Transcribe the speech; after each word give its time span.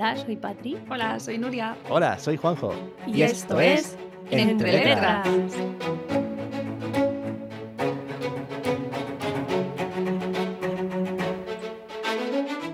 Hola, 0.00 0.16
soy 0.16 0.36
Patri. 0.36 0.78
Hola, 0.88 1.20
soy 1.20 1.36
Nuria. 1.36 1.76
Hola, 1.90 2.18
soy 2.18 2.38
Juanjo. 2.38 2.72
Y, 3.06 3.20
esto, 3.20 3.60
es 3.60 3.98
Entre 4.30 4.72
Letras. 4.72 5.28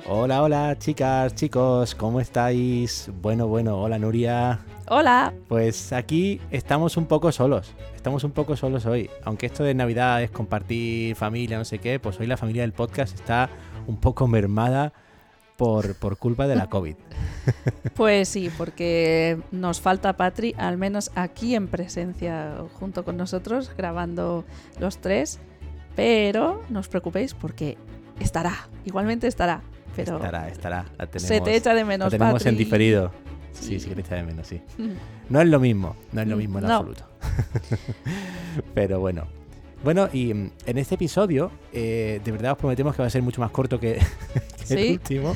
Hola, 0.08 0.40
hola, 0.40 0.78
chicas, 0.78 1.34
chicos, 1.34 1.96
¿cómo 1.96 2.20
estáis? 2.20 3.10
Bueno, 3.20 3.48
bueno, 3.48 3.76
hola 3.82 3.98
Nuria. 3.98 4.60
Hola. 4.86 5.34
Pues 5.48 5.92
aquí 5.92 6.40
estamos 6.52 6.96
un 6.96 7.06
poco 7.06 7.32
solos. 7.32 7.74
Estamos 7.96 8.22
un 8.22 8.30
poco 8.30 8.54
solos 8.54 8.86
hoy. 8.86 9.10
Aunque 9.24 9.46
esto 9.46 9.64
de 9.64 9.74
Navidad 9.74 10.22
es 10.22 10.30
compartir 10.30 11.16
familia, 11.16 11.58
no 11.58 11.64
sé 11.64 11.80
qué, 11.80 11.98
pues 11.98 12.20
hoy 12.20 12.28
la 12.28 12.36
familia 12.36 12.62
del 12.62 12.72
podcast 12.72 13.16
está 13.16 13.50
un 13.88 13.96
poco 13.96 14.28
mermada 14.28 14.92
por, 15.56 15.94
por 15.94 16.16
culpa 16.18 16.46
de 16.46 16.56
la 16.56 16.68
COVID. 16.68 16.94
Pues 17.94 18.28
sí, 18.28 18.50
porque 18.58 19.38
nos 19.52 19.80
falta 19.80 20.16
Patri, 20.16 20.54
al 20.58 20.76
menos 20.78 21.12
aquí 21.14 21.54
en 21.54 21.68
presencia 21.68 22.56
junto 22.74 23.04
con 23.04 23.16
nosotros, 23.16 23.70
grabando 23.76 24.44
los 24.80 24.98
tres. 24.98 25.38
Pero 25.94 26.62
no 26.68 26.80
os 26.80 26.88
preocupéis 26.88 27.34
porque 27.34 27.78
estará, 28.20 28.68
igualmente 28.84 29.28
estará. 29.28 29.62
Pero 29.94 30.16
estará, 30.16 30.48
estará. 30.48 30.84
La 30.98 31.06
tenemos, 31.06 31.28
se 31.28 31.40
te 31.40 31.54
echa 31.56 31.72
de 31.72 31.84
menos, 31.84 32.12
la 32.12 32.18
tenemos 32.18 32.44
en 32.46 32.56
diferido. 32.56 33.12
Sí, 33.52 33.64
Sí. 33.66 33.80
sí 33.80 33.88
que 33.88 33.94
te 33.94 34.00
echa 34.02 34.16
de 34.16 34.24
menos, 34.24 34.46
sí. 34.46 34.60
No 35.30 35.40
es 35.40 35.48
lo 35.48 35.58
mismo, 35.60 35.96
no 36.12 36.20
es 36.20 36.28
lo 36.28 36.36
mismo 36.36 36.58
en 36.58 36.66
No. 36.66 36.74
absoluto. 36.76 37.04
Pero 38.74 39.00
bueno. 39.00 39.26
Bueno, 39.84 40.08
y 40.12 40.32
mm, 40.34 40.50
en 40.66 40.78
este 40.78 40.94
episodio, 40.96 41.50
eh, 41.72 42.20
de 42.24 42.32
verdad 42.32 42.52
os 42.52 42.58
prometemos 42.58 42.94
que 42.96 43.02
va 43.02 43.06
a 43.08 43.10
ser 43.10 43.22
mucho 43.22 43.40
más 43.40 43.50
corto 43.50 43.78
que, 43.78 43.98
que 44.68 44.74
el 44.74 44.92
último. 44.92 45.34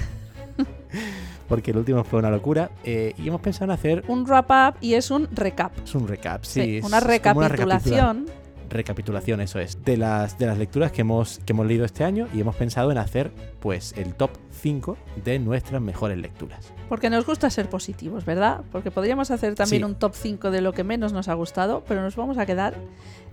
Porque 1.48 1.72
el 1.72 1.78
último 1.78 2.04
fue 2.04 2.18
una 2.20 2.30
locura. 2.30 2.70
eh, 2.84 3.12
y 3.18 3.26
hemos 3.28 3.40
pensado 3.40 3.64
en 3.66 3.70
hacer 3.72 4.04
Un 4.08 4.24
wrap-up 4.24 4.76
y 4.80 4.94
es 4.94 5.10
un 5.10 5.28
recap. 5.32 5.72
es 5.84 5.94
un 5.94 6.06
recap, 6.06 6.44
sí. 6.44 6.80
Una 6.84 7.00
recapitulación. 7.00 8.26
recapitulación, 8.68 9.40
eso 9.40 9.58
es, 9.58 9.84
de 9.84 9.96
las, 9.96 10.38
de 10.38 10.46
las 10.46 10.56
lecturas 10.58 10.92
que 10.92 11.00
hemos, 11.00 11.40
que 11.44 11.52
hemos 11.52 11.66
leído 11.66 11.84
este 11.84 12.04
año 12.04 12.28
y 12.32 12.40
hemos 12.40 12.54
pensado 12.54 12.92
en 12.92 12.98
hacer 12.98 13.32
pues 13.58 13.94
el 13.96 14.14
top 14.14 14.30
5 14.60 14.96
de 15.24 15.40
nuestras 15.40 15.82
mejores 15.82 16.18
lecturas. 16.18 16.72
Porque 16.88 17.10
nos 17.10 17.26
gusta 17.26 17.50
ser 17.50 17.68
positivos, 17.68 18.24
¿verdad? 18.24 18.60
Porque 18.70 18.92
podríamos 18.92 19.32
hacer 19.32 19.56
también 19.56 19.80
Sí. 19.80 19.84
un 19.84 19.96
top 19.96 20.14
5 20.14 20.52
de 20.52 20.60
lo 20.60 20.72
que 20.72 20.84
menos 20.84 21.12
nos 21.12 21.26
ha 21.26 21.34
gustado, 21.34 21.82
pero 21.88 22.00
nos 22.02 22.14
vamos 22.14 22.38
a 22.38 22.46
quedar 22.46 22.74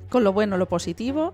con 0.10 0.24
lo 0.24 0.34
bueno, 0.34 0.58
lo 0.58 0.68
positivo 0.68 1.34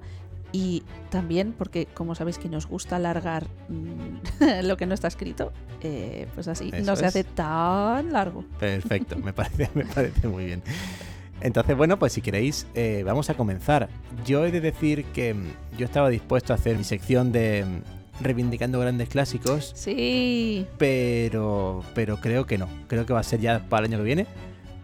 y 0.52 0.84
también 1.10 1.54
porque, 1.58 1.88
como 1.88 2.14
sabéis 2.14 2.38
que 2.38 2.48
nos 2.48 2.68
gusta 2.68 2.98
alargar 2.98 3.48
mm, 3.70 4.64
lo 4.68 4.78
que 4.78 4.86
no 4.86 4.94
está 4.94 5.08
escrito, 5.08 5.52
eh, 5.82 6.28
pues 6.36 6.48
así 6.48 6.70
Eso 6.72 6.86
no 6.86 6.96
se 6.96 7.04
es. 7.04 7.08
hace 7.10 7.24
tan 7.24 8.14
largo. 8.14 8.46
Perfecto, 8.60 9.18
me 9.18 9.34
parece, 9.34 9.70
me 9.74 9.86
parece 9.86 10.28
muy 10.28 10.46
bien. 10.46 10.62
Entonces, 11.42 11.76
bueno, 11.76 11.98
pues 12.00 12.14
si 12.14 12.22
queréis, 12.22 12.68
eh, 12.76 13.04
vamos 13.06 13.30
a 13.30 13.34
comenzar. 13.34 13.90
Yo 14.26 14.46
he 14.46 14.52
de 14.52 14.62
decir 14.62 15.06
que 15.06 15.34
mm, 15.34 15.78
yo 15.78 15.86
estaba 15.86 16.10
dispuesto 16.10 16.54
a 16.54 16.56
hacer 16.56 16.78
mi 16.78 16.84
sección 16.84 17.32
de 17.32 17.66
mm, 17.66 18.24
reivindicando 18.24 18.80
grandes 18.80 19.10
clásicos, 19.10 19.74
Sí, 19.76 20.68
pero, 20.78 21.84
pero 21.96 22.18
creo 22.18 22.46
que 22.46 22.60
no. 22.60 22.70
Creo 22.88 23.08
que 23.08 23.14
va 23.14 23.20
a 23.22 23.24
ser 23.24 23.42
ya 23.42 23.60
para 23.68 23.88
el 23.88 23.92
año 23.92 23.98
que 23.98 24.06
viene, 24.06 24.28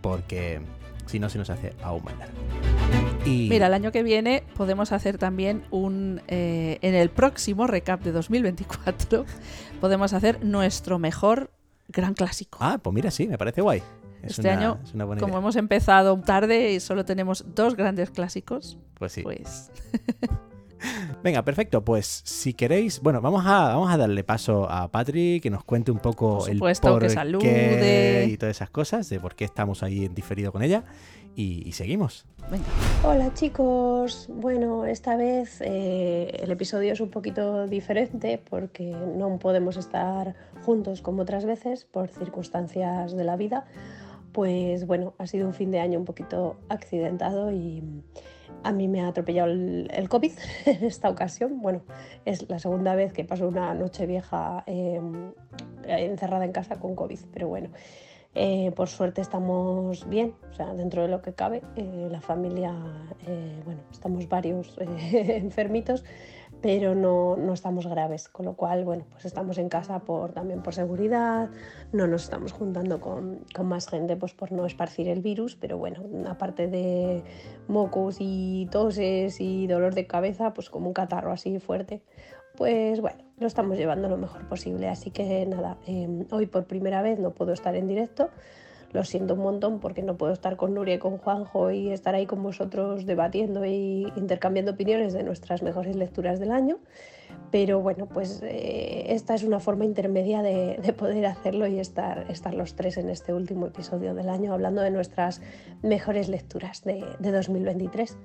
porque 0.02 0.60
si 1.06 1.20
no 1.20 1.30
se 1.30 1.38
nos 1.38 1.50
hace 1.52 1.74
aún 1.84 2.04
más 2.04 2.18
largo. 2.18 2.34
Mira, 3.50 3.68
el 3.68 3.74
año 3.74 3.92
que 3.92 4.04
viene 4.04 4.44
podemos 4.56 4.92
hacer 4.92 5.18
también 5.18 5.64
un... 5.72 6.22
eh, 6.28 6.78
en 6.82 6.96
el 6.96 7.10
próximo 7.10 7.68
recap 7.68 8.02
de 8.02 8.12
2024 8.12 9.26
podemos 9.82 10.14
hacer 10.14 10.44
nuestro 10.44 11.00
mejor 11.00 11.52
gran 11.88 12.14
clásico. 12.14 12.58
Ah, 12.62 12.78
pues 12.82 12.94
mira, 12.94 13.12
sí, 13.12 13.28
me 13.28 13.38
parece 13.38 13.62
guay. 13.62 13.82
Es 14.22 14.32
Este 14.38 14.50
una- 14.50 14.58
año, 14.58 14.80
es 14.84 14.94
una 14.94 15.06
buena 15.06 15.20
Como 15.22 15.34
idea. 15.34 15.40
hemos 15.40 15.56
empezado 15.56 16.20
tarde 16.20 16.74
y 16.74 16.80
solo 16.80 17.06
tenemos 17.06 17.46
dos 17.56 17.76
grandes 17.76 18.10
clásicos, 18.12 18.78
Pues 18.96 19.14
sí. 19.14 19.22
pues 19.24 19.72
Venga, 21.24 21.44
perfecto. 21.44 21.84
Pues 21.84 22.22
si 22.24 22.54
queréis, 22.54 23.02
bueno, 23.02 23.20
vamos 23.22 23.46
a, 23.46 23.70
vamos 23.70 23.92
a 23.92 23.98
darle 23.98 24.24
paso 24.24 24.70
a 24.70 24.90
Patri 24.90 25.42
que 25.42 25.50
nos 25.50 25.64
cuente 25.66 25.92
un 25.92 26.00
poco 26.00 26.40
Por 26.40 26.50
el 26.50 26.60
por 26.60 27.00
que 27.02 27.10
salude. 27.10 28.28
y 28.30 28.38
todas 28.38 28.56
esas 28.56 28.70
cosas, 28.70 29.10
de 29.10 29.20
por 29.20 29.36
qué 29.36 29.44
estamos 29.44 29.84
ahí 29.84 30.06
en 30.06 30.16
diferido 30.16 30.52
con 30.54 30.64
ella. 30.64 30.86
Y, 31.40 31.64
y 31.66 31.72
seguimos. 31.72 32.26
venga. 32.52 32.66
Hola 33.02 33.34
chicos, 33.34 34.28
bueno, 34.28 34.84
esta 34.84 35.16
vez 35.16 35.62
eh, 35.62 36.32
el 36.38 36.52
episodio 36.52 36.92
es 36.92 37.00
un 37.00 37.10
poquito 37.10 37.66
diferente 37.66 38.44
porque 38.50 38.94
no 39.16 39.40
podemos 39.40 39.78
estar 39.78 40.36
juntos 40.66 41.02
como 41.02 41.22
otras 41.22 41.46
veces 41.46 41.86
por 41.86 42.10
circunstancias 42.10 43.16
de 43.16 43.24
la 43.24 43.38
vida. 43.38 43.66
Pues 44.34 44.86
bueno, 44.86 45.14
ha 45.18 45.28
sido 45.28 45.48
un 45.48 45.54
fin 45.54 45.72
de 45.72 45.80
año 45.80 45.98
un 45.98 46.04
poquito 46.04 46.58
accidentado 46.68 47.54
y 47.54 47.84
a 48.64 48.74
mí 48.74 48.90
me 48.90 49.00
ha 49.00 49.08
atropellado 49.08 49.50
el, 49.50 49.90
el 49.94 50.10
COVID 50.10 50.34
en 50.66 50.84
esta 50.84 51.10
ocasión. 51.10 51.62
Bueno, 51.62 51.84
es 52.26 52.50
la 52.50 52.60
segunda 52.60 52.96
vez 52.96 53.14
que 53.14 53.24
paso 53.24 53.48
una 53.48 53.74
noche 53.76 54.06
vieja 54.08 54.66
eh, 54.68 55.00
encerrada 55.88 56.44
en 56.44 56.52
casa 56.52 56.82
con 56.82 56.96
COVID, 56.96 57.20
pero 57.32 57.48
bueno. 57.48 57.70
Eh, 58.36 58.72
por 58.76 58.88
suerte 58.90 59.22
estamos 59.22 60.08
bien, 60.08 60.36
o 60.52 60.54
sea, 60.54 60.74
dentro 60.74 61.02
de 61.02 61.08
lo 61.08 61.22
que 61.22 61.34
cabe. 61.34 61.62
eh, 61.76 62.08
la 62.12 62.22
familia, 62.22 62.76
eh, 63.28 63.62
bueno, 63.66 63.82
estamos 63.92 64.30
varios 64.30 64.78
enfermitos, 64.80 66.04
pero 66.62 66.94
no, 66.94 67.38
no 67.38 67.54
estamos 67.54 67.88
graves, 67.88 68.30
con 68.30 68.46
lo 68.46 68.54
cual, 68.54 68.84
bueno, 68.86 69.06
pues 69.12 69.26
estamos 69.26 69.58
en 69.58 69.70
casa 69.70 70.00
por, 70.00 70.34
también 70.34 70.62
por 70.62 70.74
seguridad, 70.76 71.50
no 71.92 72.06
nos 72.06 72.24
estamos 72.24 72.52
juntando 72.52 73.00
con, 73.00 73.46
con 73.56 73.68
más 73.68 73.88
gente 73.88 74.16
pues 74.16 74.34
por 74.34 74.52
no 74.52 74.66
esparcir 74.66 75.08
el 75.08 75.22
virus, 75.22 75.56
pero 75.56 75.78
bueno, 75.78 76.04
aparte 76.30 76.68
de 76.68 77.24
mocos 77.68 78.18
y 78.20 78.68
toses 78.72 79.40
y 79.40 79.68
dolor 79.68 79.96
de 79.96 80.06
cabeza, 80.06 80.54
pues 80.54 80.70
como 80.70 80.88
un 80.88 80.94
catarro 80.94 81.32
así 81.32 81.60
fuerte, 81.60 82.02
pues 82.60 83.00
bueno, 83.00 83.24
lo 83.40 83.48
estamos 83.48 83.78
llevando 83.78 84.10
lo 84.10 84.18
mejor 84.18 84.46
posible. 84.50 84.90
Así 84.90 85.12
que 85.12 85.46
nada, 85.46 85.78
eh, 85.88 86.26
hoy 86.30 86.46
por 86.46 86.66
primera 86.66 87.02
vez 87.02 87.18
no 87.18 87.32
puedo 87.32 87.54
estar 87.54 87.74
en 87.76 87.88
directo. 87.88 88.30
Lo 88.92 89.06
siento 89.06 89.36
un 89.36 89.40
montón 89.40 89.80
porque 89.80 90.02
no 90.02 90.18
puedo 90.18 90.34
estar 90.34 90.58
con 90.58 90.74
Nuria 90.74 90.96
y 90.96 91.00
con 91.00 91.20
Juanjo 91.20 91.72
y 91.72 91.90
estar 91.90 92.16
ahí 92.16 92.26
con 92.26 92.44
vosotros 92.44 93.06
debatiendo 93.06 93.64
y 93.66 94.12
intercambiando 94.18 94.72
opiniones 94.74 95.14
de 95.14 95.24
nuestras 95.24 95.64
mejores 95.64 95.96
lecturas 95.96 96.38
del 96.40 96.52
año. 96.52 96.80
Pero 97.50 97.80
bueno, 97.80 98.08
pues 98.08 98.42
eh, 98.44 99.06
esta 99.08 99.36
es 99.36 99.44
una 99.44 99.62
forma 99.62 99.86
intermedia 99.86 100.42
de, 100.42 100.80
de 100.84 100.92
poder 100.92 101.28
hacerlo 101.28 101.66
y 101.66 101.80
estar, 101.80 102.26
estar 102.30 102.54
los 102.54 102.76
tres 102.76 102.98
en 102.98 103.10
este 103.10 103.34
último 103.34 103.68
episodio 103.68 104.14
del 104.14 104.28
año 104.28 104.54
hablando 104.54 104.82
de 104.82 104.92
nuestras 104.92 105.42
mejores 105.82 106.28
lecturas 106.28 106.84
de 106.84 107.06
2023. 107.20 108.18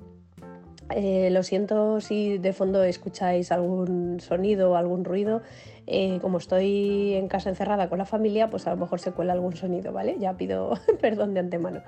Eh, 0.90 1.30
lo 1.30 1.42
siento 1.42 2.00
si 2.00 2.38
de 2.38 2.52
fondo 2.52 2.82
escucháis 2.84 3.50
algún 3.52 4.20
sonido 4.20 4.72
o 4.72 4.76
algún 4.76 5.04
ruido. 5.04 5.42
Eh, 5.86 6.18
como 6.20 6.38
estoy 6.38 7.14
en 7.14 7.28
casa 7.28 7.50
encerrada 7.50 7.88
con 7.88 7.98
la 7.98 8.06
familia, 8.06 8.50
pues 8.50 8.66
a 8.66 8.70
lo 8.70 8.76
mejor 8.76 9.00
se 9.00 9.12
cuela 9.12 9.32
algún 9.32 9.56
sonido, 9.56 9.92
¿vale? 9.92 10.16
Ya 10.18 10.36
pido 10.36 10.74
perdón 11.00 11.34
de 11.34 11.40
antemano. 11.40 11.82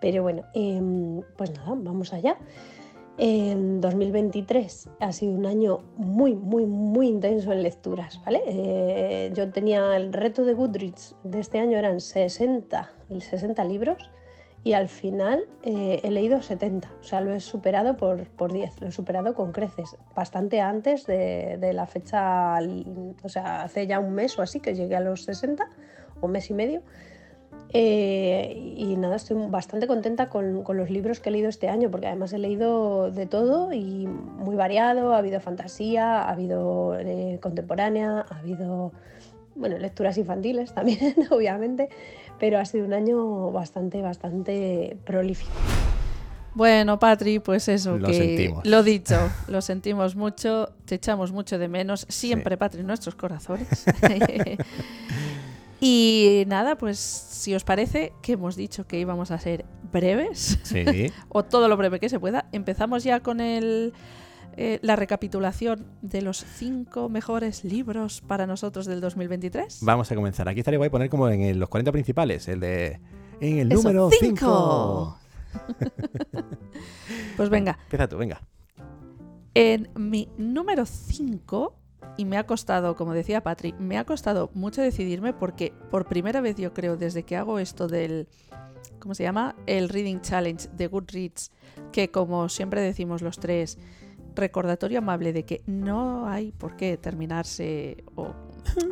Pero 0.00 0.22
bueno, 0.22 0.44
em, 0.54 1.22
pues 1.36 1.52
nada, 1.52 1.74
vamos 1.76 2.12
allá. 2.12 2.36
En 3.18 3.80
2023 3.80 4.88
ha 5.00 5.12
sido 5.12 5.34
un 5.34 5.46
año 5.46 5.80
muy, 5.96 6.34
muy, 6.34 6.64
muy 6.64 7.08
intenso 7.08 7.52
en 7.52 7.62
lecturas, 7.62 8.20
¿vale? 8.24 8.42
Eh, 8.46 9.30
yo 9.34 9.50
tenía 9.50 9.96
el 9.96 10.12
reto 10.12 10.44
de 10.44 10.54
Goodreads 10.54 11.14
de 11.22 11.40
este 11.40 11.58
año, 11.58 11.78
eran 11.78 12.00
60, 12.00 12.90
60 13.20 13.64
libros 13.64 14.10
y 14.64 14.74
al 14.74 14.88
final 14.88 15.44
eh, 15.62 16.00
he 16.02 16.10
leído 16.10 16.40
70, 16.40 16.90
o 17.00 17.02
sea, 17.02 17.20
lo 17.20 17.34
he 17.34 17.40
superado 17.40 17.96
por, 17.96 18.26
por 18.28 18.52
10, 18.52 18.80
lo 18.80 18.88
he 18.88 18.92
superado 18.92 19.34
con 19.34 19.52
creces, 19.52 19.96
bastante 20.14 20.60
antes 20.60 21.06
de, 21.06 21.56
de 21.58 21.72
la 21.72 21.86
fecha, 21.86 22.58
o 23.22 23.28
sea, 23.28 23.62
hace 23.62 23.86
ya 23.86 23.98
un 23.98 24.14
mes 24.14 24.38
o 24.38 24.42
así 24.42 24.60
que 24.60 24.74
llegué 24.74 24.96
a 24.96 25.00
los 25.00 25.24
60, 25.24 25.68
o 26.22 26.28
mes 26.28 26.48
y 26.50 26.54
medio. 26.54 26.82
Eh, 27.74 28.74
y 28.76 28.96
nada, 28.96 29.16
estoy 29.16 29.36
bastante 29.48 29.86
contenta 29.86 30.28
con, 30.28 30.62
con, 30.62 30.76
los 30.76 30.90
libros 30.90 31.20
que 31.20 31.30
he 31.30 31.32
leído 31.32 31.48
este 31.48 31.68
año, 31.68 31.90
porque 31.90 32.06
además 32.06 32.32
he 32.32 32.38
leído 32.38 33.10
de 33.10 33.26
todo 33.26 33.72
y 33.72 34.06
muy 34.06 34.56
variado, 34.56 35.14
ha 35.14 35.18
habido 35.18 35.40
fantasía, 35.40 36.22
ha 36.22 36.30
habido 36.30 36.98
eh, 36.98 37.38
contemporánea, 37.40 38.26
ha 38.28 38.38
habido, 38.38 38.92
bueno, 39.54 39.78
lecturas 39.78 40.18
infantiles 40.18 40.74
también, 40.74 41.14
obviamente, 41.30 41.88
pero 42.42 42.58
ha 42.58 42.64
sido 42.64 42.84
un 42.86 42.92
año 42.92 43.52
bastante, 43.52 44.02
bastante 44.02 44.96
prolífico. 45.04 45.52
Bueno, 46.54 46.98
Patri, 46.98 47.38
pues 47.38 47.68
eso, 47.68 47.96
Lo 47.98 48.08
que 48.08 48.14
sentimos. 48.14 48.66
lo 48.66 48.82
dicho, 48.82 49.14
lo 49.46 49.60
sentimos 49.62 50.16
mucho, 50.16 50.70
te 50.84 50.96
echamos 50.96 51.30
mucho 51.30 51.56
de 51.56 51.68
menos, 51.68 52.04
siempre, 52.08 52.56
Sí. 52.56 52.58
Patri, 52.58 52.80
en 52.80 52.88
nuestros 52.88 53.14
corazones. 53.14 53.84
y 55.80 56.42
nada, 56.48 56.74
pues 56.74 56.98
si 56.98 57.54
os 57.54 57.62
parece 57.62 58.12
que 58.22 58.32
hemos 58.32 58.56
dicho 58.56 58.88
que 58.88 58.98
íbamos 58.98 59.30
a 59.30 59.38
ser 59.38 59.64
breves, 59.92 60.58
Sí. 60.64 60.84
o 61.28 61.44
todo 61.44 61.68
lo 61.68 61.76
breve 61.76 62.00
que 62.00 62.08
se 62.08 62.18
pueda, 62.18 62.46
empezamos 62.50 63.04
ya 63.04 63.20
con 63.20 63.40
el 63.40 63.92
eh, 64.56 64.78
la 64.82 64.96
recapitulación 64.96 65.86
de 66.02 66.22
los 66.22 66.44
cinco 66.44 67.08
mejores 67.08 67.64
libros 67.64 68.20
para 68.20 68.46
nosotros 68.46 68.86
del 68.86 69.00
2023? 69.00 69.80
Vamos 69.82 70.10
a 70.10 70.14
comenzar. 70.14 70.48
Aquí 70.48 70.60
estaría 70.60 70.78
guay 70.78 70.90
poner 70.90 71.08
como 71.10 71.28
en 71.28 71.40
el- 71.42 71.58
los 71.58 71.68
40 71.68 71.92
principales, 71.92 72.48
el 72.48 72.60
de... 72.60 73.00
En 73.40 73.58
el 73.58 73.72
Eso, 73.72 73.82
número 73.82 74.10
cinco. 74.10 75.16
5. 75.52 76.42
Pues 77.36 77.48
venga, 77.50 77.78
Empieza 77.84 78.08
tú, 78.08 78.16
venga. 78.18 78.40
en 79.54 79.88
mi 79.96 80.28
número 80.36 80.84
5, 80.86 81.74
y 82.16 82.24
me 82.24 82.36
ha 82.36 82.46
costado, 82.46 82.94
como 82.94 83.14
decía 83.14 83.42
Patri, 83.42 83.72
me 83.78 83.98
ha 83.98 84.04
costado 84.04 84.50
mucho 84.54 84.82
decidirme 84.82 85.32
porque 85.32 85.72
por 85.90 86.06
primera 86.06 86.40
vez 86.40 86.56
yo 86.56 86.72
creo 86.74 86.96
desde 86.96 87.22
que 87.24 87.36
hago 87.36 87.58
esto 87.58 87.88
del, 87.88 88.28
¿cómo 88.98 89.14
se 89.14 89.22
llama? 89.24 89.56
El 89.66 89.88
Reading 89.88 90.20
Challenge 90.20 90.68
de 90.76 90.86
Goodreads, 90.88 91.50
que 91.90 92.10
como 92.10 92.48
siempre 92.48 92.80
decimos 92.82 93.22
los 93.22 93.38
tres, 93.38 93.78
recordatorio 94.34 94.98
amable 94.98 95.32
de 95.32 95.44
que 95.44 95.62
no 95.66 96.28
hay 96.28 96.52
por 96.52 96.76
qué 96.76 96.96
terminarse 96.96 98.04
o, 98.14 98.32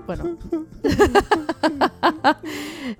bueno, 0.07 0.39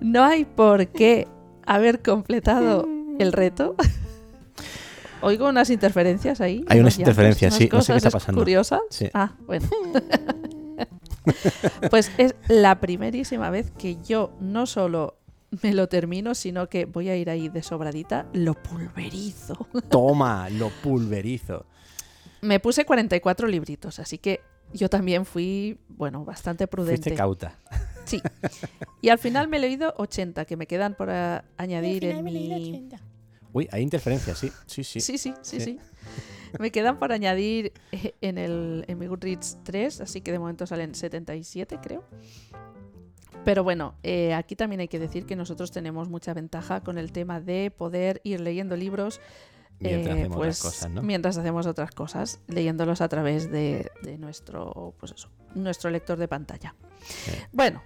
no 0.01 0.25
hay 0.25 0.45
por 0.45 0.89
qué 0.89 1.29
haber 1.67 2.03
completado 2.03 2.87
el 3.19 3.33
reto. 3.33 3.75
Oigo 5.23 5.49
unas 5.49 5.69
interferencias 5.69 6.41
ahí. 6.41 6.65
Hay 6.69 6.81
unas 6.81 6.99
interferencias, 6.99 7.53
unas 7.53 7.59
sí, 7.59 7.69
no 7.71 7.83
sé 7.83 7.93
qué 7.93 7.97
está 7.99 8.11
pasando. 8.11 8.41
Curiosas. 8.41 8.81
Sí. 8.89 9.11
Ah, 9.13 9.35
bueno. 9.47 9.69
pues 11.91 12.11
es 12.17 12.35
la 12.49 12.81
primerísima 12.81 13.51
vez 13.51 13.71
que 13.73 13.99
yo 14.03 14.33
no 14.41 14.67
solo 14.67 15.21
me 15.63 15.75
lo 15.75 15.89
termino, 15.89 16.35
sino 16.35 16.69
que 16.69 16.85
voy 16.85 17.09
a 17.09 17.17
ir 17.17 17.29
ahí 17.29 17.49
de 17.49 17.63
sobradita, 17.63 18.27
lo 18.33 18.55
pulverizo. 18.55 19.67
Toma, 19.89 20.49
lo 20.51 20.71
pulverizo. 20.83 21.67
Me 22.41 22.61
puse 22.61 22.85
44 22.85 23.49
libritos, 23.49 23.99
así 23.99 24.19
que 24.19 24.41
yo 24.73 24.89
también 24.89 25.25
fui, 25.27 25.79
bueno, 25.89 26.25
bastante 26.25 26.67
prudente. 26.67 27.03
Fuiste 27.03 27.17
cauta. 27.17 27.59
Sí. 28.05 28.21
Y 29.03 29.09
al 29.09 29.19
final 29.19 29.49
me 29.49 29.59
he 29.59 29.61
leído 29.61 29.95
80, 29.99 30.45
que 30.45 30.57
me 30.57 30.67
quedan 30.67 30.95
por 30.95 31.11
añadir 31.11 32.05
en 32.05 32.25
mi... 32.25 32.89
Uy, 33.53 33.69
hay 33.73 33.83
interferencias, 33.83 34.39
sí. 34.39 34.51
Sí, 34.67 34.85
sí. 34.85 35.01
Sí, 35.01 35.19
sí, 35.19 35.35
sí, 35.43 35.61
Sí. 35.61 35.61
sí. 35.61 35.79
Me 36.59 36.73
quedan 36.73 36.99
por 36.99 37.13
añadir 37.13 37.73
eh, 37.93 38.15
en, 38.21 38.37
el, 38.37 38.85
en 38.89 38.99
mi 38.99 39.07
Goodreads 39.07 39.59
3, 39.63 40.01
así 40.01 40.21
que 40.21 40.33
de 40.33 40.39
momento 40.39 40.67
salen 40.67 40.95
77, 40.95 41.79
creo. 41.81 42.05
Pero 43.45 43.65
bueno, 43.65 43.95
eh, 44.03 44.35
aquí 44.35 44.57
también 44.57 44.81
hay 44.81 44.89
que 44.89 44.99
decir 44.99 45.25
que 45.25 45.37
nosotros 45.37 45.71
tenemos 45.71 46.09
mucha 46.09 46.35
ventaja 46.35 46.83
con 46.83 46.99
el 46.99 47.13
tema 47.13 47.41
de 47.41 47.71
poder 47.71 48.21
ir 48.25 48.41
leyendo 48.41 48.77
libros 48.77 49.21
Mientras 49.81 50.15
eh, 50.17 50.21
hacemos 50.21 50.37
pues, 50.37 50.59
otras 50.61 50.73
cosas, 50.75 50.91
¿no? 50.91 51.03
mientras 51.03 51.37
hacemos 51.39 51.67
otras 51.67 51.91
cosas, 51.91 52.41
leyéndolos 52.49 53.01
a 53.01 53.09
través 53.09 53.51
de, 53.51 53.91
de 54.03 54.19
nuestro, 54.19 54.95
pues 55.01 55.13
eso, 55.13 55.29
nuestro 55.55 55.91
lector 55.91 56.19
de 56.19 56.29
pantalla. 56.29 56.75
Sí. 57.07 57.33
Bueno, 57.53 57.83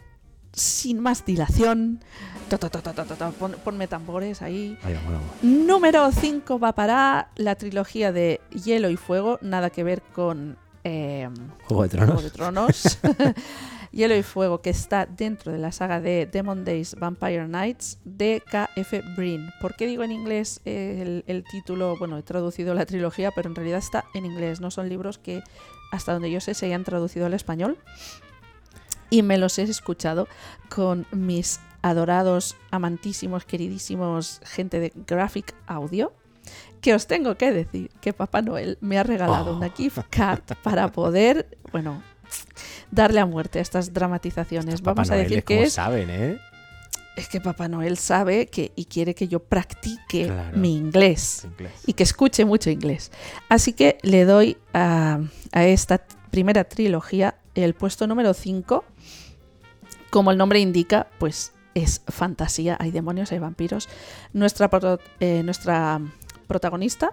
sin 0.53 1.01
más 1.01 1.25
dilación, 1.25 2.01
pon- 3.39 3.57
ponme 3.65 3.87
tambores 3.89 4.43
ahí. 4.43 4.77
Ahí 4.83 4.95
vamos, 4.95 5.13
vamos. 5.13 5.31
Número 5.43 6.11
5 6.13 6.59
va 6.59 6.75
para 6.75 7.31
la 7.37 7.55
trilogía 7.57 8.13
de 8.13 8.41
Hielo 8.51 8.91
y 8.91 8.97
Fuego, 8.97 9.39
nada 9.43 9.71
que 9.71 9.83
ver 9.85 10.03
con 10.03 10.57
eh, 10.85 11.29
Juego 11.67 11.83
de 11.85 11.89
Juego 11.89 12.07
Tronos. 12.07 12.23
de 12.23 12.31
Tronos. 12.31 12.99
Hielo 13.95 14.17
y 14.17 14.23
Fuego, 14.23 14.61
que 14.61 14.71
está 14.71 15.07
dentro 15.07 15.53
de 15.53 15.59
la 15.59 15.71
saga 15.73 16.01
de 16.01 16.27
Demon 16.27 16.65
Days 16.65 16.97
Vampire 16.99 17.47
Nights 17.47 17.99
de 18.05 18.43
K.F. 18.51 19.03
Brin. 19.17 19.51
¿Por 19.61 19.77
qué 19.77 19.87
digo 19.87 20.03
en 20.03 20.11
inglés 20.13 20.61
eh, 20.65 20.99
el, 21.01 21.25
el 21.27 21.45
título? 21.45 21.97
Bueno, 21.99 22.19
he 22.19 22.23
traducido 22.23 22.75
la 22.75 22.87
trilogía, 22.87 23.31
pero 23.31 23.49
en 23.49 23.55
realidad 23.55 23.79
está 23.79 24.05
en 24.15 24.27
inglés. 24.27 24.61
No 24.61 24.71
son 24.71 24.89
libros 24.89 25.19
que, 25.19 25.43
hasta 25.93 26.13
donde 26.13 26.31
yo 26.31 26.41
sé, 26.41 26.55
se 26.55 26.67
hayan 26.67 26.83
traducido 26.85 27.27
al 27.27 27.35
español. 27.35 27.79
Y 29.11 29.23
me 29.23 29.39
los 29.39 29.59
he 29.59 29.63
escuchado 29.63 30.27
con 30.69 31.07
mis 31.13 31.61
adorados, 31.83 32.57
amantísimos, 32.73 33.45
queridísimos 33.45 34.41
gente 34.45 34.81
de 34.81 34.93
Graphic 35.07 35.55
Audio. 35.67 36.13
Que 36.81 36.95
os 36.95 37.07
tengo 37.07 37.37
que 37.37 37.53
decir 37.53 37.91
que 38.01 38.13
Papá 38.13 38.43
Noel 38.43 38.77
me 38.81 38.99
ha 38.99 39.03
regalado 39.05 39.53
Oh. 39.53 39.57
una 39.57 39.71
gift 39.71 39.99
card 40.11 40.43
para 40.63 40.89
poder, 40.93 41.57
bueno, 41.73 42.03
darle 42.91 43.21
a 43.21 43.27
muerte 43.27 43.59
a 43.59 43.63
estas 43.63 43.93
dramatizaciones. 43.93 44.83
Vamos 44.83 45.11
a 45.11 45.15
Noel, 45.15 45.29
decir 45.29 45.45
como 45.45 45.61
que 45.61 45.67
es, 45.67 45.73
saben, 45.73 46.11
¿eh? 46.11 46.39
es 47.17 47.29
que 47.29 47.41
Papá 47.41 47.69
Noel 47.69 47.97
sabe 47.97 48.47
que 48.49 48.73
y 48.75 48.87
quiere 48.87 49.15
que 49.15 49.29
yo 49.29 49.39
practique 49.41 50.27
Claro. 50.27 50.57
mi 50.59 50.77
inglés 50.77 51.39
Es 51.39 51.45
inglés. 51.45 51.73
y 51.87 51.93
que 51.93 52.03
escuche 52.03 52.45
mucho 52.45 52.71
inglés. 52.71 53.13
Así 53.49 53.73
que 53.73 53.99
le 54.03 54.25
doy 54.25 54.57
a, 54.73 55.21
a 55.53 55.65
esta 55.65 56.05
primera 56.31 56.65
trilogía 56.65 57.37
el 57.55 57.75
puesto 57.75 58.07
número 58.09 58.35
5. 58.35 58.85
Como 60.11 60.31
el 60.31 60.37
nombre 60.39 60.61
indica, 60.61 61.07
pues 61.19 61.53
es 61.75 62.03
fantasía, 62.07 62.77
hay 62.81 62.91
demonios, 62.93 63.33
hay 63.33 63.39
vampiros. 63.41 63.89
Nuestra, 64.33 64.69
pro- 64.71 65.01
eh, 65.21 65.43
nuestra 65.45 66.01
protagonista 66.47 67.13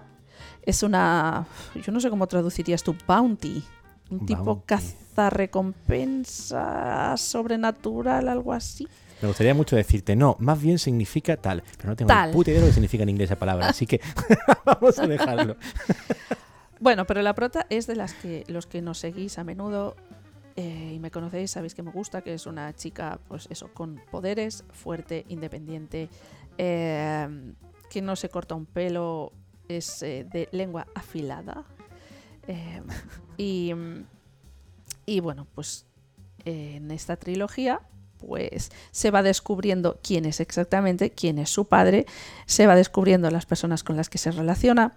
es 0.64 0.82
una, 0.84 1.46
yo 1.84 1.90
no 1.92 1.98
sé 2.00 2.10
cómo 2.10 2.26
traducirías 2.28 2.82
tú, 2.84 2.94
bounty. 3.06 3.64
Un 4.12 4.26
tipo 4.26 4.44
Bounty. 4.44 4.66
caza-recompensa 4.66 7.16
sobrenatural, 7.16 8.28
algo 8.28 8.52
así. 8.52 8.86
Me 9.20 9.28
gustaría 9.28 9.54
mucho 9.54 9.76
decirte, 9.76 10.16
no, 10.16 10.36
más 10.40 10.60
bien 10.60 10.78
significa 10.78 11.36
tal, 11.36 11.62
pero 11.76 11.90
no 11.90 11.96
tengo 11.96 12.08
Tal. 12.08 12.30
ni 12.30 12.34
puta 12.34 12.50
idea 12.50 12.60
de 12.60 12.66
lo 12.66 12.70
que 12.70 12.74
significa 12.74 13.04
en 13.04 13.08
inglés 13.10 13.30
esa 13.30 13.38
palabra, 13.38 13.68
así 13.68 13.86
que 13.86 14.00
vamos 14.64 14.98
a 14.98 15.06
dejarlo. 15.06 15.56
Bueno, 16.80 17.06
pero 17.06 17.22
la 17.22 17.32
prota 17.32 17.64
es 17.70 17.86
de 17.86 17.94
las 17.94 18.12
que 18.12 18.42
los 18.48 18.66
que 18.66 18.82
nos 18.82 18.98
seguís 18.98 19.38
a 19.38 19.44
menudo 19.44 19.94
eh, 20.56 20.94
y 20.96 20.98
me 20.98 21.12
conocéis, 21.12 21.52
sabéis 21.52 21.76
que 21.76 21.82
me 21.84 21.92
gusta, 21.92 22.22
que 22.22 22.34
es 22.34 22.44
una 22.44 22.74
chica, 22.74 23.20
pues 23.28 23.46
eso, 23.50 23.68
con 23.72 24.00
poderes, 24.10 24.64
fuerte, 24.72 25.24
independiente, 25.28 26.08
eh, 26.58 27.28
que 27.88 28.02
no 28.02 28.16
se 28.16 28.28
corta 28.30 28.56
un 28.56 28.66
pelo, 28.66 29.32
es 29.68 30.02
eh, 30.02 30.26
de 30.28 30.48
lengua 30.50 30.88
afilada. 30.96 31.62
Eh, 32.46 32.82
y, 33.36 33.72
y 35.06 35.20
bueno, 35.20 35.46
pues 35.54 35.86
eh, 36.44 36.74
en 36.76 36.90
esta 36.90 37.16
trilogía 37.16 37.80
pues 38.18 38.70
se 38.92 39.10
va 39.10 39.22
descubriendo 39.22 39.98
quién 40.02 40.24
es 40.24 40.40
exactamente, 40.40 41.10
quién 41.10 41.38
es 41.38 41.50
su 41.50 41.66
padre, 41.66 42.06
se 42.46 42.66
va 42.66 42.76
descubriendo 42.76 43.30
las 43.30 43.46
personas 43.46 43.82
con 43.82 43.96
las 43.96 44.08
que 44.08 44.18
se 44.18 44.30
relaciona, 44.30 44.92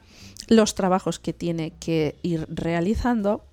los 0.47 0.75
trabajos 0.75 1.17
que 1.19 1.33
tiene 1.33 1.71
que 1.79 2.17
ir 2.21 2.45
realizando 2.49 3.43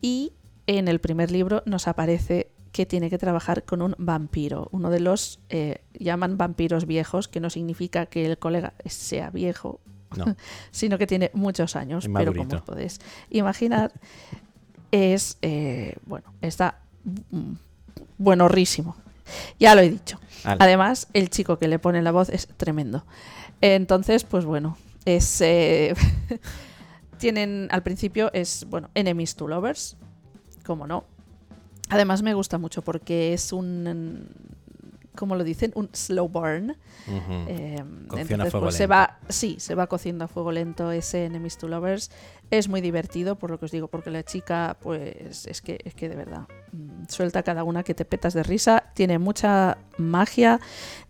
y 0.00 0.32
en 0.66 0.86
el 0.86 1.00
primer 1.00 1.30
libro 1.30 1.62
nos 1.66 1.88
aparece 1.88 2.52
que 2.72 2.86
tiene 2.86 3.10
que 3.10 3.18
trabajar 3.18 3.64
con 3.64 3.82
un 3.82 3.94
vampiro, 3.98 4.68
uno 4.70 4.90
de 4.90 5.00
los 5.00 5.40
eh, 5.48 5.82
llaman 5.98 6.36
vampiros 6.36 6.86
viejos, 6.86 7.26
que 7.26 7.40
no 7.40 7.50
significa 7.50 8.06
que 8.06 8.26
el 8.26 8.38
colega 8.38 8.74
sea 8.84 9.30
viejo, 9.30 9.80
No, 10.16 10.36
sino 10.70 10.98
que 10.98 11.06
tiene 11.06 11.30
muchos 11.34 11.76
años, 11.76 12.04
Es 12.04 12.10
pero 12.12 12.34
como 12.34 12.54
os 12.54 12.62
podéis 12.62 13.00
imaginar, 13.30 13.92
es, 14.90 15.38
eh, 15.42 15.96
bueno, 16.06 16.32
está 16.40 16.80
buenorrísimo. 18.16 18.96
Ya 19.60 19.74
lo 19.74 19.82
he 19.82 19.90
dicho. 19.90 20.18
Además, 20.44 21.08
el 21.12 21.28
chico 21.28 21.58
que 21.58 21.68
le 21.68 21.78
pone 21.78 22.00
la 22.00 22.12
voz 22.12 22.30
es 22.30 22.46
tremendo. 22.46 23.04
Entonces, 23.60 24.24
pues 24.24 24.44
bueno, 24.44 24.78
es... 25.04 25.40
eh, 25.42 25.94
tienen, 27.18 27.68
al 27.70 27.82
principio 27.82 28.30
es, 28.32 28.66
bueno, 28.70 28.88
enemies 28.94 29.34
to 29.34 29.46
lovers, 29.46 29.96
como 30.64 30.86
no. 30.86 31.04
Además 31.90 32.22
me 32.22 32.34
gusta 32.34 32.58
mucho 32.58 32.82
porque 32.82 33.34
es 33.34 33.52
un, 33.52 34.28
como 35.18 35.34
lo 35.34 35.44
dicen, 35.44 35.72
un 35.74 35.90
slow 35.92 36.28
burn. 36.28 36.76
Eh, 37.48 37.82
Cocción 38.06 38.40
a 38.40 38.44
entonces, 38.44 38.50
fuego 38.50 38.66
pues, 38.66 38.76
se 38.76 38.84
lento. 38.84 38.94
va, 38.94 39.18
sí, 39.28 39.56
se 39.58 39.74
va 39.74 39.86
cociendo 39.88 40.24
a 40.24 40.28
fuego 40.28 40.52
lento 40.52 40.92
ese 40.92 41.24
Enemies 41.24 41.58
to 41.58 41.68
Lovers. 41.68 42.10
Es 42.50 42.68
muy 42.68 42.80
divertido, 42.80 43.36
por 43.36 43.50
lo 43.50 43.58
que 43.58 43.64
os 43.64 43.70
digo, 43.70 43.88
porque 43.88 44.10
la 44.10 44.22
chica, 44.22 44.76
pues, 44.80 45.46
es 45.46 45.60
que, 45.60 45.80
es 45.84 45.94
que 45.94 46.08
de 46.08 46.16
verdad, 46.16 46.46
mm, 46.72 47.06
suelta 47.08 47.42
cada 47.42 47.64
una 47.64 47.82
que 47.82 47.94
te 47.94 48.04
petas 48.04 48.32
de 48.32 48.42
risa. 48.44 48.84
Tiene 48.94 49.18
mucha 49.18 49.78
magia. 49.98 50.60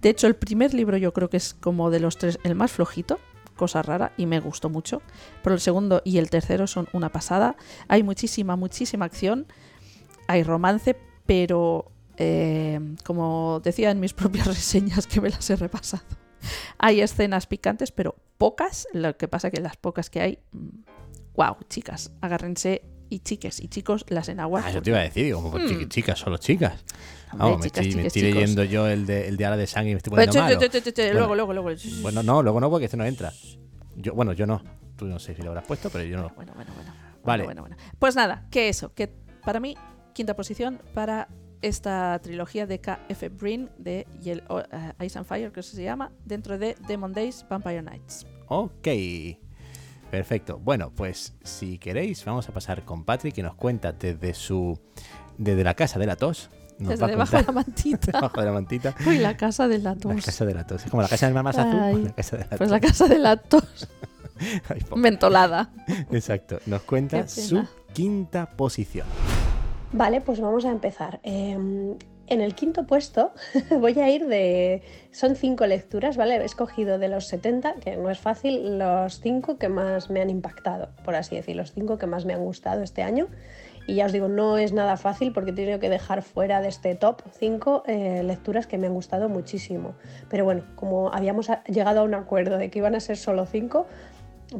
De 0.00 0.08
hecho, 0.08 0.26
el 0.26 0.34
primer 0.34 0.72
libro 0.72 0.96
yo 0.96 1.12
creo 1.12 1.28
que 1.28 1.36
es 1.36 1.54
como 1.54 1.90
de 1.90 2.00
los 2.00 2.16
tres 2.16 2.38
el 2.44 2.54
más 2.54 2.72
flojito. 2.72 3.18
Cosa 3.56 3.82
rara 3.82 4.12
y 4.16 4.26
me 4.26 4.40
gustó 4.40 4.70
mucho. 4.70 5.02
Pero 5.42 5.54
el 5.54 5.60
segundo 5.60 6.00
y 6.04 6.18
el 6.18 6.30
tercero 6.30 6.66
son 6.66 6.88
una 6.92 7.10
pasada. 7.10 7.56
Hay 7.88 8.02
muchísima, 8.02 8.56
muchísima 8.56 9.04
acción. 9.04 9.46
Hay 10.28 10.44
romance, 10.44 10.96
pero 11.26 11.90
eh, 12.18 12.80
como 13.04 13.60
decía 13.64 13.90
en 13.90 14.00
mis 14.00 14.12
propias 14.14 14.46
reseñas 14.46 15.06
que 15.06 15.20
me 15.20 15.30
las 15.30 15.48
he 15.50 15.56
repasado, 15.56 16.02
hay 16.78 17.00
escenas 17.00 17.46
picantes, 17.46 17.90
pero 17.92 18.16
pocas. 18.36 18.86
Lo 18.92 19.16
que 19.16 19.28
pasa 19.28 19.50
que 19.50 19.60
las 19.60 19.76
pocas 19.76 20.10
que 20.10 20.20
hay, 20.20 20.38
wow, 21.34 21.56
chicas, 21.68 22.12
agárrense 22.20 22.82
y 23.10 23.20
chiques 23.20 23.60
y 23.60 23.68
chicos 23.68 24.04
las 24.08 24.28
enaguas. 24.28 24.64
Ah, 24.66 24.70
eso 24.70 24.82
te 24.82 24.90
iba 24.90 24.98
a 24.98 25.02
decir, 25.02 25.24
digo, 25.24 25.50
pues, 25.50 25.64
chiqui- 25.64 25.86
Mm. 25.86 25.88
chicas, 25.88 26.18
solo 26.18 26.36
chicas. 26.36 26.84
Vamos, 27.32 27.58
me 27.60 27.64
chicas, 27.70 27.86
estoy, 27.86 28.02
me 28.02 28.28
leyendo 28.34 28.64
yo 28.64 28.86
el 28.86 29.06
de, 29.06 29.28
el 29.28 29.36
de 29.36 29.46
Ala 29.46 29.56
de 29.56 29.66
Sangre 29.66 29.90
y 29.90 29.94
me 29.94 29.98
estoy 29.98 30.10
Pues, 30.10 30.26
poniendo 30.28 30.58
malo. 30.58 30.68
che, 30.70 30.82
che, 30.82 30.92
Bueno. 30.92 31.18
Luego, 31.18 31.34
luego, 31.34 31.52
luego. 31.54 31.80
Bueno, 32.02 32.22
no, 32.22 32.42
luego 32.42 32.60
no, 32.60 32.70
porque 32.70 32.84
este 32.86 32.96
no 32.96 33.04
entra. 33.04 33.32
Yo, 33.96 34.14
bueno, 34.14 34.32
yo 34.32 34.46
no. 34.46 34.62
Tú 34.96 35.06
no 35.06 35.18
sé 35.18 35.34
si 35.34 35.42
lo 35.42 35.48
habrás 35.50 35.64
puesto, 35.66 35.90
pero 35.90 36.04
yo 36.04 36.16
no. 36.16 36.30
Bueno, 36.36 36.52
bueno, 36.54 36.72
bueno. 36.74 36.92
Vale. 37.24 37.44
Bueno, 37.44 37.62
bueno, 37.62 37.76
bueno. 37.76 37.92
Pues 37.98 38.16
nada, 38.16 38.46
que 38.50 38.68
eso, 38.68 38.92
que 38.94 39.08
para 39.44 39.60
mí, 39.60 39.76
quinta 40.14 40.34
posición 40.36 40.80
para 40.94 41.28
esta 41.62 42.18
trilogía 42.22 42.66
de 42.66 42.80
K.F. 42.80 43.28
Brin 43.30 43.68
de 43.78 44.06
Yel- 44.22 44.42
eh, 44.98 45.04
Ice 45.06 45.18
and 45.18 45.26
Fire, 45.26 45.50
que 45.52 45.62
se 45.62 45.82
llama, 45.82 46.12
dentro 46.24 46.58
de 46.58 46.76
Demon 46.86 47.12
Days, 47.12 47.44
Vampire 47.48 47.82
Nights. 47.82 48.26
Ok. 48.48 48.88
Perfecto. 50.10 50.58
Bueno, 50.58 50.90
pues 50.94 51.34
si 51.44 51.78
queréis, 51.78 52.24
vamos 52.24 52.48
a 52.48 52.52
pasar 52.52 52.84
con 52.84 53.04
Patrick 53.04 53.34
que 53.34 53.42
nos 53.42 53.54
cuenta 53.54 53.92
desde 53.92 54.32
su. 54.34 54.78
desde 55.36 55.62
la 55.64 55.74
casa 55.74 55.98
de 55.98 56.06
la 56.06 56.16
tos. 56.16 56.48
Nos 56.78 56.90
Desde 56.90 57.06
debajo 57.08 57.36
de 57.36 57.42
la 57.42 57.52
mantita. 57.52 58.12
debajo 58.12 58.40
de 58.40 58.46
la 58.46 58.52
mantita. 58.52 58.94
Uy, 59.06 59.18
la 59.18 59.36
casa 59.36 59.66
de 59.68 59.78
la 59.78 59.90
La 59.94 59.96
tos. 60.00 60.24
casa 60.24 60.46
de 60.46 60.54
la 60.54 60.64
tos. 60.66 60.84
Es 60.84 60.90
como 60.90 61.02
la 61.02 61.08
casa 61.08 61.26
del 61.26 61.34
mar 61.34 61.44
más 61.44 61.58
azul. 61.58 62.04
La 62.04 62.12
casa 62.14 62.36
de 62.36 62.44
la 62.44 62.48
Pues 62.56 62.58
tos. 62.60 62.70
la 62.70 62.80
casa 62.80 63.08
de 63.08 63.18
la 63.18 63.36
tos 63.36 63.88
Ay, 64.68 64.80
po- 64.88 64.96
mentolada. 64.96 65.72
Exacto. 66.12 66.60
Nos 66.66 66.82
cuenta 66.82 67.26
su 67.28 67.66
quinta 67.92 68.46
posición. 68.46 69.06
Vale, 69.92 70.20
pues 70.20 70.40
vamos 70.40 70.64
a 70.64 70.70
empezar. 70.70 71.20
Eh, 71.22 71.56
en 72.30 72.42
el 72.42 72.54
quinto 72.54 72.86
puesto 72.86 73.32
voy 73.80 73.98
a 73.98 74.10
ir 74.10 74.26
de... 74.26 74.82
Son 75.12 75.34
cinco 75.34 75.66
lecturas, 75.66 76.16
¿vale? 76.16 76.36
He 76.36 76.44
escogido 76.44 76.98
de 76.98 77.08
los 77.08 77.26
70, 77.26 77.76
que 77.76 77.96
no 77.96 78.10
es 78.10 78.18
fácil, 78.18 78.78
los 78.78 79.20
cinco 79.20 79.56
que 79.56 79.68
más 79.68 80.10
me 80.10 80.20
han 80.20 80.28
impactado, 80.28 80.90
por 81.04 81.14
así 81.14 81.36
decir, 81.36 81.56
los 81.56 81.72
cinco 81.72 81.96
que 81.96 82.06
más 82.06 82.26
me 82.26 82.34
han 82.34 82.44
gustado 82.44 82.82
este 82.82 83.02
año. 83.02 83.28
Y 83.86 83.94
ya 83.94 84.04
os 84.04 84.12
digo, 84.12 84.28
no 84.28 84.58
es 84.58 84.74
nada 84.74 84.98
fácil 84.98 85.32
porque 85.32 85.52
he 85.52 85.54
tenido 85.54 85.78
que 85.78 85.88
dejar 85.88 86.20
fuera 86.20 86.60
de 86.60 86.68
este 86.68 86.94
top 86.94 87.22
5 87.38 87.84
lecturas 88.22 88.66
que 88.66 88.76
me 88.76 88.86
han 88.86 88.92
gustado 88.92 89.30
muchísimo. 89.30 89.94
Pero 90.28 90.44
bueno, 90.44 90.64
como 90.76 91.10
habíamos 91.10 91.48
llegado 91.66 92.00
a 92.00 92.02
un 92.02 92.12
acuerdo 92.12 92.58
de 92.58 92.68
que 92.68 92.80
iban 92.80 92.94
a 92.94 93.00
ser 93.00 93.16
solo 93.16 93.46
5, 93.46 93.86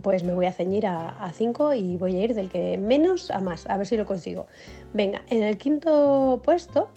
pues 0.02 0.22
me 0.24 0.34
voy 0.34 0.46
a 0.46 0.52
ceñir 0.52 0.86
a 0.86 1.30
5 1.32 1.74
y 1.74 1.96
voy 1.96 2.16
a 2.16 2.24
ir 2.24 2.34
del 2.34 2.50
que 2.50 2.76
menos 2.78 3.30
a 3.30 3.40
más, 3.40 3.66
a 3.68 3.76
ver 3.76 3.86
si 3.86 3.96
lo 3.96 4.06
consigo. 4.06 4.46
Venga, 4.92 5.22
en 5.30 5.42
el 5.42 5.56
quinto 5.56 6.42
puesto 6.44 6.90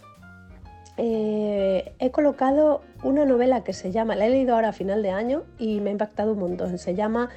eh, 0.98 1.94
he 2.00 2.12
colocado 2.12 2.82
una 3.04 3.26
novela 3.26 3.64
que 3.64 3.74
se 3.74 3.92
llama, 3.92 4.16
la 4.16 4.28
he 4.28 4.30
leído 4.30 4.56
ahora 4.56 4.70
a 4.70 4.74
final 4.74 5.02
de 5.02 5.10
año 5.10 5.44
y 5.58 5.80
me 5.80 5.90
ha 5.90 5.94
impactado 5.94 6.34
un 6.34 6.40
montón. 6.40 6.78
Se 6.78 6.96
llama, 6.96 7.30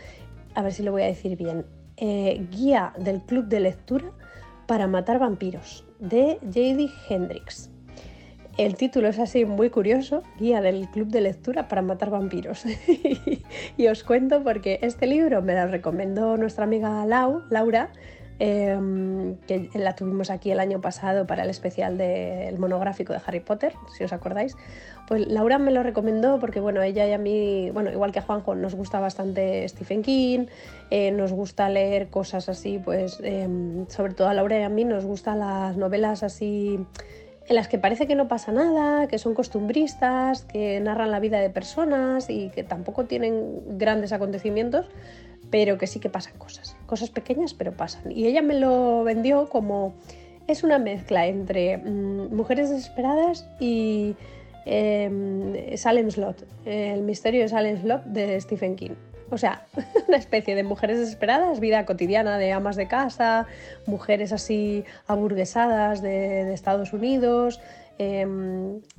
a 0.55 0.63
ver 0.63 0.73
si 0.73 0.83
lo 0.83 0.93
voy 0.93 1.03
a 1.03 1.07
decir 1.07 1.37
bien, 1.37 1.65
eh, 1.97 2.47
Guía 2.51 2.93
del 2.99 3.23
Club 3.23 3.47
de 3.47 3.61
Lectura 3.61 4.11
para 4.67 4.87
Matar 4.87 5.19
Vampiros, 5.19 5.87
de 5.99 6.39
J.D. 6.43 6.91
Hendrix. 7.09 7.71
El 8.57 8.77
título 8.77 9.09
es 9.09 9.19
así 9.19 9.45
muy 9.45 9.69
curioso, 9.69 10.23
Guía 10.39 10.61
del 10.61 10.89
Club 10.89 11.09
de 11.09 11.21
Lectura 11.21 11.67
para 11.67 11.83
Matar 11.83 12.11
Vampiros. 12.11 12.65
y 13.77 13.87
os 13.89 14.05
cuento 14.05 14.45
porque 14.45 14.79
este 14.81 15.09
libro 15.09 15.43
me 15.43 15.55
lo 15.55 15.67
recomendó 15.67 16.37
nuestra 16.37 16.63
amiga 16.63 17.05
Lau, 17.05 17.43
Laura, 17.51 17.91
eh, 18.39 18.79
que 19.49 19.71
la 19.75 19.97
tuvimos 19.97 20.31
aquí 20.31 20.53
el 20.53 20.61
año 20.61 20.81
pasado 20.81 21.27
para 21.27 21.43
el 21.43 21.51
especial 21.51 21.99
del 21.99 22.57
monográfico 22.61 23.13
de 23.13 23.21
Harry 23.27 23.41
Potter, 23.41 23.75
si 23.97 24.05
os 24.05 24.13
acordáis. 24.13 24.57
Pues 25.09 25.27
Laura 25.27 25.59
me 25.59 25.73
lo 25.73 25.83
recomendó 25.83 26.39
porque, 26.39 26.61
bueno, 26.61 26.81
ella 26.81 27.09
y 27.09 27.13
a 27.13 27.19
mí, 27.19 27.71
bueno, 27.73 27.91
igual 27.91 28.13
que 28.13 28.21
a 28.21 28.23
Juanjo, 28.23 28.55
nos 28.55 28.77
gusta 28.77 29.01
bastante 29.01 29.69
Stephen 29.69 30.03
King, 30.03 30.47
eh, 30.91 31.11
nos 31.11 31.33
gusta 31.33 31.69
leer 31.69 32.07
cosas 32.07 32.49
así, 32.49 32.79
pues, 32.79 33.19
eh, 33.25 33.49
sobre 33.89 34.15
todo 34.15 34.29
a 34.29 34.35
Laura 34.35 34.61
y 34.61 34.63
a 34.63 34.69
mí 34.69 34.85
nos 34.85 35.05
gustan 35.05 35.41
las 35.41 35.77
novelas 35.77 36.23
así 36.23 36.79
en 37.47 37.57
las 37.57 37.69
que 37.69 37.79
parece 37.79 38.07
que 38.07 38.15
no 38.15 38.29
pasa 38.29 38.53
nada, 38.53 39.07
que 39.07 39.19
son 39.19 39.35
costumbristas, 39.35 40.43
que 40.45 40.81
narran 40.81 41.11
la 41.11 41.21
vida 41.21 41.41
de 41.41 41.51
personas 41.51 42.31
y 42.31 42.49
que 42.51 42.63
tampoco 42.65 43.05
tienen 43.05 43.79
grandes 43.79 44.13
acontecimientos, 44.13 44.87
pero 45.51 45.77
que 45.77 45.87
sí 45.87 46.01
que 46.01 46.09
pasan 46.09 46.39
cosas, 46.39 46.77
cosas 46.87 47.11
pequeñas 47.11 47.55
pero 47.55 47.73
pasan. 47.73 48.11
Y 48.13 48.27
ella 48.27 48.43
me 48.43 48.59
lo 48.59 49.05
vendió 49.05 49.49
como 49.51 49.95
es 50.47 50.65
una 50.65 50.79
mezcla 50.79 51.27
entre 51.27 51.79
mm, 51.79 52.35
Mujeres 52.35 52.71
desesperadas 52.71 53.47
y 53.61 54.17
eh, 54.67 55.75
Salem 55.77 56.11
Slot, 56.11 56.47
el 56.65 57.03
misterio 57.03 57.43
de 57.43 57.49
Salem 57.49 57.81
Slot 57.81 58.05
de 58.05 58.41
Stephen 58.41 58.77
King. 58.77 58.95
O 59.35 59.39
sea, 59.39 59.67
una 60.09 60.17
especie 60.17 60.55
de 60.55 60.63
mujeres 60.63 61.01
desesperadas, 61.01 61.59
vida 61.59 61.85
cotidiana 61.85 62.39
de 62.39 62.53
amas 62.53 62.77
de 62.77 62.87
casa, 62.87 63.47
mujeres 63.85 64.33
así 64.33 64.85
aburguesadas 65.09 66.01
de, 66.03 66.55
Estados 66.55 66.93
Unidos, 66.93 67.61
eh, 67.99 68.27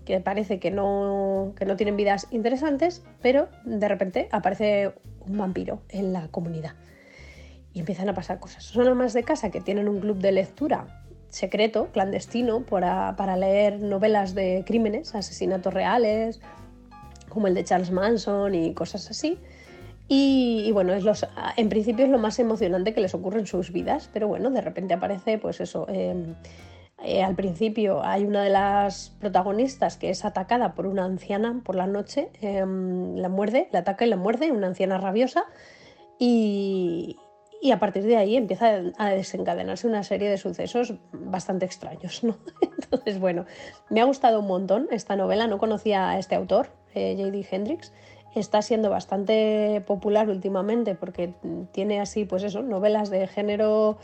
que 0.03 0.19
parece 0.19 0.59
que 0.59 0.71
no, 0.71 1.53
que 1.57 1.63
no 1.65 1.77
tienen 1.77 1.95
vidas 1.95 2.27
interesantes, 2.31 3.01
pero 3.21 3.47
de 3.63 3.87
repente 3.87 4.27
aparece 4.31 4.91
un 5.25 5.37
vampiro 5.37 5.81
en 5.87 6.11
la 6.11 6.27
comunidad 6.27 6.73
y 7.73 7.79
empiezan 7.79 8.09
a 8.09 8.13
pasar 8.13 8.39
cosas. 8.39 8.65
Son 8.65 8.87
amas 8.89 9.13
de 9.13 9.23
casa 9.23 9.51
que 9.51 9.61
tienen 9.61 9.87
un 9.87 10.01
club 10.01 10.17
de 10.17 10.33
lectura 10.33 11.05
secreto, 11.29 11.87
clandestino, 11.93 12.61
para, 12.65 13.15
para 13.15 13.37
leer 13.37 13.79
novelas 13.79 14.35
de 14.35 14.63
crímenes, 14.65 15.15
asesinatos 15.15 15.73
reales, 15.73 16.41
como 17.29 17.47
el 17.47 17.53
de 17.53 17.63
Charles 17.63 17.91
Manson 17.91 18.53
y 18.53 18.73
cosas 18.73 19.09
así. 19.09 19.39
Y, 20.07 20.71
bueno, 20.71 20.93
es 20.93 21.03
los, 21.03 21.25
en 21.57 21.69
principio 21.69 22.05
es 22.05 22.12
lo 22.12 22.19
más 22.19 22.38
emocionante 22.38 22.93
que 22.93 23.01
les 23.01 23.15
ocurre 23.15 23.39
en 23.39 23.47
sus 23.47 23.71
vidas, 23.71 24.09
pero 24.13 24.27
bueno, 24.27 24.51
de 24.51 24.62
repente 24.62 24.93
aparece, 24.93 25.39
pues 25.39 25.59
eso. 25.62 25.88
Eh, 25.89 26.35
eh, 27.03 27.24
al 27.24 27.35
principio 27.35 28.03
hay 28.03 28.24
una 28.24 28.43
de 28.43 28.50
las 28.50 29.12
protagonistas 29.19 29.97
que 29.97 30.09
es 30.09 30.24
atacada 30.24 30.74
por 30.75 30.88
una 30.88 31.05
anciana 31.05 31.62
por 31.63 31.75
la 31.75 31.88
noche, 31.88 32.29
eh, 32.41 32.59
la 32.59 33.29
muerde, 33.29 33.67
la 33.71 33.79
ataca 33.79 34.05
y 34.05 34.09
la 34.09 34.15
muerde, 34.15 34.51
una 34.51 34.67
anciana 34.67 34.97
rabiosa, 34.97 35.45
y, 36.19 37.17
y 37.62 37.71
a 37.71 37.79
partir 37.79 38.03
de 38.03 38.15
ahí 38.15 38.38
empieza 38.38 38.81
a 38.97 39.09
desencadenarse 39.09 39.88
una 39.88 40.03
serie 40.03 40.29
de 40.29 40.38
sucesos 40.38 40.93
bastante 41.12 41.65
extraños. 41.65 42.24
¿no? 42.24 42.38
Entonces, 42.62 43.19
bueno, 43.19 43.45
me 43.89 44.01
ha 44.01 44.05
gustado 44.05 44.39
un 44.39 44.47
montón 44.47 44.88
esta 44.91 45.15
novela, 45.15 45.47
no 45.47 45.57
conocía 45.57 46.12
a 46.12 46.19
este 46.19 46.35
autor, 46.35 46.69
eh, 46.93 47.15
J.D. 47.17 47.47
Hendrix 47.51 47.91
está 48.39 48.61
siendo 48.61 48.89
bastante 48.89 49.83
popular 49.85 50.29
últimamente 50.29 50.95
porque 50.95 51.33
tiene 51.71 52.01
así, 52.01 52.25
pues 52.25 52.43
eso, 52.43 52.61
novelas 52.61 53.09
de 53.09 53.27
género 53.27 53.97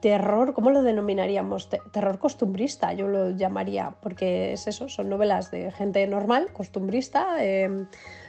terror, 0.00 0.54
¿cómo 0.54 0.70
lo 0.70 0.82
denominaríamos? 0.82 1.68
Terror 1.92 2.18
costumbrista, 2.18 2.92
yo 2.92 3.06
lo 3.06 3.30
llamaría, 3.30 3.94
porque 4.00 4.52
es 4.52 4.66
eso, 4.66 4.88
son 4.88 5.08
novelas 5.08 5.50
de 5.50 5.70
gente 5.72 6.06
normal, 6.06 6.52
costumbrista, 6.52 7.36
eh, 7.44 7.86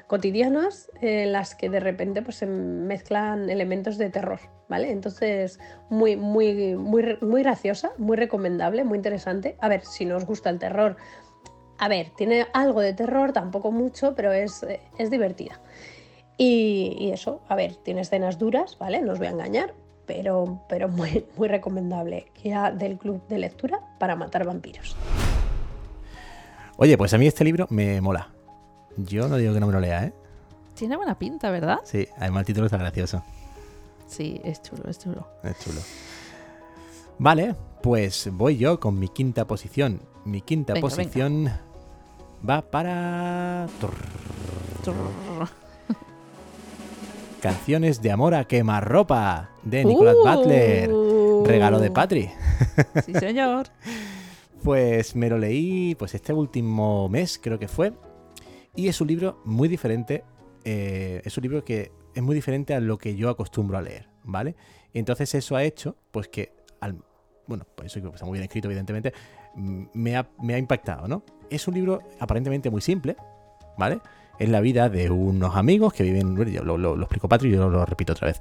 cotidianas, 0.07 0.91
en 1.00 1.31
las 1.31 1.55
que 1.55 1.69
de 1.69 1.79
repente 1.79 2.21
pues, 2.21 2.35
se 2.35 2.45
mezclan 2.45 3.50
elementos 3.50 3.97
de 3.97 4.09
terror, 4.09 4.39
¿vale? 4.67 4.91
Entonces, 4.91 5.59
muy, 5.89 6.17
muy, 6.17 6.75
muy, 6.75 7.17
muy 7.21 7.43
graciosa, 7.43 7.91
muy 7.97 8.17
recomendable, 8.17 8.83
muy 8.83 8.97
interesante. 8.97 9.55
A 9.61 9.69
ver, 9.69 9.85
si 9.85 10.03
nos 10.03 10.25
gusta 10.25 10.50
el 10.50 10.59
terror, 10.59 10.97
a 11.81 11.88
ver, 11.88 12.11
tiene 12.15 12.45
algo 12.53 12.79
de 12.79 12.93
terror, 12.93 13.33
tampoco 13.33 13.71
mucho, 13.71 14.13
pero 14.13 14.31
es, 14.31 14.63
es 15.00 15.09
divertida. 15.09 15.59
Y, 16.38 16.95
y, 17.00 17.11
eso, 17.11 17.41
a 17.50 17.55
ver, 17.55 17.75
tiene 17.75 18.01
escenas 18.01 18.38
duras, 18.38 18.77
¿vale? 18.79 19.01
No 19.01 19.13
os 19.13 19.17
voy 19.17 19.25
a 19.25 19.31
engañar, 19.31 19.73
pero, 20.05 20.61
pero 20.69 20.89
muy, 20.89 21.25
muy 21.38 21.47
recomendable. 21.47 22.27
Guía 22.43 22.69
del 22.69 23.00
club 23.00 23.27
de 23.27 23.39
lectura 23.39 23.79
para 23.97 24.15
matar 24.15 24.45
vampiros. 24.45 24.95
Oye, 26.77 27.00
pues 27.00 27.15
a 27.15 27.17
mí 27.17 27.25
este 27.25 27.43
libro 27.43 27.65
me 27.71 28.00
mola. 28.00 28.29
Yo 28.95 29.27
no 29.27 29.38
digo 29.38 29.51
que 29.51 29.59
no 29.59 29.65
me 29.65 29.73
lo 29.73 29.79
lea, 29.79 30.05
¿eh? 30.05 30.13
Tiene 30.75 30.95
buena 30.97 31.17
pinta, 31.17 31.50
¿verdad? 31.50 31.79
Sí, 31.83 32.07
además 32.15 32.41
el 32.41 32.45
título 32.45 32.67
está 32.67 32.77
gracioso. 32.77 33.23
Sí, 34.05 34.39
es 34.43 34.61
chulo, 34.61 34.88
es 34.88 35.00
chulo. 35.00 35.27
Es 35.43 35.57
chulo. 35.59 35.81
Vale, 37.17 37.55
pues 37.81 38.29
voy 38.31 38.57
yo 38.57 38.79
con 38.79 39.00
mi 39.00 39.07
quinta 39.07 39.47
posición. 39.47 40.00
Mi 40.25 40.41
quinta 40.41 40.73
Venga, 40.73 40.88
posición 40.88 41.51
va 42.48 42.62
para. 42.62 43.67
Canciones 47.41 48.01
de 48.01 48.12
amor 48.12 48.36
a 48.36 48.45
quemarropa 48.45 49.50
de 49.63 49.83
Nicolás 49.83 50.15
Uh. 50.15 50.27
Butler. 50.27 50.89
Regalo 51.48 51.79
de 51.79 51.91
Patri. 51.91 52.29
Sí, 53.05 53.13
señor. 53.15 53.67
Pues 54.63 55.15
me 55.15 55.27
lo 55.29 55.39
leí 55.39 55.95
pues 55.95 56.13
este 56.13 56.31
último 56.33 57.10
mes, 57.10 57.39
creo 57.41 57.57
que 57.57 57.67
fue. 57.67 57.93
Y 58.75 58.88
es 58.88 59.01
un 59.01 59.07
libro 59.07 59.41
muy 59.45 59.67
diferente. 59.67 60.24
eh, 60.63 61.21
es 61.25 61.36
un 61.38 61.41
libro 61.41 61.63
que 61.65 61.91
es 62.13 62.21
muy 62.21 62.36
diferente 62.36 62.75
a 62.75 62.79
lo 62.79 62.98
que 63.00 63.15
yo 63.15 63.29
acostumbro 63.29 63.77
a 63.77 63.81
leer, 63.81 64.07
¿vale? 64.24 64.55
Y 64.93 65.00
entonces 65.00 65.33
eso 65.33 65.55
ha 65.55 65.63
hecho, 65.63 65.95
pues 66.12 66.27
que, 66.27 66.53
al, 66.79 66.98
bueno, 67.48 67.65
pues 67.75 67.95
eso 67.95 68.07
está 68.13 68.25
muy 68.25 68.33
bien 68.33 68.43
escrito, 68.43 68.67
evidentemente, 68.67 69.13
mm, 69.55 69.83
me 69.93 70.15
ha, 70.17 70.29
me 70.41 70.53
ha 70.53 70.57
impactado, 70.60 71.07
¿no? 71.07 71.24
Es 71.51 71.67
un 71.67 71.75
libro 71.75 72.01
aparentemente 72.20 72.70
muy 72.70 72.81
simple, 72.81 73.17
¿vale? 73.77 74.00
Es 74.39 74.50
la 74.50 74.62
vida 74.62 74.89
de 74.89 75.10
unos 75.10 75.55
amigos 75.58 75.93
que 75.93 76.03
viven, 76.03 76.36
yo 76.50 76.63
lo, 76.63 76.96
explico 77.01 77.27
Patri, 77.27 77.51
yo 77.51 77.70
lo, 77.70 77.86
repito 77.86 78.13
otra 78.13 78.27
vez. 78.27 78.39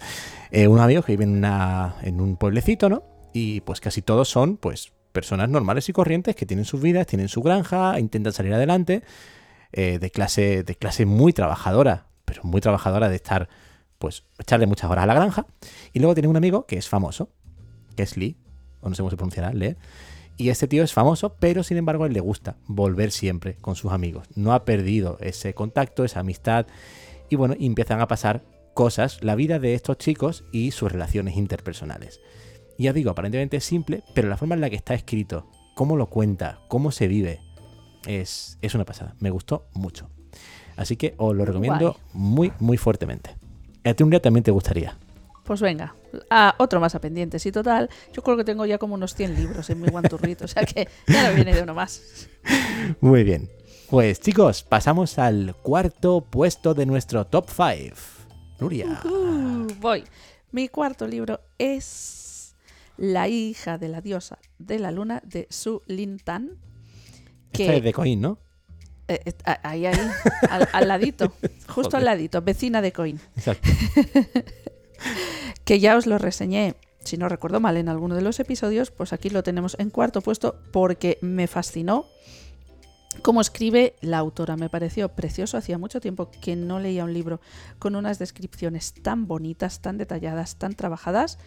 Eh, 0.50 0.69
unos 0.69 0.85
amigos 0.85 1.05
que 1.05 1.12
viven 1.12 1.37
una, 1.37 1.97
en 2.02 2.21
un 2.21 2.37
pueblecito, 2.37 2.88
¿no? 2.88 3.02
Y 3.33 3.61
pues 3.62 3.81
casi 3.81 4.00
todos 4.00 4.29
son, 4.29 4.57
pues, 4.57 4.93
personas 5.12 5.49
normales 5.49 5.88
y 5.88 5.93
corrientes 5.93 6.37
que 6.37 6.47
tienen 6.47 6.64
sus 6.64 6.81
vidas, 6.81 7.07
tienen 7.07 7.29
su 7.29 7.43
granja, 7.43 7.99
intentan 7.99 8.33
salir 8.33 8.55
adelante, 8.55 9.02
eh, 9.73 9.99
de, 9.99 10.11
clase, 10.11 10.62
de 10.62 10.75
clase 10.76 11.05
muy 11.05 11.33
trabajadora, 11.33 12.07
pero 12.25 12.43
muy 12.45 12.61
trabajadora 12.61 13.09
de 13.09 13.17
estar, 13.17 13.49
pues, 13.99 14.25
echarle 14.38 14.67
muchas 14.67 14.88
horas 14.88 15.02
a 15.02 15.07
la 15.07 15.14
granja. 15.14 15.47
Y 15.93 15.99
luego 15.99 16.14
tienen 16.14 16.31
un 16.31 16.37
amigo 16.37 16.64
que 16.64 16.79
es 16.79 16.88
famoso. 16.88 17.29
Kesley, 17.97 18.37
o 18.81 18.88
no 18.88 18.95
sé 18.95 19.02
cómo 19.02 19.11
se 19.11 19.17
pronunciará, 19.17 19.52
Lee. 19.52 19.76
Y 20.40 20.49
este 20.49 20.66
tío 20.66 20.82
es 20.82 20.94
famoso, 20.94 21.35
pero 21.38 21.62
sin 21.62 21.76
embargo 21.76 22.04
a 22.04 22.06
él 22.06 22.14
le 22.14 22.20
gusta 22.20 22.56
volver 22.66 23.11
siempre 23.11 23.56
con 23.56 23.76
sus 23.76 23.92
amigos. 23.92 24.26
No 24.37 24.54
ha 24.54 24.64
perdido 24.64 25.18
ese 25.20 25.52
contacto, 25.52 26.02
esa 26.02 26.20
amistad. 26.20 26.66
Y 27.28 27.37
bueno, 27.37 27.54
empiezan 27.61 28.00
a 28.00 28.09
pasar 28.09 28.42
cosas, 28.73 29.23
la 29.23 29.35
vida 29.35 29.59
de 29.59 29.75
estos 29.75 29.99
chicos 29.99 30.44
y 30.50 30.70
sus 30.70 30.90
relaciones 30.90 31.37
interpersonales. 31.37 32.23
Y 32.78 32.85
ya 32.85 32.94
digo, 32.94 33.11
aparentemente 33.11 33.59
es 33.59 33.64
simple, 33.64 34.02
pero 34.14 34.30
la 34.30 34.38
forma 34.38 34.54
en 34.54 34.62
la 34.62 34.70
que 34.70 34.76
está 34.76 34.94
escrito, 34.94 35.47
cómo 35.75 35.99
lo 35.99 36.06
cuenta, 36.06 36.61
cómo 36.68 36.90
se 36.90 37.06
vive, 37.06 37.40
es, 38.06 38.56
es 38.62 38.75
una 38.75 38.87
pasada. 38.87 39.16
Me 39.18 39.28
gustó 39.28 39.66
mucho. 39.75 40.09
Así 40.75 40.97
que 40.97 41.12
os 41.18 41.37
lo 41.37 41.44
recomiendo 41.44 41.99
muy, 42.14 42.50
muy 42.61 42.78
fuertemente. 42.78 43.37
A 43.85 43.92
ti 43.92 44.02
un 44.04 44.09
día 44.09 44.23
también 44.23 44.44
te 44.44 44.52
gustaría. 44.52 44.97
Pues 45.50 45.62
venga, 45.62 45.97
otro 46.59 46.78
más 46.78 46.95
a 46.95 47.00
pendientes. 47.00 47.45
Y 47.45 47.50
total, 47.50 47.90
yo 48.12 48.23
creo 48.23 48.37
que 48.37 48.45
tengo 48.45 48.66
ya 48.66 48.78
como 48.78 48.95
unos 48.95 49.16
100 49.16 49.35
libros 49.35 49.69
en 49.69 49.80
mi 49.80 49.88
guanturrito, 49.88 50.45
o 50.45 50.47
sea 50.47 50.64
que 50.64 50.87
ya 51.09 51.28
no 51.28 51.35
viene 51.35 51.52
de 51.52 51.62
uno 51.64 51.75
más. 51.75 52.28
Muy 53.00 53.25
bien. 53.25 53.50
Pues 53.88 54.21
chicos, 54.21 54.62
pasamos 54.62 55.19
al 55.19 55.57
cuarto 55.61 56.21
puesto 56.21 56.73
de 56.73 56.87
nuestro 56.87 57.26
top 57.26 57.49
5. 57.50 57.97
Nuria. 58.61 59.02
Uh, 59.04 59.66
voy. 59.80 60.04
Mi 60.52 60.69
cuarto 60.69 61.09
libro 61.09 61.40
es 61.59 62.54
La 62.97 63.26
hija 63.26 63.76
de 63.76 63.88
la 63.88 64.00
diosa 64.00 64.38
de 64.61 64.78
la 64.78 64.92
luna 64.92 65.21
de 65.25 65.49
Su 65.50 65.83
Lin 65.88 66.21
Tan. 66.21 66.59
Que 67.50 67.78
es 67.78 67.83
de 67.83 67.92
Coin, 67.92 68.21
¿no? 68.21 68.38
Eh, 69.09 69.21
eh, 69.25 69.35
ahí, 69.64 69.85
ahí, 69.87 69.99
al, 70.49 70.69
al 70.73 70.87
ladito, 70.87 71.35
justo 71.66 71.97
al 71.97 72.04
ladito, 72.04 72.40
vecina 72.40 72.80
de 72.80 72.92
Coin. 72.92 73.21
Exacto. 73.35 73.69
que 75.64 75.80
ya 75.80 75.97
os 75.97 76.07
lo 76.07 76.19
reseñé, 76.19 76.76
si 77.04 77.16
no 77.16 77.28
recuerdo 77.28 77.61
mal, 77.61 77.76
en 77.76 77.88
alguno 77.88 78.14
de 78.14 78.23
los 78.23 78.40
episodios, 78.40 78.90
pues 78.90 79.12
aquí 79.12 79.30
lo 79.30 79.42
tenemos 79.42 79.76
en 79.78 79.90
cuarto 79.90 80.21
puesto 80.21 80.61
porque 80.73 81.19
me 81.23 81.47
fascinó 81.47 82.07
cómo 83.23 83.40
escribe 83.40 83.97
la 84.00 84.19
autora. 84.19 84.57
Me 84.57 84.69
pareció 84.69 85.09
precioso, 85.11 85.57
hacía 85.57 85.78
mucho 85.78 86.00
tiempo 86.00 86.30
que 86.30 86.57
no 86.57 86.78
leía 86.78 87.04
un 87.04 87.14
libro 87.14 87.40
con 87.78 87.97
unas 87.97 88.19
descripciones 88.19 88.95
tan 88.95 89.26
bonitas, 89.26 89.80
tan 89.80 89.97
detalladas, 89.97 90.57
tan 90.57 90.75
trabajadas. 90.75 91.38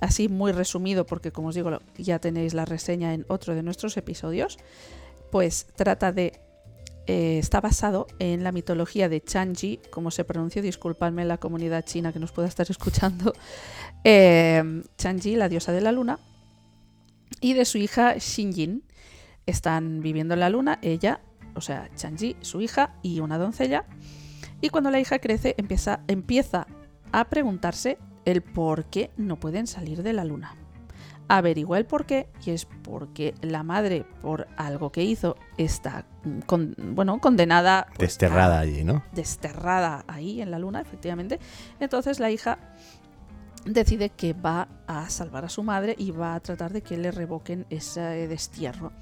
Así 0.00 0.28
muy 0.28 0.52
resumido, 0.52 1.06
porque 1.06 1.30
como 1.30 1.48
os 1.48 1.54
digo, 1.54 1.78
ya 1.96 2.18
tenéis 2.18 2.52
la 2.52 2.64
reseña 2.64 3.14
en 3.14 3.24
otro 3.28 3.54
de 3.54 3.62
nuestros 3.62 3.96
episodios. 3.96 4.58
Pues 5.30 5.66
trata 5.76 6.12
de 6.12 6.40
eh, 7.06 7.38
está 7.38 7.60
basado 7.60 8.06
en 8.18 8.44
la 8.44 8.52
mitología 8.52 9.08
de 9.08 9.22
Chanji, 9.22 9.80
como 9.90 10.10
se 10.10 10.24
pronuncia, 10.24 10.62
disculpadme 10.62 11.24
la 11.24 11.38
comunidad 11.38 11.84
china 11.84 12.12
que 12.12 12.18
nos 12.18 12.32
pueda 12.32 12.48
estar 12.48 12.70
escuchando, 12.70 13.34
eh, 14.04 14.82
Chanji, 14.96 15.36
la 15.36 15.48
diosa 15.48 15.72
de 15.72 15.80
la 15.80 15.92
luna, 15.92 16.18
y 17.40 17.54
de 17.54 17.64
su 17.64 17.78
hija 17.78 18.14
Xinjin. 18.18 18.82
Están 19.46 20.00
viviendo 20.00 20.32
en 20.32 20.40
la 20.40 20.48
luna, 20.48 20.78
ella, 20.80 21.20
o 21.54 21.60
sea, 21.60 21.90
Chanji, 21.94 22.36
su 22.40 22.62
hija 22.62 22.94
y 23.02 23.20
una 23.20 23.36
doncella, 23.36 23.84
y 24.62 24.70
cuando 24.70 24.90
la 24.90 25.00
hija 25.00 25.18
crece 25.18 25.54
empieza, 25.58 26.00
empieza 26.08 26.66
a 27.12 27.28
preguntarse 27.28 27.98
el 28.24 28.40
por 28.40 28.86
qué 28.86 29.10
no 29.18 29.38
pueden 29.38 29.66
salir 29.66 30.02
de 30.02 30.14
la 30.14 30.24
luna 30.24 30.56
averigua 31.28 31.78
el 31.78 31.86
por 31.86 32.06
qué 32.06 32.28
y 32.44 32.50
es 32.50 32.66
porque 32.66 33.34
la 33.40 33.62
madre 33.62 34.04
por 34.20 34.46
algo 34.56 34.90
que 34.90 35.02
hizo 35.02 35.36
está 35.56 36.06
bueno 36.78 37.18
condenada 37.20 37.86
pues, 37.88 38.10
desterrada 38.10 38.60
allí 38.60 38.84
no 38.84 39.02
desterrada 39.12 40.04
ahí 40.06 40.40
en 40.40 40.50
la 40.50 40.58
luna 40.58 40.80
efectivamente. 40.80 41.38
Entonces 41.80 42.20
la 42.20 42.30
hija 42.30 42.58
decide 43.64 44.10
que 44.10 44.34
va 44.34 44.68
a 44.86 45.08
salvar 45.08 45.44
a 45.44 45.48
su 45.48 45.62
madre 45.62 45.94
y 45.98 46.10
va 46.10 46.34
a 46.34 46.40
tratar 46.40 46.72
de 46.72 46.82
que 46.82 46.96
le 46.96 47.10
revoquen 47.10 47.66
ese 47.70 48.28
destierro. 48.28 48.92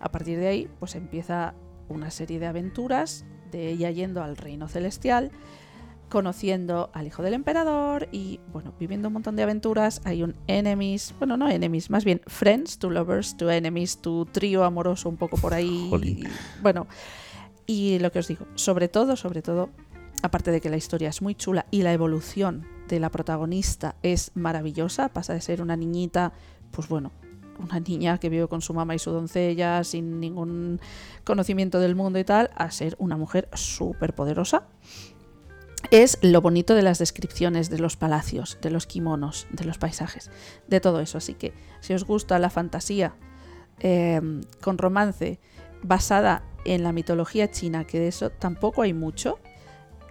A 0.00 0.10
partir 0.10 0.38
de 0.38 0.48
ahí 0.48 0.70
pues 0.78 0.94
empieza 0.94 1.54
una 1.88 2.10
serie 2.10 2.38
de 2.38 2.46
aventuras 2.46 3.24
de 3.50 3.68
ella 3.68 3.90
yendo 3.90 4.22
al 4.22 4.36
reino 4.36 4.68
celestial 4.68 5.30
conociendo 6.14 6.90
al 6.92 7.08
hijo 7.08 7.24
del 7.24 7.34
emperador 7.34 8.08
y, 8.12 8.38
bueno, 8.52 8.72
viviendo 8.78 9.08
un 9.08 9.14
montón 9.14 9.34
de 9.34 9.42
aventuras. 9.42 10.00
Hay 10.04 10.22
un 10.22 10.36
enemies, 10.46 11.12
bueno, 11.18 11.36
no 11.36 11.48
enemies, 11.48 11.90
más 11.90 12.04
bien 12.04 12.20
friends 12.28 12.78
to 12.78 12.88
lovers 12.88 13.36
to 13.36 13.50
enemies, 13.50 14.00
tu 14.00 14.24
trío 14.24 14.62
amoroso 14.62 15.08
un 15.08 15.16
poco 15.16 15.36
por 15.38 15.54
ahí. 15.54 15.90
bueno, 16.62 16.86
y 17.66 17.98
lo 17.98 18.12
que 18.12 18.20
os 18.20 18.28
digo, 18.28 18.46
sobre 18.54 18.86
todo, 18.86 19.16
sobre 19.16 19.42
todo, 19.42 19.70
aparte 20.22 20.52
de 20.52 20.60
que 20.60 20.70
la 20.70 20.76
historia 20.76 21.08
es 21.08 21.20
muy 21.20 21.34
chula 21.34 21.66
y 21.72 21.82
la 21.82 21.92
evolución 21.92 22.64
de 22.86 23.00
la 23.00 23.10
protagonista 23.10 23.96
es 24.04 24.30
maravillosa, 24.36 25.08
pasa 25.08 25.34
de 25.34 25.40
ser 25.40 25.60
una 25.60 25.76
niñita, 25.76 26.32
pues 26.70 26.86
bueno, 26.86 27.10
una 27.58 27.80
niña 27.80 28.18
que 28.18 28.28
vive 28.28 28.46
con 28.46 28.62
su 28.62 28.72
mamá 28.72 28.94
y 28.94 29.00
su 29.00 29.10
doncella 29.10 29.82
sin 29.82 30.20
ningún 30.20 30.80
conocimiento 31.24 31.80
del 31.80 31.96
mundo 31.96 32.20
y 32.20 32.24
tal, 32.24 32.50
a 32.54 32.70
ser 32.70 32.94
una 33.00 33.16
mujer 33.16 33.48
súper 33.52 34.14
poderosa 34.14 34.68
es 35.94 36.18
lo 36.22 36.40
bonito 36.40 36.74
de 36.74 36.82
las 36.82 36.98
descripciones 36.98 37.70
de 37.70 37.78
los 37.78 37.96
palacios, 37.96 38.58
de 38.60 38.70
los 38.70 38.84
kimonos, 38.84 39.46
de 39.52 39.64
los 39.64 39.78
paisajes, 39.78 40.28
de 40.66 40.80
todo 40.80 40.98
eso. 40.98 41.18
Así 41.18 41.34
que 41.34 41.52
si 41.80 41.94
os 41.94 42.04
gusta 42.04 42.40
la 42.40 42.50
fantasía 42.50 43.14
em, 43.78 44.40
con 44.60 44.76
romance 44.76 45.38
basada 45.82 46.42
en 46.64 46.82
la 46.82 46.90
mitología 46.92 47.48
china, 47.48 47.84
que 47.84 48.00
de 48.00 48.08
eso 48.08 48.30
tampoco 48.30 48.82
hay 48.82 48.92
mucho, 48.92 49.38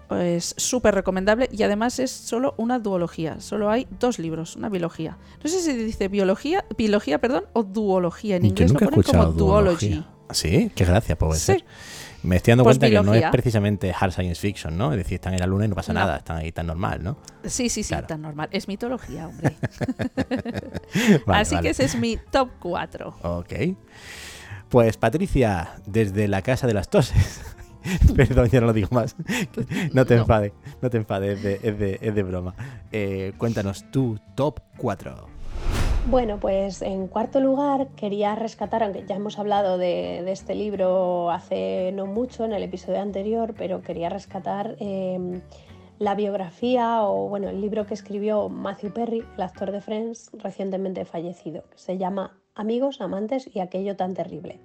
es 0.09 0.55
súper 0.57 0.95
recomendable 0.95 1.49
y 1.51 1.63
además 1.63 1.99
es 1.99 2.11
solo 2.11 2.53
una 2.57 2.79
duología, 2.79 3.41
solo 3.41 3.69
hay 3.69 3.85
dos 3.99 4.19
libros, 4.19 4.55
una 4.55 4.69
biología. 4.69 5.17
No 5.43 5.49
sé 5.49 5.59
si 5.59 5.73
dice 5.73 6.07
biología, 6.07 6.63
biología, 6.77 7.19
perdón, 7.19 7.43
o 7.51 7.63
duología. 7.63 8.37
En 8.37 8.45
inglés 8.45 8.71
lo 8.71 8.79
ponen 8.79 9.03
como 9.03 9.25
duology. 9.25 10.05
Sí, 10.31 10.71
qué 10.73 10.85
gracia 10.85 11.17
puede 11.17 11.39
ser. 11.39 11.65
Me 12.23 12.37
estoy 12.37 12.51
dando 12.51 12.63
pues 12.63 12.77
cuenta 12.77 12.97
que 12.97 13.05
no 13.05 13.13
es 13.13 13.25
precisamente 13.31 13.93
hard 13.97 14.13
science 14.13 14.39
fiction, 14.39 14.77
¿no? 14.77 14.91
Es 14.91 14.97
decir, 14.97 15.15
están 15.15 15.33
en 15.33 15.39
la 15.39 15.47
luna 15.47 15.65
y 15.65 15.67
no 15.67 15.75
pasa 15.75 15.91
nada, 15.91 16.17
están 16.17 16.37
ahí 16.37 16.51
tan 16.51 16.67
normal, 16.67 17.03
¿no? 17.03 17.17
Sí, 17.43 17.69
sí, 17.69 17.83
sí, 17.83 17.95
tan 18.07 18.21
normal. 18.21 18.47
Es 18.51 18.67
mitología, 18.67 19.27
hombre. 19.27 19.55
Así 21.27 21.59
que 21.59 21.69
ese 21.69 21.83
es 21.83 21.95
mi 21.95 22.17
top 22.31 22.49
4. 22.59 23.15
Ok. 23.23 23.53
Pues 24.69 24.97
Patricia, 24.97 25.75
desde 25.85 26.27
la 26.27 26.41
casa 26.41 26.65
de 26.65 26.73
las 26.73 26.89
toses. 26.89 27.41
Perdón, 28.15 28.49
ya 28.49 28.61
no 28.61 28.67
lo 28.67 28.73
digo 28.73 28.89
más. 28.91 29.15
No 29.91 30.05
te 30.05 30.15
enfades, 30.15 30.53
no 30.81 30.89
te 30.89 30.97
enfades, 30.97 31.43
es 31.43 32.15
de, 32.15 32.23
broma. 32.23 32.55
Eh, 32.91 33.33
cuéntanos 33.37 33.91
tu 33.91 34.19
top 34.35 34.61
4. 34.77 35.27
Bueno, 36.05 36.37
pues 36.37 36.81
en 36.81 37.07
cuarto 37.07 37.39
lugar 37.39 37.87
quería 37.95 38.35
rescatar, 38.35 38.83
aunque 38.83 39.05
ya 39.05 39.15
hemos 39.15 39.39
hablado 39.39 39.77
de, 39.77 40.29
este 40.31 40.53
libro 40.53 41.31
hace 41.31 41.91
no 41.93 42.05
mucho 42.05 42.43
en 42.43 42.51
el 42.51 42.61
episodio 42.61 42.99
anterior, 42.99 43.55
pero 43.57 43.81
quería 43.81 44.09
rescatar 44.09 44.75
em, 44.79 45.41
la 45.99 46.13
biografía 46.13 47.03
o 47.03 47.29
bueno, 47.29 47.49
el 47.49 47.61
libro 47.61 47.85
que 47.85 47.93
escribió 47.93 48.49
Matthew 48.49 48.91
Perry, 48.93 49.25
el 49.37 49.41
actor 49.41 49.71
de 49.71 49.79
Friends, 49.79 50.29
recientemente 50.33 51.05
fallecido, 51.05 51.63
que 51.69 51.77
se 51.77 51.97
llama 51.97 52.37
Amigos, 52.53 52.99
Amantes 52.99 53.49
y 53.53 53.61
aquello 53.61 53.95
tan 53.95 54.13
terrible 54.13 54.59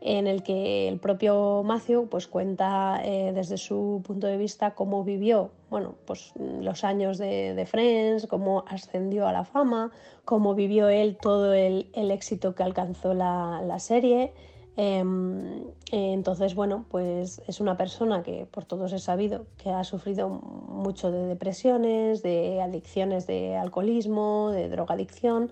en 0.00 0.26
el 0.26 0.42
que 0.42 0.88
el 0.88 0.98
propio 0.98 1.62
Matthew 1.64 2.08
pues, 2.08 2.26
cuenta 2.26 3.00
eh, 3.04 3.32
desde 3.34 3.58
su 3.58 4.02
punto 4.04 4.26
de 4.26 4.36
vista 4.36 4.74
cómo 4.74 5.04
vivió 5.04 5.50
bueno, 5.70 5.94
pues, 6.04 6.32
los 6.36 6.82
años 6.82 7.16
de, 7.16 7.64
Friends, 7.70 8.26
cómo 8.26 8.64
ascendió 8.66 9.28
a 9.28 9.32
la 9.32 9.44
fama, 9.44 9.92
cómo 10.24 10.54
vivió 10.54 10.88
él 10.88 11.16
todo 11.20 11.54
el, 11.54 11.86
éxito 11.94 12.56
que 12.56 12.64
alcanzó 12.64 13.14
la, 13.14 13.78
serie. 13.78 14.32
Em, 14.76 15.62
entonces, 15.92 16.54
bueno, 16.54 16.86
pues 16.90 17.40
es 17.46 17.60
una 17.60 17.76
persona 17.76 18.22
que 18.22 18.46
por 18.50 18.64
todos 18.64 18.92
he 18.92 18.98
sabido 18.98 19.46
que 19.58 19.70
ha 19.70 19.84
sufrido 19.84 20.28
mucho 20.28 21.12
de 21.12 21.26
depresiones, 21.26 22.22
de 22.22 22.60
adicciones 22.60 23.26
de 23.28 23.56
alcoholismo, 23.56 24.50
de 24.50 24.68
drogadicción 24.68 25.50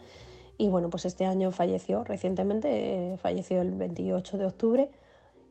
y 0.58 0.68
bueno, 0.68 0.90
pues 0.90 1.04
este 1.04 1.24
año 1.24 1.52
falleció 1.52 2.02
recientemente, 2.02 3.12
eh, 3.12 3.16
falleció 3.16 3.62
el 3.62 3.70
28 3.76 4.38
de 4.38 4.44
octubre 4.44 4.90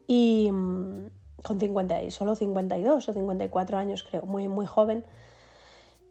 y 0.06 0.50
mm, 0.52 1.08
con 1.44 1.60
50, 1.60 2.12
solo 2.12 2.36
52 2.36 3.08
o 3.08 3.14
54 3.14 3.78
años 3.78 4.04
creo, 4.04 4.24
muy, 4.24 4.50
muy 4.50 4.66
joven. 4.66 5.06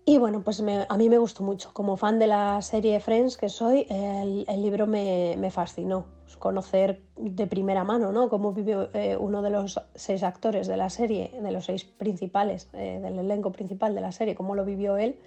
Y 0.09 0.19
bueno, 0.19 0.41
pues 0.41 0.61
a 0.61 0.97
mí 0.97 1.09
me 1.09 1.19
gustó 1.19 1.43
mucho. 1.43 1.71
Como 1.73 1.97
fan 1.97 2.21
de 2.21 2.29
la 2.29 2.63
serie 2.63 3.01
Friends 3.01 3.37
que 3.37 3.49
soy, 3.49 3.89
el, 3.91 4.63
libro 4.63 4.87
me, 4.87 5.51
fascinó. 5.51 6.07
Conocer 6.39 7.03
de 7.17 7.47
primera 7.49 7.83
mano 7.83 8.13
¿no? 8.13 8.29
cómo 8.29 8.53
vivió 8.53 8.89
eh, 8.95 9.17
uno 9.19 9.43
de 9.43 9.51
los 9.51 9.81
seis 9.95 10.23
actores 10.23 10.69
de 10.69 10.77
la 10.77 10.91
serie, 10.91 11.33
de 11.43 11.51
los 11.51 11.65
seis 11.65 11.85
principales, 11.85 12.69
eh, 12.73 13.01
del 13.03 13.19
elenco 13.19 13.51
principal 13.51 13.95
de 13.97 14.01
la 14.01 14.13
serie, 14.13 14.37
cómo 14.37 14.55
lo 14.55 14.65
vivió 14.65 14.97
él 14.97 15.19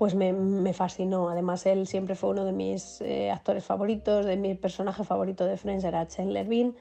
pues 0.00 0.14
me, 0.14 0.72
fascinó. 0.72 1.28
Además, 1.28 1.66
él 1.66 1.86
siempre 1.86 2.14
fue 2.14 2.30
uno 2.30 2.46
de 2.46 2.52
mis 2.52 3.02
eh, 3.02 3.30
actores 3.30 3.66
favoritos, 3.66 4.24
de 4.24 4.38
mi 4.38 4.54
personaje 4.54 5.04
favorito 5.04 5.44
de 5.44 5.58
Friends 5.58 5.84
era 5.84 6.08
Chandler 6.08 6.48
Bean. 6.48 6.74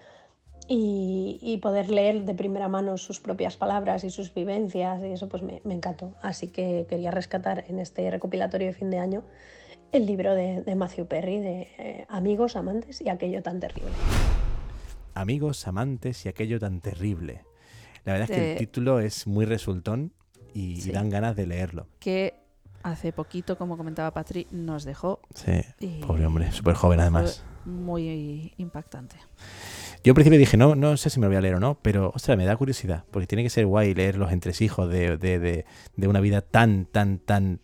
Y, 0.69 1.59
poder 1.61 1.89
leer 1.89 2.23
de 2.23 2.33
primera 2.33 2.69
mano 2.69 2.97
sus 2.97 3.19
propias 3.19 3.57
palabras 3.57 4.05
y 4.05 4.09
sus 4.09 4.33
vivencias, 4.33 5.03
y 5.03 5.07
eso 5.07 5.27
pues 5.27 5.43
me, 5.43 5.59
encantó. 5.65 6.13
Así 6.21 6.47
que 6.47 6.85
quería 6.87 7.11
rescatar 7.11 7.65
en 7.67 7.79
este 7.79 8.09
recopilatorio 8.09 8.67
de 8.67 8.73
fin 8.73 8.89
de 8.89 8.99
año 8.99 9.23
el 9.91 10.05
libro 10.05 10.33
de, 10.33 10.61
de 10.61 10.75
Matthew 10.75 11.07
Perry 11.07 11.39
de 11.39 11.67
eh, 11.77 12.05
Amigos, 12.07 12.55
Amantes 12.55 13.01
y 13.01 13.09
aquello 13.09 13.43
tan 13.43 13.59
terrible. 13.59 13.91
Amigos, 15.13 15.67
amantes 15.67 16.25
y 16.25 16.29
aquello 16.29 16.57
tan 16.57 16.79
terrible. 16.79 17.41
La 18.05 18.13
verdad 18.13 18.31
es 18.31 18.37
que 18.37 18.51
el 18.53 18.57
título 18.57 19.01
es 19.01 19.27
muy 19.27 19.43
resultón 19.43 20.13
y, 20.53 20.87
y 20.87 20.91
dan 20.93 21.09
ganas 21.09 21.35
de 21.35 21.47
leerlo. 21.47 21.87
Que 21.99 22.47
hace 22.83 23.11
poquito, 23.13 23.57
como 23.57 23.77
comentaba 23.77 24.11
Patri, 24.11 24.47
nos 24.51 24.83
dejó 24.85 25.19
Sí, 25.33 25.61
y 25.79 25.99
pobre 26.01 26.25
hombre, 26.25 26.51
súper 26.51 26.75
joven 26.75 26.99
además. 26.99 27.43
muy 27.65 28.53
impactante. 28.57 29.15
Yo 30.03 30.11
al 30.11 30.15
principio 30.15 30.39
dije, 30.39 30.55
no, 30.55 30.75
no 30.75 30.95
sé 30.95 31.09
si 31.09 31.19
me 31.19 31.25
lo 31.25 31.29
voy 31.31 31.37
a 31.37 31.41
leer 31.41 31.55
o 31.55 31.59
no, 31.59 31.77
pero 31.81 32.11
ostras, 32.15 32.37
me 32.37 32.45
da 32.45 32.55
curiosidad, 32.55 33.03
porque 33.11 33.27
tiene 33.27 33.43
que 33.43 33.49
ser 33.49 33.65
guay 33.65 33.93
leer 33.93 34.17
los 34.17 34.31
entresijos 34.31 34.89
de, 34.89 35.17
de, 35.17 35.39
de, 35.39 35.65
de 35.97 36.07
una 36.07 36.21
vida 36.21 36.41
tan, 36.41 36.85
tan, 36.85 37.19
tan 37.19 37.59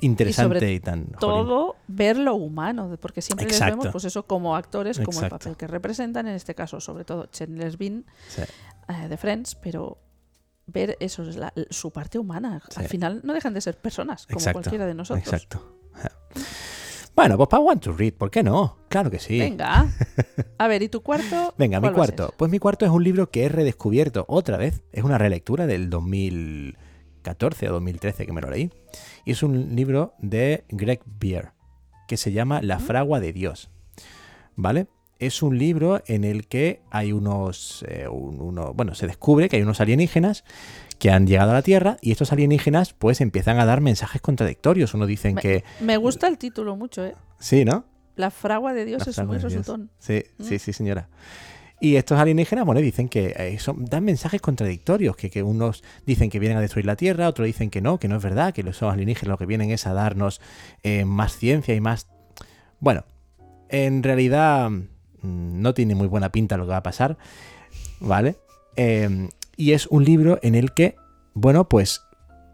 interesante 0.00 0.56
y, 0.56 0.58
sobre 0.76 0.80
tan... 0.80 0.98
jolín. 1.06 1.18
Todo 1.18 1.76
ver 1.88 2.18
lo 2.18 2.34
humano, 2.34 2.94
porque 3.00 3.22
siempre 3.22 3.46
les 3.46 3.58
vemos, 3.58 3.88
pues 3.88 4.04
eso, 4.04 4.24
como 4.26 4.54
actores, 4.54 5.00
como 5.00 5.22
el 5.22 5.30
papel 5.30 5.56
que 5.56 5.66
representan, 5.66 6.26
en 6.28 6.34
este 6.34 6.54
caso, 6.54 6.78
sobre 6.80 7.04
todo 7.04 7.26
Chandler 7.26 7.76
Bean 7.76 8.04
Sí. 8.28 8.42
eh, 8.88 9.08
de 9.08 9.16
Friends, 9.16 9.54
pero 9.54 9.98
ver 10.68 10.96
eso, 11.00 11.28
es 11.28 11.36
la- 11.36 11.52
su 11.70 11.90
parte 11.90 12.18
humana. 12.18 12.62
Sí. 12.70 12.80
Al 12.80 12.88
final 12.88 13.20
no 13.24 13.32
dejan 13.34 13.52
de 13.54 13.60
ser 13.60 13.76
personas, 13.76 14.26
como 14.26 14.38
Exacto, 14.38 14.60
cualquiera 14.60 14.86
de 14.86 14.94
nosotros. 14.94 15.24
Exacto. 15.26 15.74
Bueno, 17.16 17.36
pues 17.36 17.48
para 17.48 17.60
Want 17.60 17.82
to 17.82 17.90
Read, 17.94 18.12
¿por 18.12 18.30
qué 18.30 18.44
no? 18.44 18.78
Claro 18.88 19.10
que 19.10 19.18
sí. 19.18 19.40
Venga. 19.40 19.88
A 20.56 20.68
ver, 20.68 20.82
¿y 20.84 20.88
tu 20.88 21.00
cuarto? 21.02 21.52
Venga, 21.58 21.80
mi 21.80 21.90
cuarto. 21.90 22.32
Pues 22.36 22.48
mi 22.48 22.60
cuarto 22.60 22.84
es 22.86 22.92
un 22.92 23.02
libro 23.02 23.28
que 23.28 23.42
he 23.42 23.48
redescubierto 23.48 24.24
otra 24.28 24.56
vez. 24.56 24.84
Es 24.92 25.02
una 25.02 25.18
relectura 25.18 25.66
del 25.66 25.90
2014 25.90 27.68
o 27.70 27.72
2013 27.72 28.24
que 28.24 28.32
me 28.32 28.40
lo 28.40 28.50
leí. 28.50 28.70
Y 29.24 29.32
es 29.32 29.42
un 29.42 29.74
libro 29.74 30.14
de 30.20 30.64
Greg 30.68 31.00
Beer 31.06 31.50
que 32.06 32.16
se 32.16 32.30
llama 32.30 32.62
La 32.62 32.78
fragua 32.78 33.18
de 33.18 33.32
Dios. 33.32 33.68
¿Vale? 34.54 34.86
Es 35.18 35.42
un 35.42 35.58
libro 35.58 36.00
en 36.06 36.22
el 36.24 36.46
que 36.46 36.80
hay 36.90 37.12
unos, 37.12 37.84
eh, 37.88 38.06
un- 38.08 38.40
uno- 38.40 38.72
bueno, 38.72 38.94
se 38.94 39.06
descubre 39.08 39.48
que 39.48 39.56
hay 39.56 39.62
unos 39.62 39.80
alienígenas 39.80 40.44
que 40.98 41.10
han 41.10 41.26
llegado 41.26 41.50
a 41.50 41.54
la 41.54 41.62
Tierra 41.62 41.96
y 42.00 42.12
estos 42.12 42.32
alienígenas 42.32 42.92
pues 42.92 43.20
empiezan 43.20 43.58
a 43.58 43.64
dar 43.64 43.80
mensajes 43.80 44.20
contradictorios. 44.20 44.94
Uno 44.94 45.06
dicen 45.06 45.34
Me- 45.34 45.40
que 45.42 45.64
Me 45.80 45.96
gusta 45.96 46.28
el 46.28 46.38
título 46.38 46.76
mucho, 46.76 47.04
¿eh? 47.04 47.14
sí, 47.40 47.64
¿no? 47.64 47.84
La 48.16 48.30
fragua 48.30 48.74
de 48.74 48.84
Dios 48.84 49.06
La 49.06 49.10
es 49.10 49.16
de 49.16 49.26
Dios. 49.26 49.42
resultón. 49.42 49.90
Sí, 49.98 50.24
¿Mm? 50.38 50.42
sí, 50.44 50.58
sí, 50.58 50.72
señora. 50.72 51.08
Y 51.80 51.94
estos 51.94 52.18
alienígenas, 52.18 52.64
bueno, 52.64 52.80
dicen 52.80 53.08
que 53.08 53.32
eh, 53.36 53.56
son- 53.60 53.84
dan 53.84 54.04
mensajes 54.04 54.40
contradictorios, 54.40 55.16
que, 55.16 55.30
que 55.30 55.44
unos 55.44 55.84
dicen 56.06 56.28
que 56.30 56.40
vienen 56.40 56.58
a 56.58 56.60
destruir 56.60 56.86
la 56.86 56.96
Tierra, 56.96 57.28
otros 57.28 57.46
dicen 57.46 57.70
que 57.70 57.80
no, 57.80 57.98
que 57.98 58.08
no 58.08 58.16
es 58.16 58.22
verdad, 58.22 58.52
que 58.52 58.64
los 58.64 58.82
alienígenas 58.82 59.28
lo 59.30 59.38
que 59.38 59.46
vienen 59.46 59.70
es 59.70 59.86
a 59.86 59.92
darnos 59.92 60.40
eh, 60.82 61.04
más 61.04 61.36
ciencia 61.36 61.74
y 61.76 61.80
más... 61.80 62.08
Bueno, 62.80 63.04
en 63.68 64.02
realidad 64.02 64.70
no 65.22 65.74
tiene 65.74 65.94
muy 65.94 66.06
buena 66.06 66.30
pinta 66.30 66.56
lo 66.56 66.64
que 66.64 66.70
va 66.70 66.78
a 66.78 66.82
pasar, 66.82 67.18
¿vale? 68.00 68.36
Eh, 68.76 69.28
y 69.56 69.72
es 69.72 69.86
un 69.88 70.04
libro 70.04 70.38
en 70.42 70.54
el 70.54 70.72
que, 70.72 70.96
bueno, 71.34 71.68
pues 71.68 72.02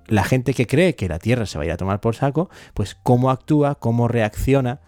la 0.07 0.24
gente 0.24 0.55
que 0.55 0.66
cree 0.66 0.94
que 0.94 1.09
la 1.09 1.18
Tierra 1.18 1.46
se 1.46 1.59
va 1.59 1.64
a 1.64 1.66
ir 1.66 1.72
a 1.72 1.77
tomar 1.77 2.00
por 2.00 2.14
saco, 2.14 2.50
pues 2.74 2.94
cómo 2.94 3.31
actúa, 3.31 3.74
cómo 3.77 4.09
reacciona. 4.09 4.81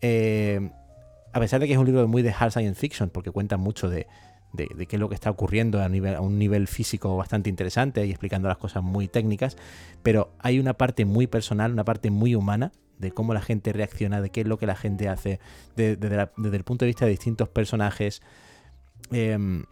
eh, 0.00 0.70
a 1.32 1.40
pesar 1.40 1.60
de 1.60 1.66
que 1.66 1.74
es 1.74 1.78
un 1.78 1.84
libro 1.84 2.08
muy 2.08 2.22
de 2.22 2.34
hard 2.36 2.52
science 2.52 2.80
fiction, 2.80 3.10
porque 3.10 3.30
cuenta 3.30 3.58
mucho 3.58 3.90
de, 3.90 4.06
de- 4.52 4.86
qué 4.86 4.96
es 4.96 5.00
lo 5.00 5.08
que 5.08 5.14
está 5.14 5.30
ocurriendo 5.30 5.82
a, 5.82 5.86
un 6.20 6.38
nivel 6.38 6.66
físico 6.68 7.16
bastante 7.16 7.50
interesante 7.50 8.04
y 8.06 8.10
explicando 8.10 8.48
las 8.48 8.58
cosas 8.58 8.82
muy 8.82 9.08
técnicas, 9.08 9.56
pero 10.02 10.30
hay 10.38 10.58
una 10.58 10.74
parte 10.74 11.04
muy 11.04 11.26
personal, 11.26 11.72
una 11.72 11.84
parte 11.84 12.10
muy 12.10 12.34
humana 12.34 12.72
de 12.98 13.12
cómo 13.12 13.34
la 13.34 13.42
gente 13.42 13.72
reacciona, 13.72 14.20
de 14.20 14.30
qué 14.30 14.40
es 14.40 14.46
lo 14.46 14.58
que 14.58 14.66
la 14.66 14.76
gente 14.76 15.08
hace, 15.08 15.38
desde 15.76 16.56
el 16.56 16.64
punto 16.64 16.84
de 16.84 16.88
vista 16.88 17.04
de 17.04 17.10
distintos 17.10 17.48
personajes, 17.48 18.22
em, 19.12 19.64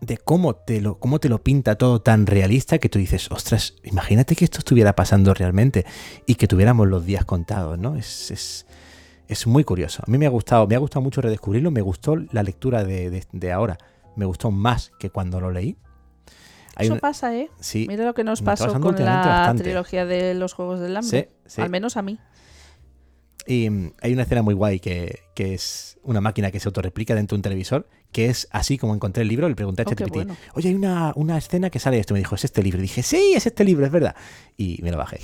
de 0.00 0.18
cómo 0.18 0.54
te, 0.56 0.80
lo, 0.80 0.98
cómo 0.98 1.20
te 1.20 1.28
lo 1.28 1.42
pinta 1.42 1.76
todo 1.76 2.02
tan 2.02 2.26
realista 2.26 2.78
que 2.78 2.88
tú 2.88 2.98
dices, 2.98 3.30
ostras, 3.30 3.74
imagínate 3.82 4.36
que 4.36 4.44
esto 4.44 4.58
estuviera 4.58 4.94
pasando 4.94 5.32
realmente 5.32 5.86
y 6.26 6.34
que 6.34 6.48
tuviéramos 6.48 6.88
los 6.88 7.06
días 7.06 7.24
contados, 7.24 7.78
¿no? 7.78 7.96
Es, 7.96 8.30
es, 8.30 8.66
es 9.28 9.46
muy 9.46 9.64
curioso. 9.64 10.02
A 10.06 10.10
mí 10.10 10.18
me 10.18 10.26
ha 10.26 10.30
gustado, 10.30 10.66
me 10.66 10.74
ha 10.74 10.78
gustado 10.78 11.02
mucho 11.02 11.20
redescubrirlo, 11.20 11.70
me 11.70 11.80
gustó 11.82 12.16
la 12.16 12.42
lectura 12.42 12.84
de, 12.84 13.10
de- 13.10 13.24
de 13.32 13.52
ahora, 13.52 13.78
me 14.16 14.24
gustó 14.24 14.50
más 14.50 14.92
que 14.98 15.10
cuando 15.10 15.40
lo 15.40 15.50
leí. 15.50 15.76
Hay 16.76 16.86
Eso 16.86 16.94
un- 16.94 17.00
pasa, 17.00 17.34
¿eh? 17.34 17.50
sí, 17.58 17.86
Mira 17.88 18.04
lo 18.04 18.14
que 18.14 18.22
nos 18.24 18.42
pasó 18.42 18.78
con 18.80 18.96
la 19.02 19.16
bastante. 19.16 19.62
trilogía 19.64 20.04
de 20.04 20.34
los 20.34 20.52
Juegos 20.52 20.78
del 20.80 20.96
Hambre. 20.96 21.30
sí, 21.46 21.50
sí. 21.56 21.62
Al 21.62 21.70
menos 21.70 21.96
a 21.96 22.02
mí. 22.02 22.18
Y 23.46 23.70
mm, 23.70 23.92
hay 24.02 24.12
una 24.12 24.22
escena 24.22 24.42
muy 24.42 24.54
guay 24.54 24.80
que, 24.80 25.20
que 25.34 25.54
es 25.54 25.98
una 26.02 26.20
máquina 26.20 26.50
que 26.50 26.58
se 26.60 26.68
autorreplica 26.68 27.14
dentro 27.14 27.36
de 27.36 27.38
un 27.38 27.42
televisor, 27.42 27.88
que 28.12 28.26
es 28.26 28.48
así 28.50 28.76
como 28.78 28.94
encontré 28.94 29.22
el 29.22 29.28
libro, 29.28 29.48
le 29.48 29.54
pregunté 29.54 29.82
a 29.82 29.84
Oh, 29.86 29.88
ChatGPT, 29.90 30.14
bueno. 30.14 30.36
oye, 30.54 30.68
hay 30.70 30.74
una, 30.74 31.12
una 31.16 31.38
escena 31.38 31.70
que 31.70 31.78
sale 31.78 31.96
de 31.96 32.00
esto, 32.00 32.14
me 32.14 32.20
dijo, 32.20 32.34
es 32.34 32.44
este 32.44 32.62
libro. 32.62 32.78
Y 32.80 32.82
dije, 32.82 33.02
sí, 33.02 33.32
es 33.36 33.46
este 33.46 33.64
libro, 33.64 33.86
es 33.86 33.92
verdad. 33.92 34.14
Y 34.56 34.80
me 34.82 34.90
lo 34.90 34.98
bajé. 34.98 35.20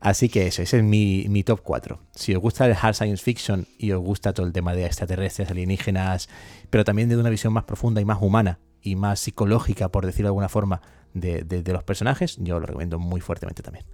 Así 0.00 0.28
que 0.28 0.46
eso, 0.46 0.62
ese 0.62 0.78
es 0.78 0.84
mi, 0.84 1.26
mi 1.28 1.42
top 1.42 1.60
4. 1.62 1.98
Si 2.14 2.34
os 2.34 2.40
gusta 2.42 2.66
el 2.66 2.76
hard 2.80 2.94
science 2.94 3.22
fiction 3.22 3.66
y 3.78 3.92
os 3.92 4.00
gusta 4.02 4.32
todo 4.32 4.46
el 4.46 4.52
tema 4.52 4.74
de 4.74 4.84
extraterrestres, 4.86 5.50
alienígenas, 5.50 6.28
pero 6.70 6.84
también 6.84 7.08
de 7.08 7.16
una 7.16 7.30
visión 7.30 7.52
más 7.52 7.64
profunda 7.64 8.00
y 8.00 8.04
más 8.04 8.18
humana 8.20 8.58
y 8.82 8.94
más 8.94 9.20
psicológica, 9.20 9.88
por 9.88 10.04
decirlo 10.06 10.26
de 10.28 10.30
alguna 10.30 10.48
forma, 10.48 10.80
de, 11.14 11.42
de- 11.42 11.62
de 11.62 11.72
los 11.72 11.82
personajes, 11.82 12.36
yo 12.38 12.60
lo 12.60 12.66
recomiendo 12.66 12.98
muy 12.98 13.20
fuertemente 13.20 13.62
también. 13.62 13.86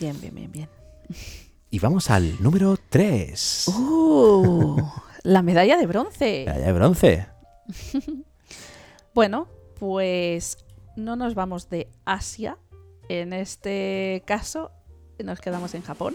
Bien, 0.00 0.20
bien, 0.20 0.34
bien, 0.34 0.52
bien. 0.52 0.68
Y 1.70 1.78
vamos 1.78 2.10
al 2.10 2.42
número 2.42 2.76
3. 2.88 3.68
¡Uh! 3.68 4.82
la 5.22 5.42
medalla 5.42 5.76
de 5.76 5.86
bronce. 5.86 6.44
Medalla 6.46 6.66
de 6.66 6.72
bronce. 6.72 7.26
Bueno, 9.14 9.48
pues 9.78 10.58
no 10.96 11.16
nos 11.16 11.34
vamos 11.34 11.68
de 11.70 11.88
Asia. 12.04 12.58
En 13.08 13.32
este 13.32 14.22
caso, 14.26 14.70
nos 15.24 15.40
quedamos 15.40 15.74
en 15.74 15.82
Japón. 15.82 16.14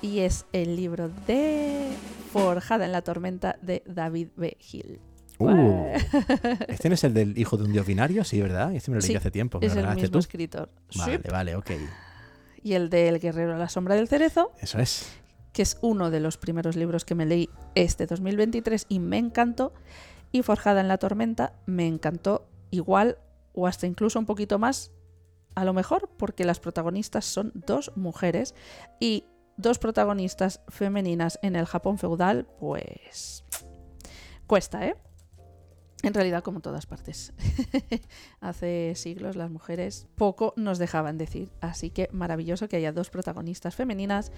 Y 0.00 0.20
es 0.20 0.46
el 0.52 0.74
libro 0.76 1.10
de 1.26 1.88
Forjada 2.32 2.84
en 2.84 2.92
la 2.92 3.02
tormenta 3.02 3.56
de 3.62 3.82
David 3.86 4.28
B. 4.36 4.56
Hill. 4.72 5.00
Uh, 5.38 5.92
¿Este 6.68 6.88
no 6.88 6.94
es 6.94 7.04
el 7.04 7.14
del 7.14 7.38
hijo 7.38 7.56
de 7.56 7.64
un 7.64 7.72
dios 7.72 7.86
binario? 7.86 8.24
Sí, 8.24 8.40
¿verdad? 8.40 8.74
Este 8.74 8.90
me 8.90 8.96
lo 8.96 9.00
leí 9.00 9.08
Sí, 9.10 9.16
hace 9.16 9.30
tiempo. 9.30 9.60
¿Me 9.60 9.66
es 9.66 9.76
el 9.76 9.86
mismo 9.94 10.10
tú? 10.10 10.18
escritor. 10.18 10.70
Vale, 10.96 11.16
Sí. 11.22 11.22
vale, 11.30 11.56
ok. 11.56 11.70
Y 12.62 12.74
el 12.74 12.90
del 12.90 13.18
guerrero 13.18 13.54
a 13.54 13.58
la 13.58 13.68
sombra 13.68 13.94
del 13.96 14.06
cerezo, 14.08 14.52
Eso 14.60 14.78
es. 14.78 15.06
que 15.52 15.62
es 15.62 15.78
uno 15.82 16.10
de 16.10 16.20
los 16.20 16.36
primeros 16.36 16.76
libros 16.76 17.04
que 17.04 17.14
me 17.14 17.26
leí 17.26 17.48
este 17.74 18.06
2023 18.06 18.86
y 18.88 18.98
me 19.00 19.18
encantó. 19.18 19.72
Y 20.30 20.42
Forjada 20.42 20.80
en 20.80 20.88
la 20.88 20.98
tormenta 20.98 21.52
me 21.66 21.86
encantó 21.86 22.46
igual 22.70 23.18
o 23.52 23.66
hasta 23.66 23.86
incluso 23.86 24.18
un 24.18 24.26
poquito 24.26 24.58
más, 24.58 24.92
a 25.54 25.64
lo 25.64 25.72
mejor 25.72 26.10
porque 26.16 26.44
las 26.44 26.60
protagonistas 26.60 27.24
son 27.24 27.52
dos 27.54 27.92
mujeres 27.96 28.54
y 29.00 29.24
dos 29.56 29.78
protagonistas 29.78 30.60
femeninas 30.68 31.38
en 31.42 31.56
el 31.56 31.66
Japón 31.66 31.98
feudal, 31.98 32.46
pues 32.58 33.44
cuesta, 34.46 34.86
¿eh? 34.86 34.96
En 36.02 36.14
realidad, 36.14 36.42
como 36.42 36.60
todas 36.60 36.86
partes. 36.86 37.32
Hace 38.40 38.94
siglos 38.96 39.36
las 39.36 39.50
mujeres 39.50 40.08
poco 40.16 40.52
nos 40.56 40.78
dejaban 40.78 41.16
decir. 41.16 41.52
Así 41.60 41.90
que 41.90 42.08
maravilloso 42.12 42.68
que 42.68 42.76
haya 42.76 42.92
dos 42.92 43.08
protagonistas 43.08 43.76
femeninas. 43.76 44.32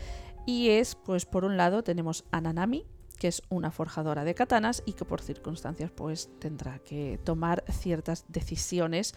Y 0.46 0.70
es, 0.70 0.94
pues 0.94 1.24
por 1.24 1.46
un 1.46 1.56
lado 1.56 1.82
tenemos 1.82 2.26
a 2.32 2.42
Nanami, 2.42 2.84
que 3.18 3.28
es 3.28 3.42
una 3.48 3.70
forjadora 3.70 4.24
de 4.24 4.34
katanas 4.34 4.82
y 4.84 4.92
que 4.92 5.06
por 5.06 5.22
circunstancias 5.22 5.90
pues 5.90 6.28
tendrá 6.38 6.80
que 6.80 7.18
tomar 7.24 7.64
ciertas 7.70 8.26
decisiones 8.28 9.14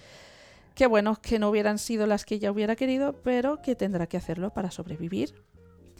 que 0.78 0.86
bueno, 0.86 1.20
que 1.20 1.40
no 1.40 1.50
hubieran 1.50 1.80
sido 1.80 2.06
las 2.06 2.24
que 2.24 2.36
ella 2.36 2.52
hubiera 2.52 2.76
querido, 2.76 3.14
pero 3.24 3.64
que 3.64 3.76
tendrá 3.76 4.06
que 4.06 4.16
hacerlo 4.16 4.54
para 4.54 4.70
sobrevivir. 4.70 5.34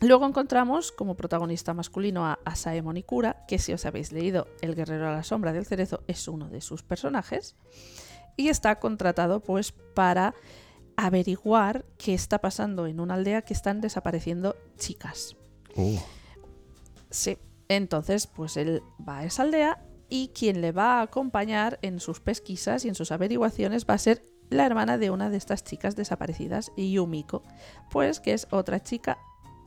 Luego 0.02 0.28
encontramos 0.28 0.92
como 0.92 1.18
protagonista 1.18 1.74
masculino 1.74 2.28
a 2.28 2.38
Asaemon 2.46 2.96
Ikura, 2.96 3.44
que 3.48 3.58
si 3.58 3.74
os 3.74 3.88
habéis 3.88 4.12
leído 4.12 4.48
El 4.62 4.76
guerrero 4.76 5.08
a 5.08 5.14
la 5.14 5.24
sombra 5.24 5.52
del 5.52 5.66
cerezo 5.66 6.04
es 6.06 6.28
uno 6.28 6.48
de 6.50 6.62
sus 6.62 6.84
personajes, 6.84 7.56
y 8.36 8.50
está 8.50 8.80
contratado 8.80 9.40
pues 9.40 9.72
para 9.72 10.36
averiguar 10.96 11.84
qué 11.98 12.14
está 12.14 12.38
pasando 12.38 12.86
en 12.86 13.00
una 13.00 13.16
aldea 13.16 13.42
que 13.42 13.56
están 13.56 13.82
desapareciendo 13.82 14.56
chicas. 14.78 15.36
Uh, 15.76 15.98
Sí, 17.10 17.40
entonces 17.68 18.28
pues 18.28 18.58
él 18.58 18.84
va 19.08 19.20
a 19.20 19.26
esa 19.26 19.42
aldea 19.42 19.84
y 20.08 20.28
quien 20.28 20.62
le 20.62 20.72
va 20.72 21.00
a 21.00 21.02
acompañar 21.02 21.80
en 21.82 22.00
sus 22.00 22.20
pesquisas 22.20 22.86
y 22.86 22.90
en 22.90 22.96
sus 22.96 23.12
averiguaciones 23.12 23.88
va 23.90 23.96
a 23.96 23.98
ser 23.98 24.24
la 24.50 24.66
hermana 24.66 24.98
de 24.98 25.10
una 25.12 25.30
de 25.30 25.38
estas 25.38 25.64
chicas 25.64 25.96
desaparecidas, 25.96 26.72
Yumiko, 26.78 27.44
pues 27.90 28.20
que 28.20 28.34
es 28.34 28.48
otra 28.52 28.82
chica 28.82 29.18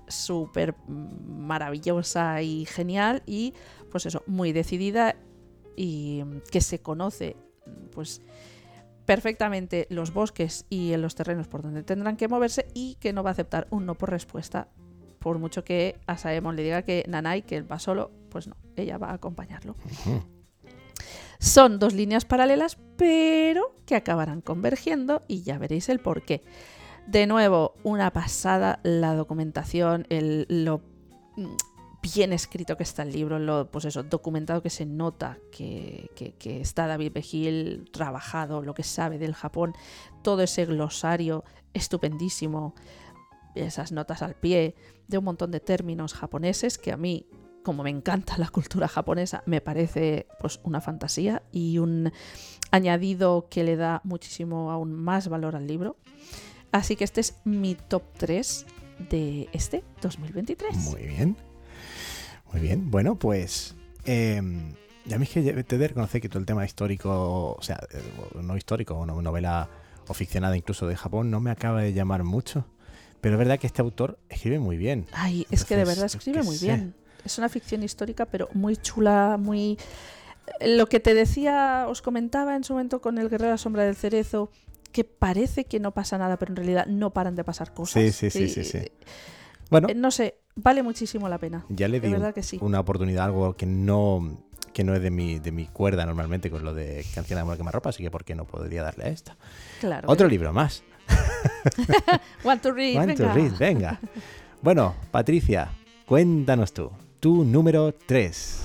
súper 0.09 0.75
maravillosa 0.89 2.43
y 2.43 2.65
genial 2.67 3.23
y 3.27 3.55
pues 3.91 4.07
eso, 4.07 4.23
muy 4.27 4.53
decidida 4.53 5.17
y 5.77 6.25
que 6.51 6.61
se 6.61 6.81
conoce 6.81 7.37
pues 7.93 8.21
perfectamente 9.07 9.87
los 9.91 10.13
bosques 10.13 10.67
y 10.69 10.93
en 10.93 11.03
los 11.03 11.15
terrenos 11.15 11.49
por 11.49 11.63
donde 11.63 11.83
tendrán 11.83 12.17
que 12.17 12.29
moverse 12.29 12.67
y 12.75 12.97
que 12.97 13.13
no 13.13 13.23
va 13.23 13.31
a 13.31 13.33
aceptar 13.33 13.67
un 13.71 13.87
no 13.87 13.95
por 13.95 14.11
respuesta 14.11 14.69
por 15.21 15.39
mucho 15.39 15.63
que 15.65 16.01
a 16.07 16.17
Saemon 16.17 16.57
le 16.57 16.63
diga 16.63 16.83
que 16.83 17.05
Nanai, 17.07 17.43
que 17.43 17.57
él 17.57 17.71
va 17.71 17.79
solo, 17.79 18.11
pues 18.31 18.49
no, 18.49 18.57
ella 18.75 18.99
va 18.99 19.11
a 19.11 19.15
acompañarlo. 19.15 19.77
Son 21.41 21.79
dos 21.79 21.95
líneas 21.95 22.27
paralelas, 22.27 22.77
pero 22.97 23.75
que 23.87 23.97
acabarán 23.97 24.43
convergiendo 24.43 25.23
y 25.27 25.43
ya 25.43 25.59
veréis 25.59 25.89
el 25.89 25.99
por 25.99 26.23
qué. 26.23 26.43
De 27.07 27.27
nuevo, 27.27 27.75
una 27.83 28.13
pasada 28.13 28.79
la 28.83 29.15
documentación, 29.15 30.07
el, 30.11 30.47
lo 30.51 30.83
mm, 31.37 31.57
bien 32.03 32.35
escrito 32.35 32.77
que 32.77 32.83
está 32.83 33.05
el 33.05 33.13
libro, 33.13 33.39
lo, 33.39 33.71
pues 33.71 33.87
eso, 33.87 34.03
documentado 34.03 34.63
que 34.63 34.69
se 34.69 34.85
nota 34.85 35.39
que, 35.51 36.11
está 36.45 36.87
David 36.87 37.13
Begil 37.15 37.89
trabajado, 37.91 38.61
lo 38.63 38.75
que 38.75 38.83
sabe 38.83 39.19
del 39.19 39.35
Japón, 39.35 39.75
todo 40.23 40.43
ese 40.43 40.67
glosario 40.67 41.45
estupendísimo, 41.73 42.75
esas 43.55 43.93
notas 43.93 44.21
al 44.21 44.35
pie, 44.35 44.75
de 45.09 45.17
un 45.17 45.25
montón 45.25 45.51
de 45.51 45.61
términos 45.61 46.13
japoneses 46.13 46.77
que 46.77 46.93
a 46.93 46.99
mí, 46.99 47.27
como 47.63 47.83
me 47.83 47.91
encanta 47.91 48.39
la 48.39 48.49
cultura 48.49 48.89
japonesa, 48.89 49.43
me 49.47 49.61
parece 49.61 50.27
pues 50.41 50.61
una 50.63 50.81
fantasía 50.81 51.43
y 51.53 51.79
un 51.79 52.13
añadido 52.71 53.47
que 53.51 53.65
le 53.65 53.77
da 53.77 54.01
muchísimo 54.05 54.71
aún 54.71 54.93
más 54.95 55.29
valor 55.29 55.57
al 55.57 55.67
libro. 55.67 55.97
Así 56.73 56.97
que 56.97 57.05
este 57.05 57.21
es 57.21 57.35
mi 57.45 57.75
top 57.75 58.03
3 58.17 58.67
de 59.11 59.49
este 59.53 59.83
2023. 60.03 60.77
Muy 60.77 61.03
bien. 61.03 61.37
Muy 62.53 62.61
bien. 62.61 62.91
Bueno, 62.91 63.17
pues. 63.17 63.75
Eh, 64.05 64.41
ya 65.07 65.19
me 65.19 65.27
que 65.27 65.43
te 65.65 65.79
de 65.79 65.89
reconocer 65.89 66.21
que 66.21 66.29
todo 66.29 66.39
el 66.39 66.47
tema 66.47 66.65
histórico, 66.65 67.57
o 67.59 67.63
sea, 67.63 67.81
eh, 67.93 68.01
no 68.43 68.57
histórico, 68.57 68.95
o 68.95 69.07
no- 69.07 69.21
novela 69.23 69.69
o 70.09 70.15
ficcionada 70.15 70.57
incluso 70.57 70.87
de 70.87 70.95
Japón, 70.97 71.31
no 71.31 71.41
me 71.41 71.51
acaba 71.51 71.81
de 71.83 71.93
llamar 71.93 72.23
mucho. 72.25 72.67
Pero 73.21 73.35
es 73.35 73.39
verdad 73.39 73.59
que 73.59 73.67
este 73.67 73.83
autor 73.83 74.19
escribe 74.29 74.59
muy 74.59 74.77
bien. 74.77 75.07
Ay, 75.13 75.47
es 75.51 75.65
que 75.65 75.77
de 75.77 75.85
verdad 75.85 76.07
escribe 76.07 76.43
muy 76.43 76.57
sé. 76.57 76.67
bien. 76.67 76.95
Es 77.25 77.39
una 77.39 77.49
ficción 77.49 77.83
histórica, 77.83 78.27
pero 78.27 78.49
muy 78.55 78.77
chula, 78.77 79.37
muy... 79.39 79.79
Lo 80.61 80.87
que 80.87 81.01
te 81.01 81.15
decía, 81.15 81.87
os 81.89 82.03
comentaba 82.03 82.57
en 82.57 82.65
su 82.65 82.73
momento 82.73 83.01
con 83.01 83.19
El 83.19 83.29
Guerrero 83.29 83.47
de 83.47 83.51
la 83.53 83.59
Sombra 83.59 83.85
del 83.85 83.95
Cerezo, 83.95 84.51
que 84.93 85.05
parece 85.05 85.65
que 85.65 85.79
no 85.79 85.93
pasa 85.93 86.19
nada, 86.19 86.37
pero 86.39 86.53
en 86.53 86.57
realidad 86.57 86.87
no 86.87 87.11
paran 87.11 87.37
de 87.37 87.45
pasar 87.45 87.73
cosas. 87.73 88.03
Sí, 88.03 88.11
sí, 88.13 88.31
sí, 88.31 88.43
Y- 88.45 88.49
sí, 88.49 88.65
sí. 88.65 88.79
Bueno, 89.71 89.89
eh, 89.89 89.95
No 89.95 90.11
sé, 90.11 90.39
vale 90.57 90.83
muchísimo 90.83 91.29
la 91.29 91.39
pena. 91.39 91.65
ya 91.69 91.87
le 91.87 92.01
di 92.01 92.11
verdad 92.11 92.35
que 92.35 92.43
sí. 92.43 92.59
una 92.61 92.81
oportunidad, 92.81 93.27
algo 93.27 93.57
que 93.57 93.67
no 93.67 94.43
que 94.73 94.85
no 94.85 94.95
es 94.95 95.03
de 95.03 95.11
mi, 95.11 95.41
de 95.41 95.51
mi 95.51 95.67
cuerda 95.67 96.07
normalmente 96.07 96.49
con 96.49 96.65
lo 96.65 96.73
de 96.73 97.05
Canción 97.15 97.37
de 97.37 97.41
Amor 97.43 97.57
Quemarropa, 97.57 97.91
así 97.91 98.05
que 98.05 98.11
¿por 98.11 98.25
qué 98.25 98.37
no 98.37 98.45
podría 98.45 98.83
darle 98.85 99.05
a 99.05 99.09
esta? 99.09 99.37
Claro. 99.81 100.09
Otro 100.11 100.29
libro 100.29 100.53
más. 100.53 100.85
Want 102.45 102.63
to 102.63 102.71
read, 102.73 102.97
Want 102.97 103.17
to 103.17 103.33
read, 103.33 103.53
venga. 103.59 104.01
Bueno, 104.63 104.95
Patricia, 105.11 105.71
cuéntanos 106.07 106.73
tú. 106.73 106.91
Tu 107.21 107.45
número 107.45 107.93
3. 107.93 108.65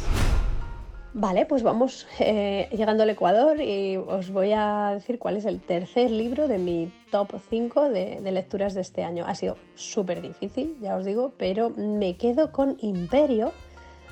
Vale, 1.13 1.46
pues 1.46 1.62
vamos 1.62 2.08
eh, 2.20 2.70
llegando 2.72 3.04
al 3.04 3.10
Ecuador 3.10 3.60
y 3.60 3.98
os 3.98 4.32
voy 4.32 4.54
a 4.54 4.91
decir 4.94 5.20
cuál 5.20 5.36
es 5.36 5.44
el 5.44 5.60
tercer 5.60 6.10
libro 6.10 6.48
de 6.48 6.58
mi 6.58 6.89
top 7.12 7.34
5 7.50 7.89
de, 7.89 8.22
de 8.22 8.32
lecturas 8.32 8.74
de 8.74 8.80
este 8.80 9.04
año. 9.04 9.26
Ha 9.28 9.36
sido 9.36 9.58
súper 9.76 10.22
difícil, 10.22 10.78
ya 10.80 10.96
os 10.96 11.04
digo, 11.04 11.34
pero 11.38 11.70
me 11.70 12.15
quedo 12.15 12.54
con 12.54 12.78
Imperio 12.80 13.52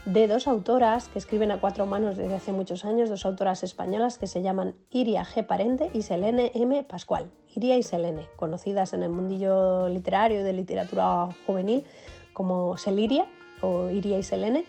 de 0.04 0.28
dos 0.28 0.50
autoras 0.50 1.08
que 1.08 1.20
escriben 1.20 1.52
a 1.52 1.62
cuatro 1.62 1.86
manos 1.86 2.18
desde 2.18 2.36
hace 2.36 2.52
muchos 2.52 2.84
años, 2.84 3.10
dos 3.10 3.26
autoras 3.26 3.64
españolas 3.64 4.18
que 4.18 4.28
se 4.28 4.42
llaman 4.42 4.76
Iria 4.92 5.24
G. 5.24 5.48
Parente 5.48 5.90
y 5.94 6.02
Selene 6.02 6.52
M. 6.54 6.84
Pascual. 6.84 7.32
Iria 7.56 7.78
y 7.78 7.84
Selene, 7.84 8.28
conocidas 8.36 8.92
en 8.92 9.04
el 9.04 9.10
mundillo 9.10 9.88
literario 9.88 10.42
y 10.42 10.44
de 10.44 10.52
literatura 10.52 11.30
juvenil 11.46 11.86
como 12.34 12.76
Seliria 12.76 13.26
o 13.64 13.90
Iria 13.90 14.20
y 14.20 14.24
Selene. 14.24 14.66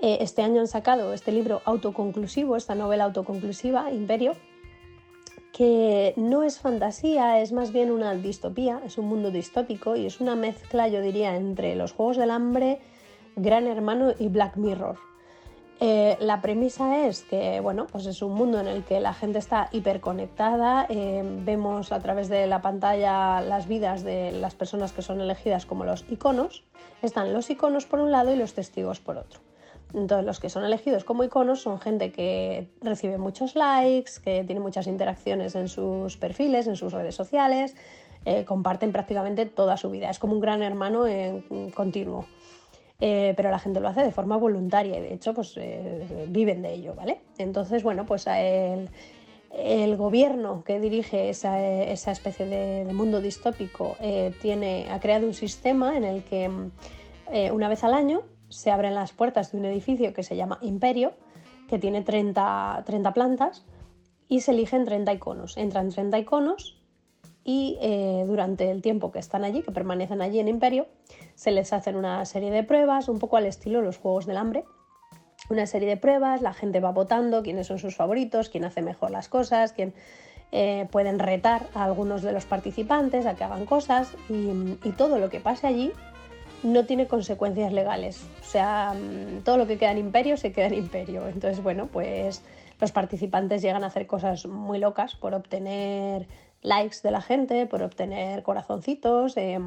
Eh, 0.00 0.18
este 0.20 0.42
año 0.42 0.60
han 0.60 0.66
sacado 0.66 1.12
este 1.12 1.30
libro 1.30 1.62
autoconclusivo, 1.64 2.56
esta 2.56 2.74
novela 2.74 3.04
autoconclusiva, 3.04 3.92
Imperio, 3.92 4.34
que 5.52 6.14
no 6.16 6.42
es 6.42 6.58
fantasía, 6.58 7.40
es 7.40 7.52
más 7.52 7.72
bien 7.72 7.90
una 7.90 8.14
distopía, 8.14 8.80
es 8.84 8.98
un 8.98 9.06
mundo 9.06 9.30
distópico 9.30 9.94
y 9.94 10.06
es 10.06 10.20
una 10.20 10.34
mezcla, 10.34 10.88
yo 10.88 11.00
diría, 11.00 11.36
entre 11.36 11.76
los 11.76 11.92
Juegos 11.92 12.16
del 12.16 12.30
Hambre, 12.30 12.80
Gran 13.36 13.66
Hermano 13.66 14.12
y 14.18 14.28
Black 14.28 14.56
Mirror. 14.56 15.11
Eh, 15.84 16.16
la 16.20 16.40
premisa 16.40 17.08
es 17.08 17.24
que 17.24 17.58
bueno, 17.58 17.88
pues 17.90 18.06
es 18.06 18.22
un 18.22 18.34
mundo 18.34 18.60
en 18.60 18.68
el 18.68 18.84
que 18.84 19.00
la 19.00 19.12
gente 19.14 19.40
está 19.40 19.68
hiperconectada, 19.72 20.86
eh, 20.88 21.24
vemos 21.24 21.90
a 21.90 21.98
través 21.98 22.28
de 22.28 22.46
la 22.46 22.62
pantalla 22.62 23.40
las 23.40 23.66
vidas 23.66 24.04
de 24.04 24.30
las 24.30 24.54
personas 24.54 24.92
que 24.92 25.02
son 25.02 25.20
elegidas 25.20 25.66
como 25.66 25.84
los 25.84 26.04
iconos, 26.08 26.62
están 27.02 27.32
los 27.32 27.50
iconos 27.50 27.84
por 27.84 27.98
un 27.98 28.12
lado 28.12 28.32
y 28.32 28.36
los 28.36 28.54
testigos 28.54 29.00
por 29.00 29.16
otro. 29.16 29.40
Entonces 29.92 30.24
los 30.24 30.38
que 30.38 30.50
son 30.50 30.64
elegidos 30.64 31.02
como 31.02 31.24
iconos 31.24 31.62
son 31.62 31.80
gente 31.80 32.12
que 32.12 32.68
recibe 32.80 33.18
muchos 33.18 33.56
likes, 33.56 34.12
que 34.22 34.44
tiene 34.44 34.60
muchas 34.60 34.86
interacciones 34.86 35.56
en 35.56 35.66
sus 35.66 36.16
perfiles, 36.16 36.68
en 36.68 36.76
sus 36.76 36.92
redes 36.92 37.16
sociales, 37.16 37.74
eh, 38.24 38.44
comparten 38.44 38.92
prácticamente 38.92 39.46
toda 39.46 39.76
su 39.76 39.90
vida, 39.90 40.10
es 40.10 40.20
como 40.20 40.34
un 40.34 40.40
gran 40.40 40.62
hermano 40.62 41.08
en 41.08 41.72
continuo. 41.74 42.24
Eh, 43.04 43.34
pero 43.36 43.50
la 43.50 43.58
gente 43.58 43.80
lo 43.80 43.88
hace 43.88 44.04
de 44.04 44.12
forma 44.12 44.36
voluntaria 44.36 44.96
y 44.96 45.00
de 45.00 45.14
hecho 45.14 45.34
pues 45.34 45.54
eh, 45.56 46.26
viven 46.28 46.62
de 46.62 46.72
ello, 46.72 46.94
¿vale? 46.94 47.20
Entonces, 47.36 47.82
bueno, 47.82 48.06
pues 48.06 48.28
el, 48.28 49.96
gobierno 49.96 50.62
que 50.62 50.78
dirige 50.78 51.28
esa, 51.28 51.58
especie 51.90 52.46
de, 52.46 52.92
mundo 52.92 53.20
distópico 53.20 53.96
eh, 54.00 54.32
tiene, 54.40 54.86
ha 54.88 55.00
creado 55.00 55.26
un 55.26 55.34
sistema 55.34 55.96
en 55.96 56.04
el 56.04 56.22
que 56.22 56.48
una 57.50 57.68
vez 57.68 57.82
al 57.82 57.94
año 57.94 58.22
se 58.50 58.70
abren 58.70 58.94
las 58.94 59.10
puertas 59.10 59.50
de 59.50 59.58
un 59.58 59.64
edificio 59.64 60.14
que 60.14 60.22
se 60.22 60.36
llama 60.36 60.58
Imperio, 60.62 61.12
que 61.68 61.80
tiene 61.80 62.02
30, 62.02 62.84
30 62.86 63.12
plantas 63.14 63.64
y 64.28 64.42
se 64.42 64.52
eligen 64.52 64.84
30 64.84 65.12
iconos. 65.14 65.56
Entran 65.56 65.88
30 65.88 66.20
iconos 66.20 66.80
y 67.44 67.78
eh, 67.80 68.24
durante 68.26 68.70
el 68.70 68.82
tiempo 68.82 69.10
que 69.10 69.18
están 69.18 69.44
allí, 69.44 69.62
que 69.62 69.72
permanecen 69.72 70.22
allí 70.22 70.38
en 70.38 70.48
Imperio, 70.48 70.86
se 71.34 71.50
les 71.50 71.72
hacen 71.72 71.96
una 71.96 72.24
serie 72.24 72.50
de 72.50 72.62
pruebas, 72.62 73.08
un 73.08 73.18
poco 73.18 73.36
al 73.36 73.46
estilo 73.46 73.80
de 73.80 73.86
los 73.86 73.98
Juegos 73.98 74.26
del 74.26 74.36
Hambre. 74.36 74.64
Una 75.50 75.66
serie 75.66 75.88
de 75.88 75.96
pruebas, 75.96 76.40
la 76.40 76.52
gente 76.52 76.78
va 76.78 76.92
votando 76.92 77.42
quiénes 77.42 77.66
son 77.66 77.78
sus 77.78 77.96
favoritos, 77.96 78.48
quién 78.48 78.64
hace 78.64 78.80
mejor 78.80 79.10
las 79.10 79.28
cosas, 79.28 79.72
quién 79.72 79.92
eh, 80.52 80.86
pueden 80.90 81.18
retar 81.18 81.66
a 81.74 81.84
algunos 81.84 82.22
de 82.22 82.32
los 82.32 82.44
participantes 82.44 83.26
a 83.26 83.34
que 83.34 83.42
hagan 83.42 83.66
cosas 83.66 84.14
y, 84.28 84.78
y, 84.84 84.92
todo 84.92 85.18
lo 85.18 85.30
que 85.30 85.40
pase 85.40 85.66
allí 85.66 85.92
no 86.62 86.84
tiene 86.84 87.08
consecuencias 87.08 87.72
legales. 87.72 88.24
O 88.40 88.44
sea, 88.44 88.94
mm, 88.94 89.42
todo 89.42 89.56
lo 89.56 89.66
que 89.66 89.78
queda 89.78 89.90
en 89.90 89.98
Imperio 89.98 90.36
se 90.36 90.52
queda 90.52 90.66
en 90.66 90.74
Imperio. 90.74 91.26
Entonces, 91.26 91.62
bueno, 91.62 91.88
pues 91.88 92.42
los 92.80 92.92
participantes 92.92 93.62
llegan 93.62 93.84
a 93.84 93.88
hacer 93.88 94.06
cosas 94.06 94.46
muy 94.46 94.78
locas 94.78 95.14
por 95.16 95.34
obtener 95.34 96.26
likes 96.62 96.98
de 97.02 97.10
la 97.10 97.20
gente, 97.20 97.66
por 97.66 97.82
obtener 97.82 98.42
corazoncitos, 98.42 99.36
eh, 99.36 99.58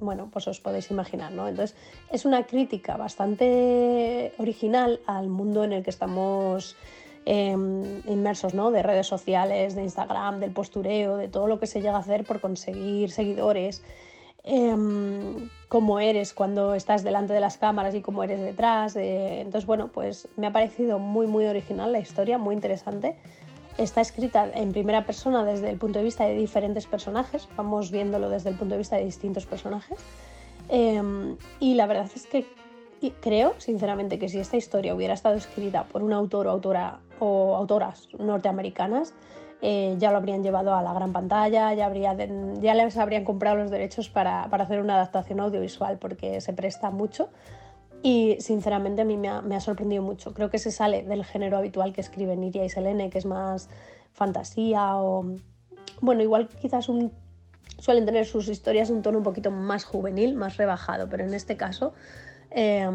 bueno, 0.00 0.28
pues 0.30 0.46
os 0.48 0.60
podéis 0.60 0.90
imaginar, 0.90 1.32
¿no? 1.32 1.48
Entonces 1.48 1.76
es 2.10 2.24
una 2.24 2.44
crítica 2.44 2.96
bastante 2.96 4.32
original 4.38 5.00
al 5.06 5.28
mundo 5.28 5.64
en 5.64 5.72
el 5.72 5.82
que 5.82 5.90
estamos 5.90 6.76
eh, 7.24 7.52
inmersos, 7.52 8.52
¿no? 8.52 8.70
De 8.70 8.82
redes 8.82 9.06
sociales, 9.06 9.74
de 9.74 9.82
Instagram, 9.82 10.40
del 10.40 10.52
postureo, 10.52 11.16
de 11.16 11.28
todo 11.28 11.46
lo 11.46 11.58
que 11.58 11.66
se 11.66 11.80
llega 11.80 11.96
a 11.96 12.00
hacer 12.00 12.24
por 12.24 12.40
conseguir 12.40 13.10
seguidores, 13.10 13.82
eh, 14.44 14.76
cómo 15.68 16.00
eres 16.00 16.34
cuando 16.34 16.74
estás 16.74 17.02
delante 17.02 17.32
de 17.32 17.40
las 17.40 17.56
cámaras 17.56 17.94
y 17.94 18.02
cómo 18.02 18.24
eres 18.24 18.40
detrás. 18.40 18.94
entonces, 18.96 19.64
bueno, 19.64 19.88
pues 19.88 20.28
me 20.36 20.48
ha 20.48 20.52
parecido 20.52 20.98
muy, 20.98 21.26
muy 21.26 21.46
original 21.46 21.92
la 21.92 22.00
historia, 22.00 22.36
muy 22.36 22.54
interesante 22.54 23.16
está 23.78 24.00
escrita 24.00 24.50
en 24.54 24.72
primera 24.72 25.04
persona 25.04 25.44
desde 25.44 25.70
el 25.70 25.78
punto 25.78 25.98
de 25.98 26.04
vista 26.04 26.24
de 26.24 26.34
diferentes 26.34 26.86
personajes, 26.86 27.48
vamos 27.56 27.90
viéndolo 27.90 28.28
desde 28.28 28.50
el 28.50 28.56
punto 28.56 28.74
de 28.74 28.78
vista 28.78 28.96
de 28.96 29.04
distintos 29.04 29.46
personajes. 29.46 29.98
Eh, 30.68 31.36
y 31.60 31.74
la 31.74 31.86
verdad 31.86 32.10
es 32.14 32.26
que 32.26 32.46
creo, 33.20 33.54
sinceramente, 33.58 34.18
que 34.18 34.28
si 34.28 34.38
esta 34.38 34.56
historia 34.56 34.94
hubiera 34.94 35.14
estado 35.14 35.34
escrita 35.34 35.84
por 35.84 36.02
un 36.02 36.12
autor 36.12 36.46
o 36.46 36.50
autora 36.50 37.00
o 37.18 37.56
autoras 37.56 38.08
norteamericanas, 38.18 39.14
eh, 39.60 39.94
ya 39.98 40.10
lo 40.10 40.16
habrían 40.16 40.42
llevado 40.42 40.74
a 40.74 40.82
la 40.82 40.92
gran 40.92 41.12
pantalla, 41.12 41.72
ya, 41.72 41.86
habría 41.86 42.16
ya 42.60 42.74
les 42.74 42.96
habrían 42.96 43.24
comprado 43.24 43.56
los 43.56 43.70
derechos 43.70 44.08
para, 44.08 44.48
para 44.50 44.64
hacer 44.64 44.80
una 44.80 44.94
adaptación 44.94 45.40
audiovisual, 45.40 45.98
porque 45.98 46.40
se 46.40 46.52
presta 46.52 46.90
mucho 46.90 47.28
y 48.02 48.36
sinceramente 48.40 49.02
a 49.02 49.04
mí 49.04 49.16
me 49.16 49.28
ha, 49.28 49.60
sorprendido 49.60 50.02
mucho. 50.02 50.34
Creo 50.34 50.50
que 50.50 50.58
se 50.58 50.70
sale 50.70 51.02
del 51.02 51.24
género 51.24 51.56
habitual 51.56 51.92
que 51.92 52.00
escriben 52.00 52.42
Iria 52.42 52.64
y 52.64 52.68
Selene, 52.68 53.10
que 53.10 53.18
es 53.18 53.26
más 53.26 53.68
fantasía 54.12 54.96
o... 54.96 55.36
Bueno, 56.00 56.22
igual 56.22 56.48
quizás 56.48 56.86
suelen 56.86 58.06
tener 58.06 58.26
sus 58.26 58.48
historias 58.48 58.90
un 58.90 59.02
tono 59.02 59.18
un 59.18 59.24
poquito 59.24 59.50
más 59.50 59.84
juvenil, 59.84 60.34
más 60.34 60.56
rebajado, 60.56 61.08
pero 61.08 61.24
en 61.24 61.32
este 61.32 61.56
caso 61.56 61.92
eh, 62.50 62.88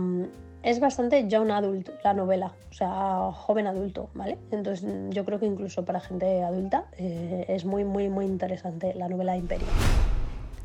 es 0.63 0.79
bastante 0.81 1.27
young 1.27 1.51
adult 1.51 1.89
la 2.03 2.13
novela, 2.13 2.53
o 2.69 2.73
sea, 2.73 3.31
joven 3.31 3.67
adulto, 3.67 4.09
¿vale? 4.13 4.37
Entonces 4.51 4.85
yo 5.09 5.23
creo 5.23 5.39
que 5.39 5.45
incluso 5.45 5.85
para 5.85 6.01
gente 6.01 6.43
adulta 6.43 6.85
eh, 6.97 7.45
es 7.47 7.63
muy, 7.63 7.85
muy, 7.85 8.09
muy 8.09 8.25
interesante 8.25 8.93
la 8.93 9.07
novela 9.07 9.37
Imperio. 9.37 9.67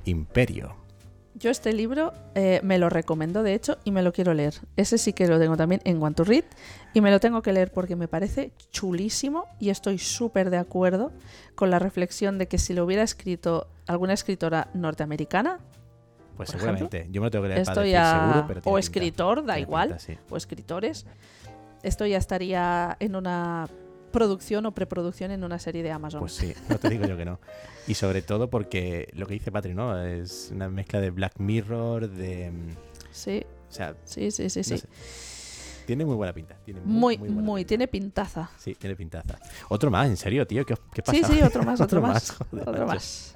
Imperio. 0.05 0.82
Yo 1.43 1.51
este 1.51 1.73
libro 1.73 2.13
eh, 2.37 2.61
me 2.63 2.79
lo 2.79 2.89
recomiendo, 2.89 3.43
de 3.43 3.55
hecho, 3.55 3.77
y 3.83 3.91
me 3.91 4.03
lo 4.03 4.13
quiero 4.13 4.33
leer. 4.33 4.55
Ese 4.77 4.97
sí 4.97 5.13
que 5.13 5.27
lo 5.27 5.41
tengo 5.41 5.57
también 5.57 5.81
en 5.83 6.01
Want 6.01 6.17
to 6.17 6.23
Read 6.23 6.45
y 6.95 7.01
me 7.01 7.11
lo 7.11 7.19
tengo 7.19 7.43
que 7.43 7.53
leer 7.53 7.73
porque 7.73 7.97
me 7.97 8.07
parece 8.07 8.53
chulísimo 8.71 9.47
y 9.59 9.71
estoy 9.71 9.99
súper 9.99 10.51
de 10.51 10.59
acuerdo 10.59 11.11
con 11.57 11.69
la 11.69 11.81
reflexión 11.81 12.39
de 12.39 12.47
que 12.47 12.59
si 12.59 12.75
lo 12.75 12.85
hubiera 12.85 13.03
escrito 13.03 13.67
alguna 13.89 14.13
escritora 14.13 14.69
norteamericana, 14.73 15.59
Pues 16.37 16.51
seguramente. 16.51 17.09
Yo 17.11 17.21
me 17.21 17.27
lo 17.27 17.31
tengo 17.33 17.43
que 17.43 17.49
leer 17.49 17.65
para 17.65 17.73
esto 17.73 17.81
decir 17.81 18.21
seguro, 18.21 18.45
pero 18.47 18.61
o 18.61 18.63
pinta. 18.63 18.79
escritor, 18.79 19.45
da 19.45 19.59
igual, 19.59 19.89
pinta, 19.89 19.99
sí. 19.99 20.17
o 20.31 20.37
escritores, 20.37 21.07
esto 21.83 22.07
ya 22.07 22.19
estaría 22.19 22.97
en 23.01 23.17
una 23.17 23.67
producción 24.13 24.65
o 24.67 24.73
preproducción 24.73 25.31
en 25.33 25.43
una 25.43 25.59
serie 25.59 25.83
de 25.83 25.91
Amazon. 25.91 26.21
Pues 26.21 26.35
sí, 26.35 26.55
no 26.69 26.79
te 26.79 26.89
digo 26.91 27.07
yo 27.07 27.17
que 27.17 27.25
no. 27.25 27.41
Y 27.89 27.95
sobre 27.95 28.23
todo 28.23 28.49
porque 28.49 29.09
lo 29.15 29.27
que 29.27 29.35
dice 29.35 29.51
Patri, 29.51 29.75
¿no? 29.75 30.01
Es 30.01 30.51
una 30.55 30.69
mezcla 30.69 31.01
de 31.01 31.11
Black 31.11 31.39
Mirror, 31.39 32.09
de... 32.09 32.51
mm, 32.51 32.69
sí, 33.11 33.43
O 33.69 33.73
sea, 33.73 33.97
sí, 34.05 34.31
sí, 34.31 34.49
sí, 34.51 34.61
no 34.61 34.65
sí. 34.65 34.79
sé. 34.79 34.89
Tiene 35.87 36.05
muy 36.05 36.15
buena 36.15 36.33
pinta. 36.33 36.55
Tiene 36.65 36.81
Muy, 36.83 37.19
muy, 37.19 37.29
muy, 37.29 37.43
buena 37.43 37.57
pinta. 37.57 37.69
tiene 37.69 37.89
pintaza. 37.89 38.51
Sí, 38.59 38.75
tiene 38.77 38.95
pintaza. 38.95 39.39
Otro 39.69 39.91
más, 39.91 40.07
en 40.07 40.17
serio, 40.17 40.47
tío. 40.47 40.65
¿Qué, 40.65 40.77
qué 40.95 41.03
pasa? 41.03 41.19
Sí, 41.19 41.25
sí, 41.25 41.43
otro 41.43 41.65
más, 41.65 41.81
otro, 41.81 42.01
más. 42.01 42.31
joder, 42.31 42.69
otro 42.69 42.87
macho. 42.87 42.95
más. 42.95 43.35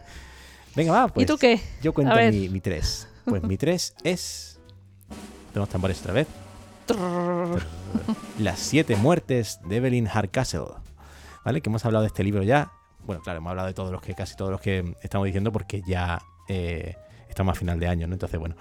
Venga, 0.77 0.93
va, 0.93 1.09
pues. 1.09 1.25
¿Y 1.25 1.27
tú 1.27 1.37
qué? 1.39 1.61
Yo 1.83 1.93
cuento 1.93 2.15
mi, 2.31 2.49
mi 2.49 2.61
tres. 2.61 3.09
Pues 3.25 3.43
mi 3.43 3.57
tres 3.57 3.95
es. 4.05 4.61
Tenemos 5.53 5.69
tambores 5.69 6.01
otra 6.01 6.12
vez. 6.12 6.29
Las 8.38 8.59
siete 8.59 8.96
muertes 8.96 9.61
de 9.68 9.77
Evelyn 9.77 10.07
Hardcastle. 10.07 10.66
¿Vale? 11.44 11.61
Que 11.61 11.68
hemos 11.68 11.85
hablado 11.85 12.03
de 12.03 12.09
este 12.09 12.25
libro 12.25 12.42
ya. 12.42 12.72
Bueno, 13.05 13.22
claro, 13.22 13.38
hemos 13.38 13.51
hablado 13.51 13.68
de 13.68 13.75
todos 13.75 13.92
los 13.92 14.03
que, 14.03 14.14
casi 14.14 14.37
todos 14.37 14.51
los 14.51 14.61
que 14.61 14.94
estamos 15.03 15.27
diciendo, 15.27 15.53
porque 15.53 15.83
ya 15.87 16.20
eh, 16.49 16.96
estamos 17.29 17.57
a 17.57 17.59
final 17.59 17.79
de 17.79 17.87
año, 17.88 18.07
¿no? 18.07 18.14
Entonces, 18.14 18.38
bueno, 18.38 18.57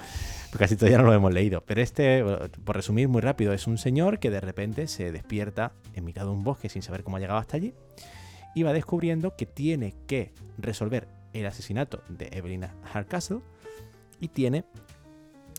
pues 0.50 0.60
casi 0.60 0.76
todavía 0.76 0.98
no 0.98 1.06
lo 1.06 1.14
hemos 1.14 1.34
leído. 1.34 1.62
Pero 1.62 1.82
este, 1.82 2.24
por 2.64 2.76
resumir 2.76 3.08
muy 3.08 3.22
rápido, 3.22 3.54
es 3.54 3.68
un 3.68 3.78
señor 3.78 4.20
que 4.20 4.30
de 4.30 4.42
repente 4.42 4.88
se 4.88 5.12
despierta 5.12 5.74
en 5.94 6.06
mitad 6.06 6.24
de 6.24 6.30
un 6.30 6.44
bosque 6.44 6.70
sin 6.70 6.82
saber 6.82 7.04
cómo 7.04 7.18
ha 7.18 7.20
llegado 7.20 7.40
hasta 7.40 7.58
allí. 7.58 7.74
Y 8.54 8.64
va 8.64 8.74
descubriendo 8.74 9.36
que 9.36 9.46
tiene 9.46 9.94
que 10.08 10.34
resolver 10.58 11.08
el 11.34 11.46
asesinato 11.46 12.04
de 12.08 12.30
Evelyn 12.32 12.68
Hardcastle. 12.92 13.40
Y 14.20 14.30
tiene 14.30 14.64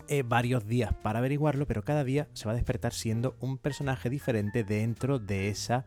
eh, 0.08 0.22
varios 0.22 0.66
días 0.66 0.92
para 0.94 1.18
averiguarlo, 1.18 1.66
pero 1.66 1.82
cada 1.82 2.04
día 2.04 2.28
se 2.32 2.46
va 2.46 2.52
a 2.52 2.54
despertar 2.54 2.92
siendo 2.92 3.36
un 3.40 3.58
personaje 3.58 4.10
diferente 4.10 4.64
dentro 4.64 5.18
de 5.18 5.48
esa 5.48 5.84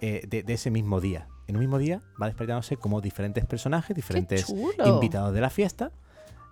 eh, 0.00 0.22
de, 0.28 0.42
de 0.42 0.52
ese 0.52 0.70
mismo 0.70 1.00
día. 1.00 1.28
En 1.46 1.56
un 1.56 1.60
mismo 1.60 1.78
día 1.78 2.00
va 2.20 2.26
despertándose 2.26 2.76
como 2.76 3.00
diferentes 3.00 3.44
personajes, 3.44 3.88
¡Qué 3.88 3.94
diferentes 3.94 4.52
invitados 4.84 5.34
de 5.34 5.40
la 5.40 5.50
fiesta 5.50 5.92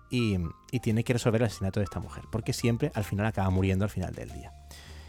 y, 0.09 0.37
y 0.71 0.79
tiene 0.79 1.03
que 1.03 1.13
resolver 1.13 1.41
el 1.41 1.47
asesinato 1.47 1.79
de 1.79 1.85
esta 1.85 1.99
mujer, 1.99 2.25
porque 2.31 2.53
siempre 2.53 2.91
al 2.93 3.03
final 3.03 3.25
acaba 3.25 3.49
muriendo 3.49 3.85
al 3.85 3.91
final 3.91 4.13
del 4.13 4.31
día. 4.31 4.53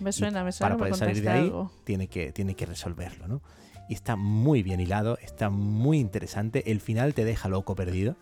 Me 0.00 0.12
suena, 0.12 0.42
me 0.42 0.52
suena. 0.52 0.76
Para 0.76 0.78
poder 0.78 0.94
salir 0.96 1.22
de 1.22 1.28
ahí 1.28 1.44
algo. 1.44 1.70
tiene 1.84 2.08
que, 2.08 2.32
tiene 2.32 2.54
que 2.54 2.66
resolverlo, 2.66 3.28
¿no? 3.28 3.42
Y 3.88 3.94
está 3.94 4.16
muy 4.16 4.62
bien 4.62 4.80
hilado, 4.80 5.18
está 5.18 5.50
muy 5.50 5.98
interesante, 5.98 6.70
el 6.70 6.80
final 6.80 7.12
te 7.12 7.24
deja 7.24 7.48
loco 7.48 7.74
perdido, 7.74 8.16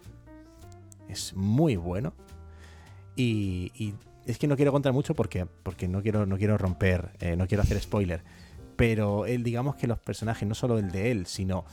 es 1.09 1.35
muy 1.35 1.77
bueno 1.77 2.15
y, 3.17 3.73
y 3.75 3.95
es 4.27 4.39
que 4.39 4.47
no 4.47 4.57
quiero 4.57 4.73
contar 4.73 4.93
mucho 4.93 5.15
porque, 5.15 5.47
porque 5.63 5.89
no, 5.89 6.03
quiero, 6.03 6.27
no 6.27 6.37
quiero 6.39 6.57
romper, 6.59 7.11
eh, 7.21 7.37
no 7.37 7.47
quiero 7.47 7.63
hacer 7.63 7.81
spoiler, 7.81 8.23
pero 8.77 9.27
él, 9.27 9.43
digamos 9.43 9.77
que 9.77 9.87
los 9.87 9.99
personajes, 9.99 10.49
no 10.49 10.55
solo 10.55 10.79
el 10.79 10.91
de 10.91 11.11
él, 11.11 11.27
sino 11.27 11.65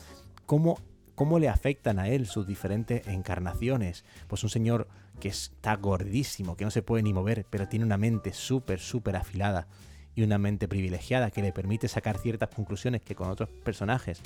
cómo, 0.46 0.80
cómo 1.16 1.40
le 1.40 1.50
afectan 1.50 2.00
a 2.00 2.08
él 2.10 2.26
sus 2.26 2.46
diferentes 2.48 3.08
encarnaciones. 3.08 4.04
Pues 4.28 4.44
un 4.44 4.50
señor 4.50 4.88
que 5.20 5.30
está 5.30 5.76
gordísimo, 5.76 6.56
que 6.58 6.66
no 6.66 6.72
se 6.72 6.82
puede 6.82 7.04
ni 7.04 7.14
mover, 7.14 7.46
pero 7.50 7.68
tiene 7.68 7.86
una 7.86 7.98
mente 7.98 8.34
súper, 8.34 8.80
súper 8.80 9.16
afilada 9.16 9.68
y 10.16 10.24
una 10.24 10.38
mente 10.38 10.68
privilegiada 10.68 11.32
que 11.32 11.42
le 11.42 11.54
permite 11.54 11.88
sacar 11.88 12.18
ciertas 12.18 12.50
conclusiones 12.50 13.02
que 13.02 13.16
con 13.16 13.30
otros 13.30 13.50
personajes, 13.64 14.22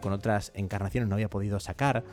con 0.00 0.12
otras 0.12 0.52
encarnaciones 0.54 1.08
no 1.08 1.14
había 1.16 1.28
podido 1.30 1.60
sacar. 1.60 2.04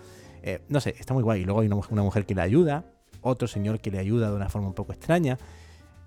Eh, 0.43 0.61
no 0.69 0.81
sé, 0.81 0.95
está 0.97 1.13
muy 1.13 1.23
guay. 1.23 1.41
Y 1.41 1.45
luego 1.45 1.61
hay 1.61 1.67
una, 1.67 1.75
mujer- 1.75 1.93
una 1.93 2.03
mujer 2.03 2.25
que 2.25 2.35
le 2.35 2.41
ayuda, 2.41 2.85
otro 3.21 3.47
señor 3.47 3.79
que 3.79 3.91
le 3.91 3.99
ayuda 3.99 4.29
de 4.29 4.35
una 4.35 4.49
forma 4.49 4.67
un 4.67 4.73
poco 4.73 4.93
extraña, 4.93 5.37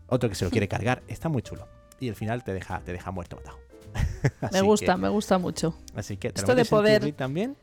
otro 0.09 0.29
que 0.29 0.35
se 0.35 0.45
lo 0.45 0.51
quiere 0.51 0.69
cargar. 0.69 1.03
Está 1.09 1.29
muy 1.29 1.43
chulo. 1.43 1.69
Y 2.01 2.09
al 2.09 2.15
final 2.17 2.43
te 2.45 2.53
deja, 2.53 2.81
te 2.81 2.93
deja 2.93 3.11
muerto 3.11 3.37
matado. 3.37 3.59
Me 4.53 4.61
gusta, 4.63 4.95
que- 4.97 5.01
me 5.01 5.09
gusta 5.09 5.39
mucho. 5.39 5.77
así 5.95 6.17
que 6.17 6.31
te 6.33 6.41
lo 6.41 6.43
Esto 6.43 6.53
de 6.53 6.57
metes 6.63 6.73
en 6.73 6.77
poder- 6.79 7.13
también. 7.15 7.57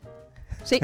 Sí. 0.64 0.80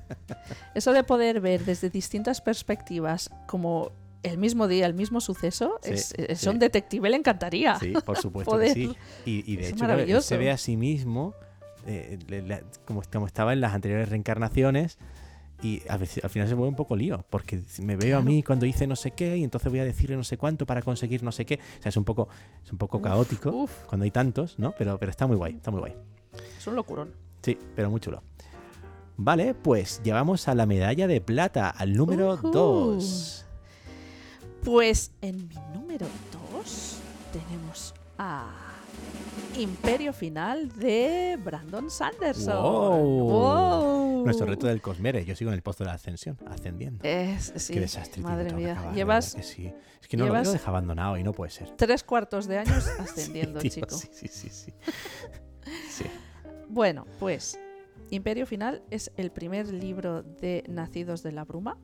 Eso 0.74 0.92
de 0.92 1.04
poder 1.04 1.40
ver 1.40 1.64
desde 1.64 1.90
distintas 1.90 2.40
perspectivas 2.40 3.30
como 3.46 3.90
el 4.22 4.38
mismo 4.38 4.66
día, 4.68 4.86
el 4.86 4.94
mismo 4.94 5.20
suceso, 5.20 5.78
Sí, 5.82 5.90
es, 5.92 6.14
es- 6.16 6.40
sí. 6.40 6.48
a 6.48 6.50
un 6.50 6.58
detective 6.58 7.08
le 7.10 7.16
encantaría. 7.16 7.76
Sí, 7.78 7.92
por 8.04 8.16
supuesto 8.18 8.50
Poder. 8.50 8.68
que 8.74 8.74
sí. 8.74 8.96
Y, 9.24 9.52
y 9.52 9.56
de 9.56 9.62
Es 9.64 9.68
hecho, 9.70 9.84
maravilloso. 9.84 10.26
se 10.28 10.36
ve 10.36 10.50
a 10.50 10.56
sí 10.56 10.76
mismo 10.76 11.34
eh, 11.86 12.18
le- 12.28 12.42
le- 12.42 12.64
como, 12.84 13.02
como 13.12 13.26
estaba 13.26 13.52
en 13.52 13.60
las 13.60 13.74
anteriores 13.74 14.08
reencarnaciones. 14.08 14.98
Y 15.60 15.82
al, 15.88 16.06
fi- 16.06 16.20
al 16.22 16.30
final 16.30 16.46
se 16.48 16.54
vuelve 16.54 16.68
un 16.70 16.76
poco 16.76 16.94
lío, 16.94 17.24
porque 17.30 17.60
me 17.82 17.96
veo 17.96 18.18
a 18.18 18.22
mí 18.22 18.42
cuando 18.44 18.64
hice 18.64 18.86
no 18.86 18.94
sé 18.94 19.10
qué 19.10 19.36
y 19.36 19.42
entonces 19.44 19.70
voy 19.70 19.80
a 19.80 19.84
decirle 19.84 20.16
no 20.16 20.22
sé 20.22 20.36
cuánto 20.38 20.66
para 20.66 20.82
conseguir 20.82 21.22
no 21.24 21.32
sé 21.32 21.44
qué. 21.44 21.58
O 21.78 21.82
sea, 21.82 21.88
es 21.90 21.96
un 21.96 22.04
poco, 22.04 22.28
es 22.64 22.70
un 22.70 22.78
poco 22.78 22.98
Uf, 22.98 23.02
caótico 23.04 23.50
uf. 23.50 23.72
cuando 23.86 24.04
hay 24.04 24.10
tantos, 24.12 24.56
¿no? 24.58 24.72
Pero, 24.78 24.98
pero 24.98 25.10
está 25.10 25.26
muy 25.26 25.36
guay, 25.36 25.54
está 25.56 25.70
muy 25.72 25.80
guay. 25.80 25.94
Es 26.56 26.66
un 26.66 26.76
locurón. 26.76 27.12
Sí, 27.42 27.58
pero 27.74 27.90
muy 27.90 28.00
chulo. 28.00 28.22
Vale, 29.16 29.52
pues 29.54 30.00
llevamos 30.04 30.46
a 30.46 30.54
la 30.54 30.64
medalla 30.64 31.08
de 31.08 31.20
plata, 31.20 31.70
al 31.70 31.94
número 31.96 32.34
Ujú. 32.34 32.50
2. 32.52 33.44
Pues 34.62 35.12
en 35.22 35.48
mi 35.48 35.56
número 35.74 36.06
2 36.52 36.98
tenemos 37.32 37.94
a 38.16 38.48
Imperio 39.56 40.12
Final 40.12 40.68
de 40.68 41.38
Brandon 41.42 41.90
Sanderson. 41.90 42.62
Wow. 42.62 43.28
Wow. 43.28 44.24
Nuestro 44.24 44.46
reto 44.46 44.66
del 44.66 44.80
Cosmere. 44.80 45.24
Yo 45.24 45.34
sigo 45.34 45.50
en 45.50 45.54
el 45.54 45.62
posto 45.62 45.84
de 45.84 45.88
la 45.88 45.94
ascensión, 45.94 46.38
ascendiendo. 46.46 47.04
Es, 47.04 47.52
sí, 47.56 47.74
Qué 47.74 47.80
desastre. 47.80 48.22
madre 48.22 48.52
mía. 48.52 48.72
acabar, 48.72 48.94
Llevas 48.94 49.34
verdad 49.34 49.48
que 49.48 49.54
sí. 49.54 49.72
Es 50.00 50.08
que 50.08 50.16
no 50.16 50.26
lo, 50.26 50.42
deja 50.42 50.70
abandonado 50.70 51.16
y 51.16 51.22
no 51.22 51.32
puede 51.32 51.50
ser. 51.50 51.70
tres 51.76 52.04
cuartos 52.04 52.46
de 52.46 52.58
años 52.58 52.86
ascendiendo, 52.98 53.60
Sí, 53.60 53.70
tío, 53.70 53.84
chico. 53.86 53.96
Sí. 53.96 54.28
sí. 54.28 54.72
Sí. 55.90 56.04
Bueno, 56.68 57.04
pues 57.18 57.58
Imperio 58.10 58.46
Final 58.46 58.82
es 58.90 59.12
el 59.16 59.30
primer 59.30 59.68
libro 59.72 60.22
de 60.22 60.64
Nacidos 60.66 61.22
de 61.22 61.32
la 61.32 61.44
Bruma. 61.44 61.76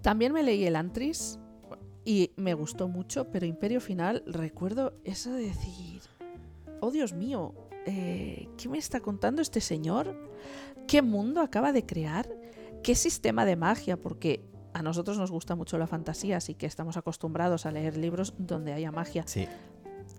También 0.00 0.32
me 0.32 0.42
leí 0.42 0.64
el 0.64 0.76
Antris 0.76 1.38
y 2.04 2.32
me 2.36 2.54
gustó 2.54 2.88
mucho, 2.88 3.30
pero 3.30 3.46
Imperio 3.46 3.80
Final 3.80 4.22
recuerdo 4.26 4.94
eso 5.04 5.32
de 5.32 5.46
decir, 5.46 6.02
oh 6.80 6.90
Dios 6.90 7.12
mío, 7.12 7.54
eh, 7.86 8.48
¿qué 8.56 8.68
me 8.68 8.78
está 8.78 9.00
contando 9.00 9.42
este 9.42 9.60
señor? 9.60 10.14
¿Qué 10.86 11.02
mundo 11.02 11.40
acaba 11.40 11.72
de 11.72 11.86
crear? 11.86 12.28
¿Qué 12.82 12.94
sistema 12.94 13.44
de 13.44 13.56
magia? 13.56 13.96
Porque 13.96 14.44
a 14.74 14.82
nosotros 14.82 15.18
nos 15.18 15.30
gusta 15.30 15.54
mucho 15.54 15.78
la 15.78 15.86
fantasía, 15.86 16.36
así 16.36 16.54
que 16.54 16.66
estamos 16.66 16.96
acostumbrados 16.96 17.64
a 17.64 17.70
leer 17.70 17.96
libros 17.96 18.34
donde 18.38 18.72
haya 18.72 18.92
magia. 18.92 19.24
Sí, 19.26 19.48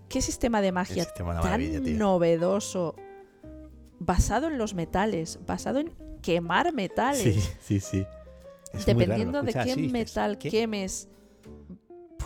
¿Qué 0.08 0.22
sistema 0.22 0.60
de 0.60 0.72
magia 0.72 1.04
sistema 1.04 1.40
tan 1.40 1.98
novedoso, 1.98 2.94
basado 3.98 4.48
en 4.48 4.58
los 4.58 4.74
metales, 4.74 5.38
basado 5.46 5.80
en 5.80 5.92
quemar 6.22 6.72
metales. 6.72 7.22
Sí, 7.22 7.40
sí, 7.60 7.80
sí. 7.80 8.06
Es 8.72 8.86
Dependiendo 8.86 9.42
de 9.42 9.52
qué 9.52 9.58
así, 9.58 9.88
metal 9.88 10.38
¿qué? 10.38 10.50
quemes, 10.50 11.08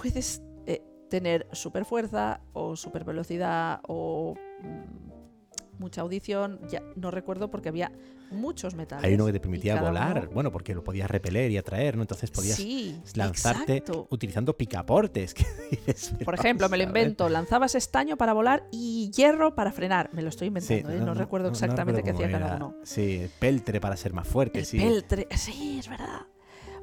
puedes 0.01 0.43
eh, 0.67 0.83
tener 1.09 1.47
super 1.53 1.85
fuerza 1.85 2.41
o 2.53 2.77
super 2.77 3.05
velocidad 3.05 3.81
o 3.89 4.35
mm, 4.63 5.79
mucha 5.81 6.01
audición. 6.03 6.61
Ya 6.69 6.83
no 6.97 7.11
recuerdo 7.11 7.51
porque 7.51 7.69
había 7.69 7.91
muchos 8.31 8.77
metales. 8.77 9.05
Hay 9.05 9.15
uno 9.15 9.27
que 9.27 9.33
te 9.33 9.41
permitía 9.41 9.81
volar, 9.83 10.19
uno- 10.27 10.31
bueno, 10.33 10.53
porque 10.53 10.73
lo 10.73 10.85
podías 10.85 11.11
repeler 11.11 11.51
y 11.51 11.57
atraer, 11.57 11.97
¿no? 11.97 12.03
Entonces 12.03 12.31
podías 12.31 12.57
Sí, 12.57 12.97
lanzarte 13.17 13.79
exacto. 13.79 14.07
utilizando 14.11 14.57
picaportes. 14.57 15.35
dices, 15.71 16.15
Por 16.25 16.35
ejemplo, 16.35 16.69
me 16.69 16.77
lo 16.77 16.85
invento, 16.85 17.29
lanzabas 17.29 17.75
estaño 17.75 18.17
para 18.17 18.33
volar 18.33 18.69
y 18.71 19.11
hierro 19.11 19.55
para 19.57 19.73
frenar. 19.73 20.11
Me 20.13 20.23
lo 20.23 20.29
estoy 20.29 20.47
inventando, 20.49 20.91
¿eh? 20.91 21.01
no, 21.01 21.13
recuerdo 21.15 21.49
exactamente 21.49 22.03
qué 22.05 22.13
recuerdo 22.13 22.37
hacía 22.37 22.47
cada 22.47 22.57
uno. 22.57 22.77
Sí, 22.85 23.29
peltre 23.41 23.81
para 23.81 23.97
ser 23.97 24.13
más 24.13 24.29
fuerte, 24.29 24.61
El 24.61 24.67
sí. 24.67 24.79
peltre, 24.79 25.27
sí, 25.37 25.79
es 25.81 25.89
verdad. 25.89 26.21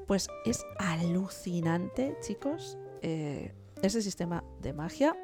Pues 0.05 0.29
es 0.45 0.65
alucinante, 0.79 2.15
chicos, 2.21 2.77
eh, 3.01 3.53
ese 3.81 4.01
sistema 4.01 4.43
de 4.61 4.73
magia, 4.73 5.15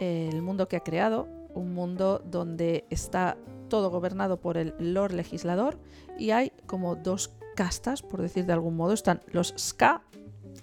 eh, 0.00 0.28
el 0.32 0.42
mundo 0.42 0.68
que 0.68 0.76
ha 0.76 0.80
creado, 0.80 1.28
un 1.54 1.74
mundo 1.74 2.22
donde 2.24 2.84
está 2.90 3.36
todo 3.68 3.90
gobernado 3.90 4.40
por 4.40 4.56
el 4.56 4.74
Lord 4.78 5.12
Legislador 5.12 5.78
y 6.18 6.30
hay 6.30 6.52
como 6.66 6.96
dos 6.96 7.34
castas, 7.56 8.02
por 8.02 8.22
decir 8.22 8.46
de 8.46 8.52
algún 8.52 8.76
modo, 8.76 8.92
están 8.92 9.20
los 9.32 9.54
Ska 9.58 10.02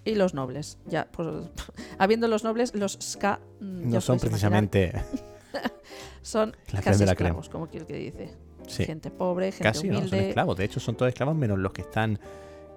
y 0.03 0.15
los 0.15 0.33
nobles. 0.33 0.77
Ya, 0.85 1.07
pues, 1.11 1.27
habiendo 1.97 2.27
los 2.27 2.43
nobles, 2.43 2.73
los 2.75 2.97
Ska 3.01 3.39
mm, 3.59 3.89
No 3.89 4.01
son 4.01 4.19
precisamente. 4.19 4.93
son 6.21 6.55
la 6.71 6.81
casi 6.81 6.99
de 6.99 7.05
la 7.05 7.15
creme. 7.15 7.29
esclavos, 7.29 7.49
como 7.49 7.67
quiero 7.67 7.85
que 7.85 7.95
dice. 7.95 8.33
Sí. 8.67 8.83
Gente 8.85 9.11
pobre, 9.11 9.51
gente 9.51 9.63
Casi 9.63 9.87
no, 9.87 9.95
son 9.95 10.07
humilde. 10.07 10.29
esclavos. 10.29 10.57
De 10.57 10.63
hecho, 10.65 10.79
son 10.79 10.95
todos 10.95 11.09
esclavos 11.09 11.35
menos 11.35 11.59
los 11.59 11.71
que 11.71 11.81
están 11.81 12.19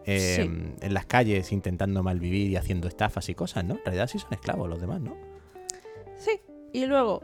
eh, 0.08 0.36
Sí. 0.36 0.42
en 0.80 0.94
las 0.94 1.06
calles 1.06 1.52
intentando 1.52 2.02
malvivir 2.02 2.50
y 2.50 2.56
haciendo 2.56 2.88
estafas 2.88 3.28
y 3.28 3.34
cosas, 3.34 3.64
¿no? 3.64 3.74
En 3.74 3.84
realidad 3.84 4.08
sí 4.08 4.18
son 4.18 4.32
esclavos 4.32 4.68
los 4.68 4.80
demás, 4.80 5.00
¿no? 5.00 5.16
Sí. 6.16 6.40
Y 6.72 6.86
luego 6.86 7.22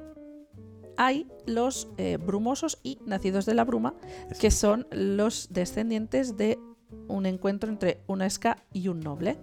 hay 0.96 1.26
los 1.46 1.88
eh, 1.96 2.18
brumosos 2.18 2.78
y 2.82 2.98
nacidos 3.04 3.46
de 3.46 3.54
la 3.54 3.64
bruma, 3.64 3.94
que 4.40 4.50
son 4.50 4.86
los 4.90 5.48
descendientes 5.50 6.36
de 6.36 6.58
un 7.08 7.26
encuentro 7.26 7.68
entre 7.70 8.00
una 8.06 8.26
esca 8.26 8.58
y 8.72 8.88
un 8.88 9.00
noble. 9.00 9.38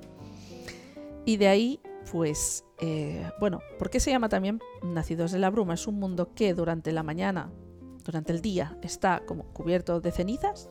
Y 1.25 1.37
de 1.37 1.47
ahí, 1.47 1.79
pues, 2.11 2.65
eh, 2.79 3.29
bueno, 3.39 3.59
¿por 3.77 3.89
qué 3.89 3.99
se 3.99 4.09
llama 4.11 4.29
también 4.29 4.59
Nacidos 4.81 5.31
de 5.31 5.39
la 5.39 5.49
Bruma? 5.49 5.75
Es 5.75 5.85
un 5.87 5.99
mundo 5.99 6.33
que 6.33 6.53
durante 6.53 6.91
la 6.91 7.03
mañana, 7.03 7.51
durante 8.03 8.31
el 8.31 8.41
día, 8.41 8.77
está 8.81 9.21
como 9.27 9.45
cubierto 9.53 9.99
de 10.01 10.11
cenizas. 10.11 10.69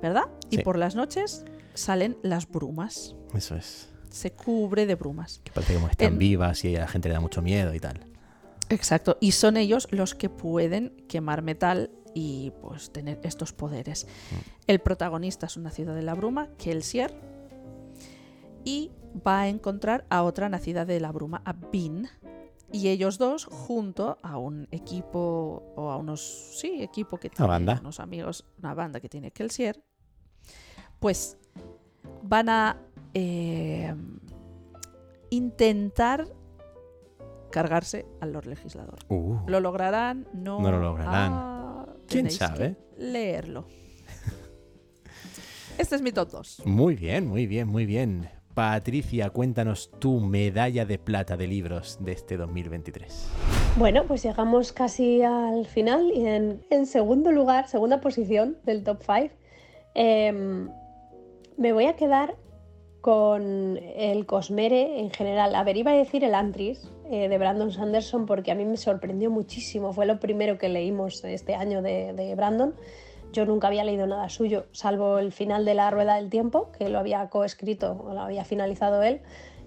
¿verdad? 0.00 0.26
Y 0.48 0.58
por 0.58 0.78
las 0.78 0.94
noches 0.94 1.44
salen 1.78 2.18
las 2.22 2.48
brumas. 2.48 3.14
Eso 3.34 3.56
es. 3.56 3.88
Se 4.10 4.32
cubre 4.32 4.86
de 4.86 4.94
brumas. 4.94 5.40
Que 5.44 5.52
parece 5.52 5.74
como 5.74 5.88
están 5.88 6.18
vivas 6.18 6.64
y 6.64 6.76
a 6.76 6.80
la 6.80 6.88
gente 6.88 7.08
le 7.08 7.14
da 7.14 7.20
mucho 7.20 7.40
miedo 7.42 7.74
y 7.74 7.80
tal. 7.80 8.04
Exacto. 8.68 9.16
Y 9.20 9.32
son 9.32 9.56
ellos 9.56 9.88
los 9.90 10.14
que 10.14 10.28
pueden 10.28 10.90
quemar 11.08 11.42
metal 11.42 11.90
y 12.14 12.52
pues 12.60 12.92
tener 12.92 13.20
estos 13.22 13.52
poderes. 13.52 14.06
El 14.66 14.80
protagonista 14.80 15.46
es 15.46 15.56
un 15.56 15.62
nacido 15.62 15.94
de 15.94 16.02
la 16.02 16.14
bruma, 16.14 16.48
Kelsier, 16.58 17.14
y 18.64 18.90
va 19.26 19.42
a 19.42 19.48
encontrar 19.48 20.04
a 20.10 20.22
otra 20.22 20.48
nacida 20.48 20.84
de 20.84 21.00
la 21.00 21.12
bruma, 21.12 21.42
a 21.44 21.52
Bin. 21.52 22.08
Y 22.70 22.88
ellos 22.88 23.16
dos, 23.16 23.46
junto 23.46 24.18
a 24.22 24.36
un 24.36 24.68
equipo, 24.70 25.72
o 25.74 25.90
a 25.90 25.96
unos, 25.96 26.58
sí, 26.58 26.82
equipo 26.82 27.18
que 27.18 27.30
tiene 27.30 27.48
banda. 27.48 27.78
unos 27.80 27.98
amigos, 27.98 28.44
una 28.58 28.74
banda 28.74 29.00
que 29.00 29.08
tiene 29.08 29.30
Kelsier, 29.30 29.82
pues 31.00 31.36
van 32.22 32.48
a 32.48 32.76
eh, 33.14 33.94
intentar 35.30 36.26
cargarse 37.50 38.06
al 38.20 38.32
Lord 38.32 38.46
Legislador. 38.46 38.98
Uh, 39.08 39.38
¿Lo 39.46 39.60
lograrán? 39.60 40.26
No, 40.32 40.60
No 40.60 40.70
lo 40.70 40.78
lograrán. 40.78 41.32
Ah, 41.34 41.86
¿Quién 42.06 42.30
sabe? 42.30 42.76
que 42.96 43.02
Leerlo. 43.02 43.66
Este 45.78 45.94
es 45.94 46.02
mi 46.02 46.10
top 46.10 46.30
2. 46.30 46.62
Muy 46.66 46.96
bien, 46.96 47.28
muy 47.28 47.46
bien, 47.46 47.68
muy 47.68 47.86
bien. 47.86 48.28
Patricia, 48.52 49.30
cuéntanos 49.30 49.92
tu 50.00 50.18
medalla 50.18 50.84
de 50.84 50.98
plata 50.98 51.36
de 51.36 51.46
libros 51.46 51.98
de 52.00 52.10
este 52.10 52.36
2023. 52.36 53.28
Bueno, 53.76 54.02
pues 54.04 54.24
llegamos 54.24 54.72
casi 54.72 55.22
al 55.22 55.64
final 55.66 56.10
y 56.12 56.26
en, 56.26 56.66
en 56.70 56.86
segundo 56.86 57.30
lugar, 57.30 57.68
segunda 57.68 58.00
posición 58.00 58.58
del 58.64 58.82
top 58.82 59.02
5, 59.06 59.34
me 61.58 61.72
voy 61.72 61.86
a 61.86 61.96
quedar 61.96 62.36
con 63.00 63.78
el 63.96 64.26
Cosmere 64.26 65.00
en 65.00 65.10
general. 65.10 65.54
A 65.54 65.64
ver, 65.64 65.76
iba 65.76 65.90
a 65.90 65.94
decir 65.94 66.24
el 66.24 66.34
Antris 66.34 66.90
eh, 67.10 67.28
de 67.28 67.38
Brandon 67.38 67.72
Sanderson 67.72 68.26
porque 68.26 68.52
a 68.52 68.54
mí 68.54 68.64
me 68.64 68.76
sorprendió 68.76 69.30
muchísimo. 69.30 69.92
Fue 69.92 70.06
lo 70.06 70.20
primero 70.20 70.56
que 70.56 70.68
leímos 70.68 71.24
este 71.24 71.54
año 71.54 71.82
de, 71.82 72.34
Brandon. 72.36 72.74
Yo 73.32 73.44
nunca 73.44 73.66
había 73.66 73.84
leído 73.84 74.06
nada 74.06 74.28
suyo, 74.28 74.66
salvo 74.72 75.18
el 75.18 75.32
final 75.32 75.64
de 75.64 75.74
La 75.74 75.90
Rueda 75.90 76.14
del 76.14 76.30
Tiempo, 76.30 76.72
que 76.72 76.88
lo 76.88 76.98
había 76.98 77.28
coescrito 77.28 78.00
o 78.02 78.14
lo 78.14 78.20
había 78.20 78.44
finalizado 78.44 79.02
él. 79.02 79.20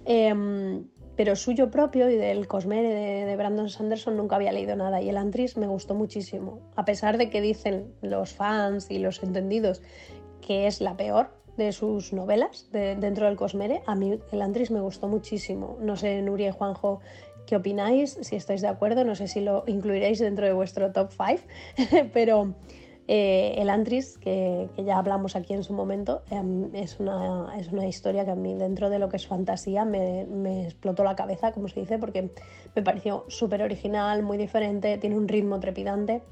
Em, 0.04 0.88
pero 1.14 1.36
suyo 1.36 1.70
propio 1.70 2.10
y 2.10 2.16
del 2.16 2.48
Cosmere 2.48 2.88
de, 2.88 3.24
de 3.26 3.36
Brandon 3.36 3.68
Sanderson 3.68 4.16
nunca 4.16 4.36
había 4.36 4.50
leído 4.50 4.74
nada. 4.76 5.00
Y 5.00 5.10
el 5.10 5.16
Antris 5.16 5.56
me 5.56 5.68
gustó 5.68 5.94
muchísimo. 5.94 6.60
A 6.74 6.84
pesar 6.84 7.18
de 7.18 7.30
que 7.30 7.40
dicen 7.40 7.94
los 8.00 8.32
fans 8.32 8.90
y 8.90 8.98
los 8.98 9.22
entendidos 9.22 9.82
que 10.40 10.66
es 10.66 10.80
la 10.80 10.96
peor 10.96 11.41
de 11.56 11.72
sus 11.72 12.12
novelas 12.12 12.68
de- 12.72 12.96
dentro 12.96 13.26
del 13.26 13.36
Cosmere, 13.36 13.82
a 13.86 13.94
mí 13.94 14.18
el 14.30 14.42
Antris 14.42 14.70
me 14.70 14.80
gustó 14.80 15.08
muchísimo. 15.08 15.76
No 15.80 15.96
sé, 15.96 16.20
Nuria 16.22 16.48
y 16.48 16.52
Juanjo, 16.52 17.00
qué 17.46 17.56
opináis, 17.56 18.18
si 18.20 18.36
estáis 18.36 18.62
de 18.62 18.68
acuerdo, 18.68 19.04
no 19.04 19.14
sé 19.14 19.28
si 19.28 19.40
lo 19.40 19.64
incluiréis 19.66 20.18
dentro 20.18 20.46
de 20.46 20.52
vuestro 20.52 20.92
top 20.92 21.10
5, 21.10 21.42
pero 22.12 22.54
eh, 23.08 23.54
el 23.58 23.68
Antris, 23.68 24.16
que, 24.18 24.68
ya 24.78 24.96
hablamos 24.96 25.34
aquí 25.34 25.52
en 25.52 25.64
su 25.64 25.72
momento, 25.72 26.22
em, 26.30 26.74
es, 26.74 27.00
una, 27.00 27.52
es 27.58 27.68
una 27.72 27.86
historia 27.86 28.24
que 28.24 28.30
a 28.30 28.36
mí 28.36 28.54
dentro 28.54 28.90
de 28.90 28.98
lo 28.98 29.08
que 29.08 29.16
es 29.16 29.26
fantasía 29.26 29.84
me, 29.84 30.24
me 30.26 30.64
explotó 30.64 31.02
la 31.04 31.16
cabeza, 31.16 31.52
como 31.52 31.68
se 31.68 31.80
dice, 31.80 31.98
porque 31.98 32.30
me 32.74 32.82
pareció 32.82 33.24
súper 33.28 33.62
original, 33.62 34.22
muy 34.22 34.38
diferente, 34.38 34.98
tiene 34.98 35.16
un 35.16 35.28
ritmo 35.28 35.58
trepidante. 35.58 36.22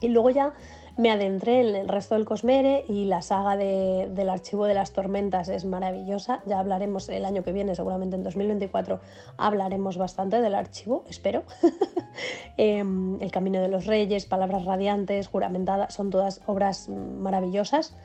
Y 0.00 0.08
luego 0.08 0.30
ya 0.30 0.54
me 0.96 1.10
adentré 1.10 1.60
en 1.68 1.74
el 1.74 1.88
resto 1.88 2.14
del 2.14 2.24
Cosmere 2.24 2.84
y 2.88 3.06
la 3.06 3.20
saga 3.20 3.56
de- 3.56 4.08
del 4.14 4.28
Archivo 4.28 4.66
de 4.66 4.74
las 4.74 4.92
Tormentas 4.92 5.48
es 5.48 5.64
maravillosa. 5.64 6.40
Ya 6.46 6.60
hablaremos 6.60 7.08
el 7.08 7.24
año 7.24 7.42
que 7.42 7.52
viene, 7.52 7.74
seguramente 7.74 8.14
en 8.16 8.22
2024, 8.22 9.00
hablaremos 9.36 9.96
bastante 9.96 10.40
del 10.40 10.54
archivo, 10.54 11.04
espero. 11.08 11.42
Em, 12.56 13.20
el 13.20 13.30
Camino 13.32 13.60
de 13.60 13.68
los 13.68 13.86
Reyes, 13.86 14.26
Palabras 14.26 14.64
Radiantes, 14.64 15.26
Juramentadas, 15.28 15.92
son 15.94 16.10
todas 16.10 16.40
obras 16.46 16.88
maravillosas. 16.88 17.96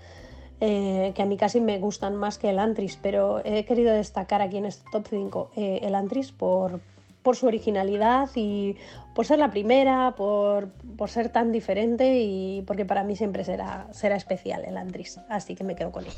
eh, 0.62 1.14
que 1.16 1.22
a 1.22 1.26
mí 1.26 1.38
casi 1.38 1.62
me 1.62 1.80
gustan 1.80 2.18
más 2.18 2.38
que 2.38 2.50
el 2.50 2.60
Antris, 2.60 2.98
pero 3.02 3.40
he 3.46 3.64
querido 3.64 3.94
destacar 3.94 4.42
aquí 4.42 4.58
en 4.58 4.66
este 4.66 4.84
top 4.92 5.08
5 5.10 5.52
eh, 5.56 5.80
el 5.84 5.96
Antris 5.96 6.34
por, 6.34 6.82
por 7.24 7.36
su 7.36 7.48
originalidad 7.48 8.30
y 8.36 8.78
por 9.14 9.26
ser 9.26 9.40
la 9.40 9.52
primera, 9.52 10.16
por, 10.16 10.70
por 10.98 11.10
ser 11.10 11.30
tan 11.30 11.52
diferente 11.52 12.20
y 12.22 12.64
porque 12.66 12.86
para 12.86 13.04
mí 13.04 13.16
siempre 13.16 13.44
será, 13.44 13.88
será 13.92 14.16
especial 14.16 14.64
el 14.66 14.78
Antris, 14.78 15.20
así 15.30 15.56
que 15.56 15.64
me 15.64 15.76
quedo 15.76 15.92
con 15.92 16.06
ella. 16.06 16.14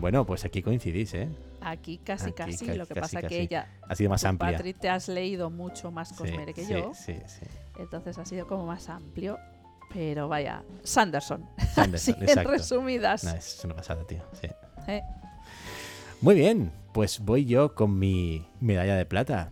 Bueno, 0.00 0.24
pues 0.24 0.44
aquí 0.44 0.62
coincidís, 0.62 1.12
¿eh? 1.14 1.28
Aquí 1.60 1.98
casi, 1.98 2.26
Aquí 2.30 2.34
casi. 2.34 2.66
ca- 2.66 2.74
Lo 2.76 2.86
que 2.86 2.94
casi, 2.94 3.00
pasa 3.16 3.22
casi. 3.22 3.34
que 3.34 3.40
ella, 3.42 3.66
Ha 3.88 3.94
sido 3.96 4.10
más 4.10 4.24
amplia. 4.24 4.52
Patri, 4.52 4.72
te 4.74 4.88
has 4.88 5.08
leído 5.08 5.50
mucho 5.50 5.90
más 5.90 6.12
Cosmere 6.12 6.54
que 6.54 6.64
sí, 6.64 6.72
yo. 6.72 6.92
Sí, 6.94 7.16
sí. 7.26 7.44
Entonces 7.80 8.16
ha 8.18 8.24
sido 8.24 8.46
como 8.46 8.64
más 8.66 8.88
amplio. 8.88 9.38
Pero 9.92 10.28
vaya, 10.28 10.62
Sanderson. 10.84 11.44
Sanderson, 11.74 12.14
Así, 12.22 12.38
en 12.38 12.44
resumidas. 12.46 13.24
No, 13.24 13.30
es 13.32 13.64
una 13.64 13.74
pasada, 13.74 14.06
tío. 14.06 14.22
Sí. 14.40 14.46
Eh, 14.86 15.02
Muy 16.20 16.34
bien, 16.36 16.70
pues 16.92 17.18
voy 17.20 17.46
yo 17.46 17.74
con 17.74 17.98
mi 17.98 18.46
medalla 18.60 18.94
de 18.96 19.04
plata. 19.06 19.50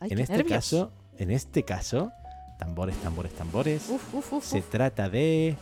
Ay, 0.00 0.10
en 0.12 0.18
este 0.20 0.36
nervios. 0.36 0.56
caso, 0.56 0.92
en 1.18 1.30
este 1.30 1.62
caso, 1.64 2.10
tambores, 2.58 2.96
tambores, 2.96 3.32
tambores. 3.32 3.88
Uf, 3.88 4.14
uf, 4.14 4.32
uf, 4.34 4.44
se 4.44 4.62
trata 4.62 5.08
de 5.08 5.56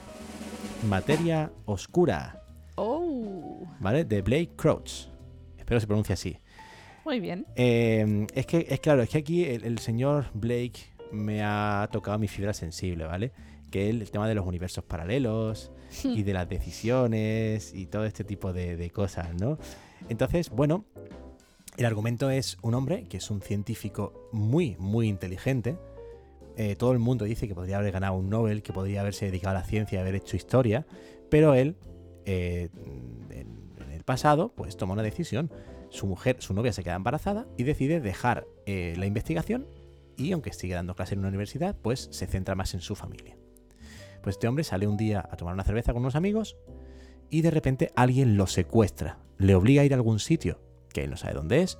materia 0.88 1.50
oscura, 1.64 2.42
Oh, 2.78 3.66
¿vale? 3.80 4.04
De 4.04 4.20
Blake 4.20 4.50
Crouch. 4.56 5.08
Espero 5.56 5.80
se 5.80 5.86
pronuncie 5.86 6.12
así. 6.12 6.38
muy 7.04 7.20
bien. 7.20 7.46
Eh, 7.56 8.26
es 8.34 8.44
que, 8.46 8.66
es 8.68 8.80
claro, 8.80 9.02
es 9.02 9.08
que 9.08 9.18
aquí 9.18 9.44
el, 9.44 9.64
el 9.64 9.78
señor 9.78 10.26
Blake 10.34 10.80
me 11.10 11.42
ha 11.42 11.88
tocado 11.90 12.18
mi 12.18 12.28
fibra 12.28 12.52
sensible, 12.52 13.04
¿vale? 13.06 13.32
Que 13.70 13.88
el, 13.88 14.02
el 14.02 14.10
tema 14.10 14.28
de 14.28 14.34
los 14.34 14.46
universos 14.46 14.84
paralelos 14.84 15.70
y 16.04 16.22
de 16.22 16.32
las 16.34 16.48
decisiones 16.48 17.72
y 17.74 17.86
todo 17.86 18.04
este 18.04 18.24
tipo 18.24 18.52
de, 18.52 18.76
de 18.76 18.90
cosas, 18.90 19.32
¿no? 19.40 19.56
Entonces, 20.10 20.50
bueno, 20.50 20.84
el 21.76 21.84
argumento 21.84 22.30
es 22.30 22.56
un 22.62 22.74
hombre 22.74 23.04
que 23.04 23.18
es 23.18 23.30
un 23.30 23.40
científico 23.40 24.28
muy, 24.32 24.76
muy 24.78 25.08
inteligente. 25.08 25.76
Eh, 26.56 26.74
todo 26.74 26.92
el 26.92 26.98
mundo 26.98 27.26
dice 27.26 27.48
que 27.48 27.54
podría 27.54 27.78
haber 27.78 27.92
ganado 27.92 28.14
un 28.14 28.30
Nobel, 28.30 28.62
que 28.62 28.72
podría 28.72 29.02
haberse 29.02 29.26
dedicado 29.26 29.56
a 29.56 29.60
la 29.60 29.66
ciencia 29.66 29.98
y 29.98 30.00
haber 30.00 30.14
hecho 30.14 30.36
historia, 30.36 30.86
pero 31.30 31.54
él, 31.54 31.76
eh, 32.24 32.70
en, 33.30 33.92
el 33.92 34.04
pasado, 34.04 34.52
pues 34.54 34.76
toma 34.76 34.94
una 34.94 35.02
decisión. 35.02 35.50
Su 35.90 36.06
mujer, 36.06 36.36
su 36.40 36.54
novia 36.54 36.72
se 36.72 36.82
queda 36.82 36.94
embarazada 36.94 37.46
y 37.56 37.64
decide 37.64 38.00
dejar 38.00 38.46
eh, 38.64 38.94
la 38.96 39.06
investigación 39.06 39.66
y, 40.16 40.32
aunque 40.32 40.52
sigue 40.52 40.74
dando 40.74 40.94
clase 40.94 41.14
en 41.14 41.20
una 41.20 41.28
universidad, 41.28 41.76
pues 41.80 42.08
se 42.10 42.26
centra 42.26 42.54
más 42.54 42.72
en 42.74 42.80
su 42.80 42.96
familia. 42.96 43.36
Pues 44.22 44.36
este 44.36 44.48
hombre 44.48 44.64
sale 44.64 44.86
un 44.86 44.96
día 44.96 45.28
a 45.30 45.36
tomar 45.36 45.54
una 45.54 45.62
cerveza 45.62 45.92
con 45.92 46.02
unos 46.02 46.16
amigos 46.16 46.56
y 47.28 47.42
de 47.42 47.50
repente 47.50 47.92
alguien 47.96 48.36
lo 48.36 48.46
secuestra, 48.46 49.18
le 49.36 49.54
obliga 49.54 49.82
a 49.82 49.84
ir 49.84 49.92
a 49.92 49.96
algún 49.96 50.18
sitio 50.18 50.65
que 50.96 51.04
él 51.04 51.10
no 51.10 51.18
sabe 51.18 51.34
dónde 51.34 51.60
es, 51.60 51.78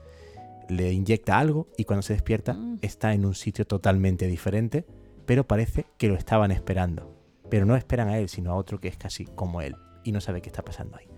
le 0.69 0.93
inyecta 0.93 1.39
algo 1.39 1.69
y 1.79 1.85
cuando 1.85 2.03
se 2.03 2.13
despierta 2.13 2.53
Mm. 2.53 2.79
está 2.83 3.15
en 3.15 3.25
un 3.25 3.35
sitio 3.35 3.67
totalmente 3.67 4.27
diferente, 4.27 4.85
pero 5.25 5.47
parece 5.47 5.87
que 5.97 6.09
lo 6.09 6.17
estaban 6.17 6.51
esperando. 6.51 7.17
Pero 7.49 7.65
no 7.65 7.77
esperan 7.77 8.09
a 8.09 8.19
él, 8.19 8.29
sino 8.29 8.53
a 8.53 8.57
otro 8.57 8.79
que 8.79 8.89
es 8.89 8.99
casi 8.99 9.25
como 9.25 9.63
él 9.63 9.75
y 10.05 10.13
no 10.13 10.21
sabe 10.21 10.43
qué 10.43 10.51
está 10.51 10.63
pasando 10.63 10.99
ahí. 10.99 11.09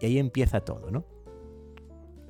Y 0.00 0.06
ahí 0.06 0.18
empieza 0.18 0.60
todo, 0.60 0.90
¿no? 0.90 1.04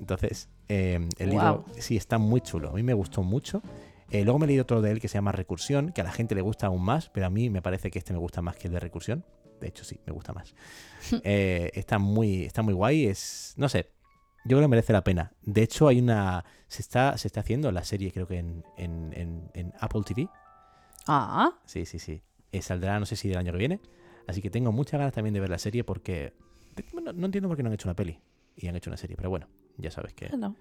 Entonces, 0.01 0.49
eh, 0.69 1.09
el 1.19 1.31
libro 1.31 1.65
sí 1.79 1.97
está 1.97 2.19
muy 2.19 2.41
chulo, 2.41 2.71
a 2.71 2.73
mí 2.73 2.83
me 2.83 2.95
gustó 2.95 3.23
mucho. 3.23 3.63
Eh, 4.11 4.25
luego 4.25 4.41
me 4.41 4.47
he 4.47 4.49
leído 4.49 4.63
otro 4.63 4.83
de 4.83 4.91
él 4.91 5.01
que 5.01 5.07
se 5.07 5.15
llama 5.15 5.31
Recursión, 5.31 5.93
que 5.93 6.01
a 6.01 6.05
la 6.05 6.13
gente 6.13 6.35
le 6.35 6.43
gusta 6.43 6.67
aún 6.67 6.83
más, 6.83 7.11
pero 7.11 7.27
a 7.27 7.31
mí 7.31 7.49
me 7.49 7.63
parece 7.63 7.91
que 7.93 7.99
este 8.01 8.13
me 8.13 8.19
gusta 8.19 8.43
más 8.43 8.57
que 8.57 8.67
el 8.67 8.75
de 8.75 8.81
Recursión. 8.81 9.25
De 9.61 9.69
hecho, 9.69 9.85
sí, 9.85 10.01
me 10.05 10.13
gusta 10.13 10.33
más. 10.33 10.55
Eh, 11.25 11.71
está, 11.75 11.99
muy, 11.99 12.45
está 12.45 12.63
muy 12.63 12.75
guay, 12.75 13.07
es. 13.07 13.55
No 13.57 13.69
sé. 13.69 13.91
Yo 14.45 14.57
creo 14.57 14.61
que 14.63 14.69
merece 14.69 14.93
la 14.93 15.05
pena. 15.05 15.33
De 15.43 15.63
hecho, 15.63 15.89
hay 15.89 16.01
una. 16.01 16.45
Se 16.69 16.83
está, 16.83 17.17
se 17.19 17.29
está 17.29 17.41
haciendo 17.41 17.71
la 17.71 17.85
serie, 17.85 18.11
creo 18.13 18.27
que 18.27 18.39
en, 18.39 18.65
en- 18.77 19.13
en- 19.15 19.51
en 19.55 19.73
Apple 19.81 20.03
TV. 20.05 20.29
Ah, 21.07 21.53
Sí, 21.67 21.85
sí, 21.87 21.99
sí. 21.99 22.23
Eh, 22.51 22.63
saldrá, 22.63 22.99
no 23.01 23.07
sé 23.07 23.17
si 23.17 23.29
del 23.29 23.39
año 23.39 23.53
que 23.53 23.59
viene. 23.59 23.81
Así 24.27 24.41
que 24.43 24.51
tengo 24.51 24.73
muchas 24.73 24.99
ganas 24.99 25.13
también 25.15 25.35
de 25.35 25.41
ver 25.41 25.51
la 25.51 25.59
serie 25.59 25.85
porque 25.85 26.33
bueno, 26.93 27.13
no 27.13 27.27
entiendo 27.27 27.49
por 27.49 27.57
qué 27.57 27.63
no 27.63 27.69
han 27.69 27.75
hecho 27.75 27.89
una 27.89 27.95
peli 27.97 28.19
y 28.57 28.67
han 28.69 28.77
hecho 28.77 28.89
una 28.91 28.97
serie, 28.97 29.17
pero 29.17 29.29
bueno, 29.31 29.49
ya 29.79 29.91
sabes 29.91 30.15
que 30.15 30.29
Bueno, 30.29 30.57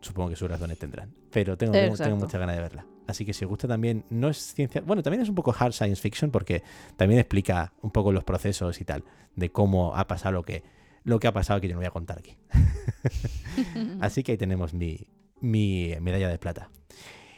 supongo 0.00 0.30
que 0.30 0.36
sus 0.36 0.48
razones 0.48 0.78
tendrán. 0.78 1.12
Pero 1.30 1.56
tengo, 1.56 1.72
tengo 2.04 2.16
muchas 2.16 2.38
ganas 2.40 2.56
de 2.56 2.62
verla. 2.62 2.86
Así 3.06 3.24
que 3.24 3.32
si 3.32 3.44
os 3.44 3.48
gusta 3.48 3.66
también, 3.66 4.04
no 4.10 4.28
es 4.28 4.36
ciencia. 4.54 4.82
Bueno, 4.82 5.02
también 5.02 5.22
es 5.22 5.28
un 5.28 5.34
poco 5.34 5.54
hard 5.58 5.72
science 5.72 6.00
fiction 6.00 6.30
porque 6.30 6.62
también 6.96 7.18
explica 7.20 7.72
un 7.82 7.90
poco 7.90 8.12
los 8.12 8.24
procesos 8.24 8.80
y 8.80 8.84
tal, 8.84 9.04
de 9.34 9.50
cómo 9.50 9.96
ha 9.96 10.06
pasado 10.06 10.32
lo 10.32 10.42
que, 10.42 10.62
lo 11.08 11.18
que 11.18 11.26
ha 11.26 11.32
pasado 11.32 11.58
que 11.58 11.68
yo 11.68 11.74
no 11.74 11.80
voy 11.80 11.86
a 11.86 11.90
contar 11.90 12.18
aquí. 12.18 12.36
Así 14.00 14.22
que 14.22 14.32
ahí 14.32 14.38
tenemos 14.38 14.74
mi, 14.74 15.08
mi 15.40 15.94
medalla 16.02 16.28
de 16.28 16.38
plata. 16.38 16.70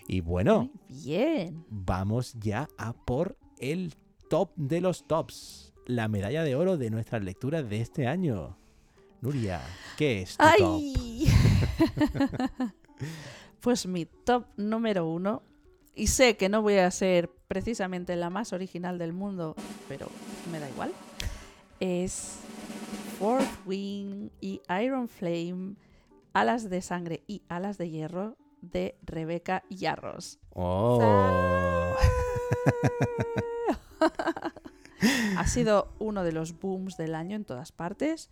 Y 0.08 0.22
bueno, 0.22 0.70
Muy 0.88 0.98
bien. 1.04 1.64
vamos 1.68 2.34
ya 2.40 2.68
a 2.76 2.92
por 2.92 3.38
el 3.58 3.94
top 4.28 4.50
de 4.56 4.80
los 4.80 5.06
tops. 5.06 5.72
La 5.86 6.08
medalla 6.08 6.42
de 6.42 6.56
oro 6.56 6.78
de 6.78 6.90
nuestras 6.90 7.22
lecturas 7.22 7.70
de 7.70 7.80
este 7.80 8.08
año. 8.08 8.56
Nuria, 9.20 9.60
¿qué 9.96 10.22
es 10.22 10.36
tu 10.36 10.44
top? 10.58 10.80
¡Ay! 10.80 11.26
pues 13.60 13.86
mi 13.86 14.04
top 14.04 14.46
número 14.56 15.08
uno, 15.08 15.42
y 15.94 16.08
sé 16.08 16.36
que 16.36 16.48
no 16.48 16.60
voy 16.60 16.78
a 16.78 16.90
ser 16.90 17.30
precisamente 17.46 18.16
la 18.16 18.30
más 18.30 18.52
original 18.52 18.98
del 18.98 19.12
mundo, 19.12 19.54
pero 19.88 20.08
me 20.50 20.58
da 20.58 20.68
igual, 20.68 20.92
es 21.78 22.38
Fourth 23.20 23.66
Wing 23.66 24.30
y 24.40 24.62
Iron 24.82 25.06
Flame, 25.06 25.74
Alas 26.32 26.70
de 26.70 26.80
Sangre 26.80 27.22
y 27.26 27.42
Alas 27.50 27.76
de 27.76 27.90
Hierro 27.90 28.38
de 28.62 28.96
Rebecca 29.02 29.62
Yarros. 29.68 30.38
Oh. 30.54 31.92
ha 35.36 35.46
sido 35.46 35.92
uno 35.98 36.24
de 36.24 36.32
los 36.32 36.58
booms 36.58 36.96
del 36.96 37.14
año 37.14 37.36
en 37.36 37.44
todas 37.44 37.72
partes. 37.72 38.30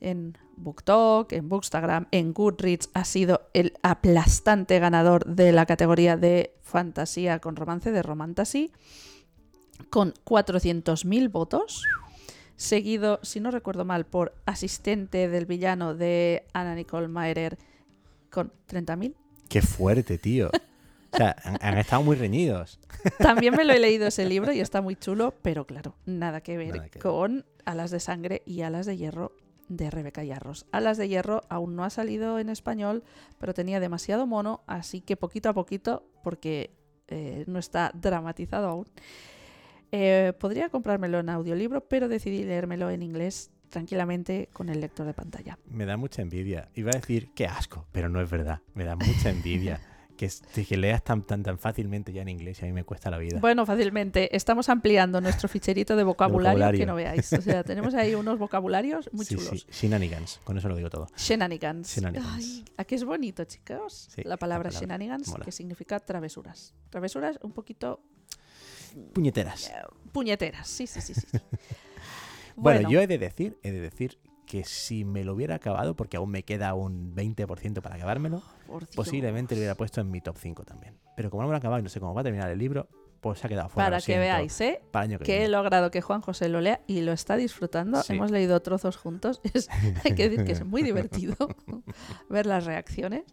En 0.00 0.38
BookTok, 0.56 1.30
en 1.32 1.50
Bookstagram, 1.50 2.06
en 2.10 2.32
Goodreads 2.32 2.88
ha 2.94 3.04
sido 3.04 3.42
el 3.52 3.74
aplastante 3.82 4.78
ganador 4.78 5.26
de 5.26 5.52
la 5.52 5.66
categoría 5.66 6.16
de 6.16 6.56
fantasía 6.62 7.40
con 7.40 7.56
romance, 7.56 7.92
de 7.92 8.02
Romantasy, 8.02 8.72
con 9.90 10.14
400.000 10.24 11.30
votos. 11.30 11.82
Seguido, 12.56 13.18
si 13.22 13.40
no 13.40 13.50
recuerdo 13.50 13.84
mal, 13.84 14.06
por 14.06 14.34
asistente 14.46 15.28
del 15.28 15.46
villano 15.46 15.94
de 15.94 16.46
Anna 16.52 16.74
Nicole 16.74 17.08
Maerer 17.08 17.58
con 18.30 18.52
30.000. 18.68 19.14
Qué 19.48 19.60
fuerte, 19.62 20.18
tío. 20.18 20.50
O 21.12 21.16
sea, 21.16 21.36
han, 21.44 21.58
han 21.60 21.78
estado 21.78 22.02
muy 22.02 22.16
reñidos. 22.16 22.78
También 23.18 23.54
me 23.54 23.64
lo 23.64 23.72
he 23.72 23.78
leído 23.78 24.06
ese 24.06 24.24
libro 24.28 24.52
y 24.52 24.60
está 24.60 24.80
muy 24.82 24.96
chulo, 24.96 25.34
pero 25.42 25.66
claro, 25.66 25.96
nada 26.06 26.40
que 26.40 26.56
ver 26.56 26.74
Nada 26.76 26.88
que 26.88 26.98
ver. 26.98 27.02
con 27.02 27.44
Alas 27.64 27.90
de 27.90 28.00
Sangre 28.00 28.42
y 28.46 28.62
Alas 28.62 28.86
de 28.86 28.96
Hierro 28.96 29.32
de 29.68 29.90
Rebeca 29.90 30.22
Yarros. 30.24 30.66
Alas 30.72 30.96
de 30.98 31.08
Hierro 31.08 31.42
aún 31.48 31.74
no 31.76 31.84
ha 31.84 31.90
salido 31.90 32.38
en 32.38 32.48
español, 32.50 33.02
pero 33.38 33.54
tenía 33.54 33.80
demasiado 33.80 34.26
mono, 34.26 34.62
así 34.66 35.00
que 35.00 35.16
poquito 35.16 35.48
a 35.48 35.54
poquito, 35.54 36.04
porque 36.22 36.70
eh, 37.08 37.44
no 37.46 37.58
está 37.58 37.90
dramatizado 37.94 38.68
aún, 38.68 38.86
eh, 39.96 40.32
podría 40.32 40.70
comprármelo 40.70 41.20
en 41.20 41.28
audiolibro, 41.28 41.86
pero 41.86 42.08
decidí 42.08 42.42
leérmelo 42.42 42.90
en 42.90 43.00
inglés 43.02 43.52
tranquilamente 43.68 44.48
con 44.52 44.68
el 44.68 44.80
lector 44.80 45.06
de 45.06 45.14
pantalla. 45.14 45.56
Me 45.68 45.86
da 45.86 45.96
mucha 45.96 46.20
envidia. 46.20 46.68
Iba 46.74 46.90
a 46.90 46.98
decir 46.98 47.30
qué 47.32 47.46
asco, 47.46 47.86
pero 47.92 48.08
no 48.08 48.20
es 48.20 48.28
verdad. 48.28 48.60
Me 48.74 48.82
da 48.84 48.96
mucha 48.96 49.30
envidia. 49.30 49.80
que, 50.16 50.28
que 50.64 50.76
leas 50.76 51.02
tan, 51.04 51.22
tan, 51.22 51.44
tan 51.44 51.58
fácilmente 51.58 52.12
ya 52.12 52.22
en 52.22 52.28
inglés 52.28 52.60
y 52.60 52.64
a 52.64 52.66
mí 52.66 52.72
me 52.72 52.82
cuesta 52.82 53.08
la 53.08 53.18
vida. 53.18 53.38
Bueno, 53.40 53.64
fácilmente. 53.66 54.34
Estamos 54.34 54.68
ampliando 54.68 55.20
nuestro 55.20 55.48
ficherito 55.48 55.94
de 55.94 56.02
vocabulario, 56.02 56.58
vocabulario. 56.58 56.80
que 56.80 56.86
no 56.86 56.94
veáis. 56.96 57.32
O 57.32 57.40
sea, 57.40 57.62
tenemos 57.62 57.94
ahí 57.94 58.16
unos 58.16 58.38
vocabularios 58.38 59.08
muy 59.12 59.24
sí, 59.26 59.36
chulos. 59.36 59.66
sí, 59.68 59.86
shenanigans. 59.86 60.40
Con 60.42 60.58
eso 60.58 60.68
lo 60.68 60.76
digo 60.76 60.90
todo. 60.90 61.06
Shenanigans. 61.16 61.94
Shenanigans. 61.94 62.34
Ay, 62.34 62.64
¿A 62.78 62.84
qué 62.84 62.96
es 62.96 63.04
bonito, 63.04 63.44
chicos? 63.44 64.08
Sí, 64.12 64.22
la 64.24 64.36
palabra 64.36 64.70
la 64.70 64.70
palabra. 64.70 64.80
shenanigans, 64.80 65.28
Mola. 65.28 65.44
que 65.44 65.52
significa 65.52 66.00
travesuras. 66.00 66.74
Travesuras 66.90 67.38
un 67.42 67.52
poquito 67.52 68.00
Puñeteras. 69.12 69.68
eh, 69.70 69.74
puñeteras. 70.12 70.68
Sí, 70.68 70.86
sí, 70.86 71.00
sí. 71.00 71.14
sí. 71.14 71.26
Bueno, 72.56 72.88
yo 72.88 73.00
he 73.00 73.06
de 73.06 73.18
decir, 73.18 73.58
he 73.64 73.72
de 73.72 73.80
decir 73.80 74.18
que 74.46 74.62
si 74.62 75.04
me 75.04 75.24
lo 75.24 75.34
hubiera 75.34 75.56
acabado, 75.56 75.96
porque 75.96 76.16
aún 76.18 76.30
me 76.30 76.44
queda 76.44 76.74
un 76.74 77.14
20% 77.16 77.80
para 77.82 77.96
acabármelo, 77.96 78.42
Dios. 78.68 78.90
posiblemente 78.94 79.54
lo 79.56 79.58
hubiera 79.60 79.74
puesto 79.74 80.00
en 80.00 80.10
mi 80.10 80.20
top 80.20 80.36
5 80.38 80.64
también. 80.64 80.96
Pero 81.16 81.30
como 81.30 81.42
no 81.42 81.48
me 81.48 81.52
lo 81.52 81.56
he 81.56 81.58
acabado 81.58 81.80
y 81.80 81.82
no 81.82 81.88
sé 81.88 81.98
cómo 81.98 82.14
va 82.14 82.20
a 82.20 82.24
terminar 82.24 82.48
el 82.50 82.58
libro, 82.58 82.88
pues 83.20 83.40
se 83.40 83.46
ha 83.46 83.48
quedado 83.48 83.70
fuera. 83.70 83.86
Para 83.86 83.96
que 83.96 84.04
siento. 84.04 84.20
veáis, 84.20 84.60
¿eh? 84.60 84.80
Para 84.92 85.08
que 85.08 85.18
Que 85.18 85.44
he 85.44 85.48
logrado 85.48 85.90
que 85.90 86.00
Juan 86.02 86.20
José 86.20 86.48
lo 86.48 86.60
lea 86.60 86.80
y 86.86 87.00
lo 87.00 87.10
está 87.12 87.36
disfrutando. 87.36 88.02
Sí. 88.02 88.12
Hemos 88.12 88.30
leído 88.30 88.60
trozos 88.62 88.96
juntos. 88.98 89.40
Es- 89.54 89.68
hay 90.04 90.14
que 90.14 90.28
decir 90.28 90.44
que 90.44 90.52
es 90.52 90.64
muy 90.64 90.82
divertido 90.84 91.34
ver 92.28 92.46
las 92.46 92.66
reacciones. 92.66 93.24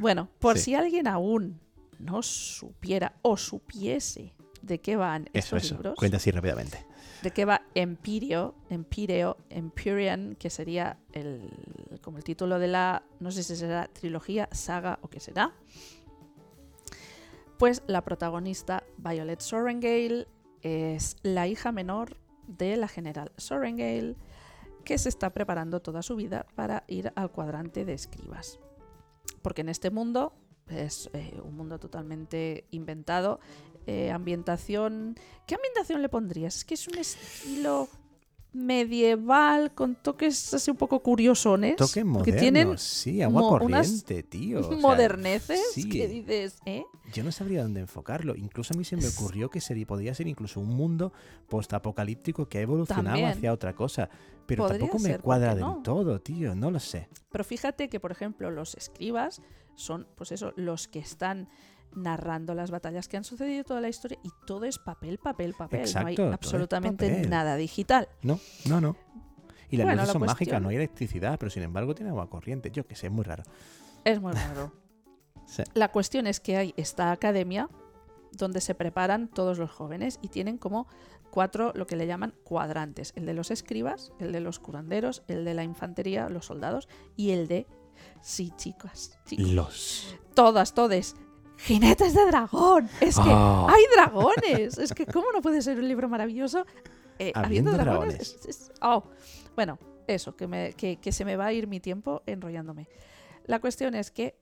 Bueno, 0.00 0.28
por 0.40 0.56
Sí. 0.58 0.64
si 0.64 0.74
alguien 0.74 1.06
aún 1.06 1.60
no 2.00 2.22
supiera 2.22 3.12
o 3.22 3.36
supiese 3.36 4.32
de 4.62 4.80
qué 4.80 4.96
van 4.96 5.24
Eso, 5.32 5.56
estos 5.56 5.64
eso. 5.64 5.74
libros, 5.74 5.94
Cuenta 5.96 6.16
así 6.18 6.30
rápidamente. 6.30 6.84
de 7.22 7.30
qué 7.30 7.44
va 7.44 7.62
Empirio, 7.74 8.54
Empireo, 8.68 9.36
Empyrean, 9.50 10.36
que 10.38 10.50
sería 10.50 10.98
el, 11.12 11.50
como 12.02 12.18
el 12.18 12.24
título 12.24 12.58
de 12.58 12.68
la, 12.68 13.02
no 13.20 13.30
sé 13.30 13.42
si 13.42 13.56
será 13.56 13.88
trilogía, 13.88 14.48
saga 14.52 14.98
o 15.02 15.08
qué 15.08 15.20
será. 15.20 15.52
Pues 17.58 17.82
la 17.86 18.02
protagonista, 18.02 18.84
Violet 18.96 19.40
Sorrengale, 19.40 20.26
es 20.62 21.16
la 21.22 21.46
hija 21.46 21.72
menor 21.72 22.16
de 22.46 22.76
la 22.76 22.88
general 22.88 23.32
Sorrengale, 23.36 24.16
que 24.84 24.96
se 24.98 25.08
está 25.10 25.30
preparando 25.30 25.80
toda 25.80 26.02
su 26.02 26.16
vida 26.16 26.46
para 26.54 26.84
ir 26.88 27.12
al 27.16 27.30
cuadrante 27.30 27.84
de 27.84 27.92
escribas. 27.92 28.58
Porque 29.42 29.60
en 29.60 29.68
este 29.68 29.90
mundo 29.90 30.32
es 30.68 31.10
eh, 31.12 31.38
un 31.44 31.56
mundo 31.56 31.78
totalmente 31.78 32.64
inventado. 32.70 33.40
Eh, 33.86 34.10
ambientación. 34.10 35.16
¿Qué 35.46 35.54
ambientación 35.54 36.02
le 36.02 36.08
pondrías? 36.08 36.56
Es 36.56 36.64
que 36.64 36.74
es 36.74 36.88
un 36.88 36.98
estilo 36.98 37.88
medieval 38.52 39.72
con 39.74 39.94
toques 39.94 40.52
así 40.54 40.70
un 40.70 40.76
poco 40.76 41.00
curiosones. 41.00 41.76
Toques 41.76 42.04
modernos, 42.04 42.40
tienen 42.40 42.78
sí, 42.78 43.22
agua 43.22 43.42
corriente, 43.42 44.22
tío. 44.22 44.60
o 44.60 44.62
sea, 44.64 44.76
moderneces 44.76 45.60
sí. 45.72 45.88
que 45.88 46.08
dices, 46.08 46.58
¿eh? 46.66 46.84
Yo 47.12 47.22
no 47.22 47.32
sabría 47.32 47.62
dónde 47.62 47.80
enfocarlo. 47.80 48.34
Incluso 48.36 48.74
a 48.74 48.76
mí 48.76 48.84
se 48.84 48.96
me 48.96 49.06
ocurrió 49.06 49.50
que 49.50 49.60
sería, 49.60 49.86
podría 49.86 50.14
ser 50.14 50.26
incluso 50.26 50.60
un 50.60 50.68
mundo 50.68 51.12
postapocalíptico 51.48 52.48
que 52.48 52.58
ha 52.58 52.62
evolucionado 52.62 53.16
También. 53.16 53.30
hacia 53.30 53.52
otra 53.52 53.74
cosa. 53.74 54.08
Pero 54.46 54.64
Podría 54.64 54.80
tampoco 54.80 54.98
me 54.98 55.08
ser, 55.10 55.16
¿por 55.18 55.24
cuadra 55.24 55.54
del 55.54 55.64
no? 55.64 55.80
todo, 55.82 56.20
tío. 56.20 56.56
No 56.56 56.72
lo 56.72 56.80
sé. 56.80 57.08
Pero 57.30 57.44
fíjate 57.44 57.88
que, 57.88 58.00
por 58.00 58.10
ejemplo, 58.10 58.50
los 58.50 58.74
escribas 58.74 59.40
son, 59.76 60.08
pues 60.16 60.32
eso, 60.32 60.52
los 60.56 60.88
que 60.88 60.98
están 60.98 61.48
narrando 61.94 62.54
las 62.54 62.70
batallas 62.70 63.08
que 63.08 63.16
han 63.16 63.24
sucedido 63.24 63.64
toda 63.64 63.80
la 63.80 63.88
historia 63.88 64.18
y 64.22 64.30
todo 64.46 64.64
es 64.64 64.78
papel, 64.78 65.18
papel, 65.18 65.54
papel. 65.54 65.80
Exacto, 65.80 66.22
no 66.22 66.28
hay 66.28 66.32
absolutamente 66.34 67.26
nada 67.28 67.56
digital. 67.56 68.08
No, 68.22 68.38
no, 68.66 68.80
no. 68.80 68.96
Y 69.70 69.76
las 69.76 69.86
Bueno, 69.86 70.02
luces 70.02 70.08
la 70.08 70.12
son 70.12 70.26
mágicas, 70.26 70.62
no 70.62 70.68
hay 70.68 70.76
electricidad, 70.76 71.38
pero 71.38 71.50
sin 71.50 71.62
embargo 71.62 71.94
tiene 71.94 72.10
agua 72.10 72.28
corriente. 72.28 72.70
Yo 72.70 72.86
que 72.86 72.96
sé, 72.96 73.06
es 73.06 73.12
muy 73.12 73.24
raro. 73.24 73.44
Es 74.04 74.20
muy 74.20 74.32
raro. 74.32 74.72
Sí. 75.46 75.64
La 75.74 75.90
cuestión 75.90 76.28
es 76.28 76.38
que 76.38 76.56
hay 76.56 76.74
esta 76.76 77.10
academia 77.10 77.68
donde 78.30 78.60
se 78.60 78.76
preparan 78.76 79.26
todos 79.26 79.58
los 79.58 79.68
jóvenes 79.68 80.20
y 80.22 80.28
tienen 80.28 80.58
como 80.58 80.86
cuatro, 81.30 81.72
lo 81.74 81.88
que 81.88 81.96
le 81.96 82.06
llaman 82.06 82.34
cuadrantes. 82.44 83.12
El 83.16 83.26
de 83.26 83.34
los 83.34 83.50
escribas, 83.50 84.12
el 84.20 84.30
de 84.30 84.38
los 84.38 84.60
curanderos, 84.60 85.22
el 85.26 85.44
de 85.44 85.54
la 85.54 85.64
infantería, 85.64 86.28
los 86.28 86.46
soldados 86.46 86.88
y 87.16 87.30
el 87.30 87.48
de... 87.48 87.66
Sí, 88.20 88.52
chicas, 88.56 89.18
chicos. 89.24 89.48
Los. 89.48 90.16
Todas, 90.34 90.72
todes. 90.72 91.16
Jinetes 91.64 92.14
de 92.14 92.26
dragón. 92.26 92.88
Es 93.00 93.16
que 93.16 93.30
Ah. 93.30 93.66
hay 93.68 93.82
dragones. 93.94 94.78
Es 94.78 94.92
que 94.94 95.06
cómo 95.06 95.26
no 95.32 95.40
puede 95.42 95.62
ser 95.62 95.78
un 95.78 95.86
libro 95.88 96.08
maravilloso 96.08 96.64
eh, 97.18 97.32
habiendo, 97.34 97.70
Habiendo 97.70 97.72
dragones. 97.72 98.18
dragones. 98.18 98.46
Es- 98.46 98.46
es- 98.46 98.72
oh. 98.82 99.04
Bueno, 99.54 99.78
eso, 100.06 100.36
que, 100.36 100.46
me- 100.46 100.72
que- 100.72 100.96
que 100.96 101.12
se 101.12 101.24
me 101.24 101.36
va 101.36 101.46
a 101.46 101.52
ir 101.52 101.66
mi 101.66 101.78
tiempo 101.80 102.22
enrollándome. 102.26 102.88
La 103.44 103.60
cuestión 103.60 103.94
es 103.94 104.10
que 104.10 104.38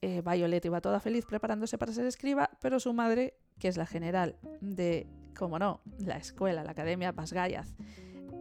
eh, 0.00 0.22
Violet 0.24 0.64
iba 0.64 0.80
toda 0.80 1.00
feliz 1.00 1.26
preparándose 1.26 1.76
para 1.76 1.92
ser 1.92 2.06
escriba, 2.06 2.50
pero 2.60 2.78
su 2.78 2.92
madre, 2.94 3.34
que 3.58 3.66
es 3.68 3.76
la 3.76 3.84
general 3.84 4.36
de, 4.60 5.08
como 5.36 5.58
no, 5.58 5.80
la 5.98 6.16
escuela, 6.16 6.62
la 6.62 6.70
academia 6.70 7.10
Basgayaz 7.10 7.74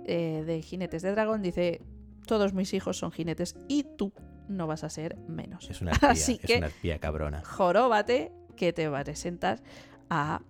eh, 0.05 0.43
de 0.45 0.61
jinetes 0.61 1.01
de 1.01 1.11
dragón, 1.11 1.41
dice, 1.41 1.81
todos 2.27 2.53
mis 2.53 2.73
hijos 2.75 2.97
son 2.97 3.11
jinetes 3.11 3.55
y 3.67 3.83
tú 3.97 4.13
no 4.47 4.67
vas 4.67 4.83
a 4.83 4.89
ser 4.89 5.17
menos. 5.27 5.69
Es 5.69 5.81
una 5.81 5.91
espía, 5.91 6.09
Así 6.11 6.39
es 6.41 6.47
que 6.47 6.57
una 6.57 6.67
espía 6.67 6.99
cabrona. 6.99 7.43
joróbate 7.43 8.31
que 8.55 8.73
te 8.73 8.89
presentas 8.89 9.61
a, 10.09 10.41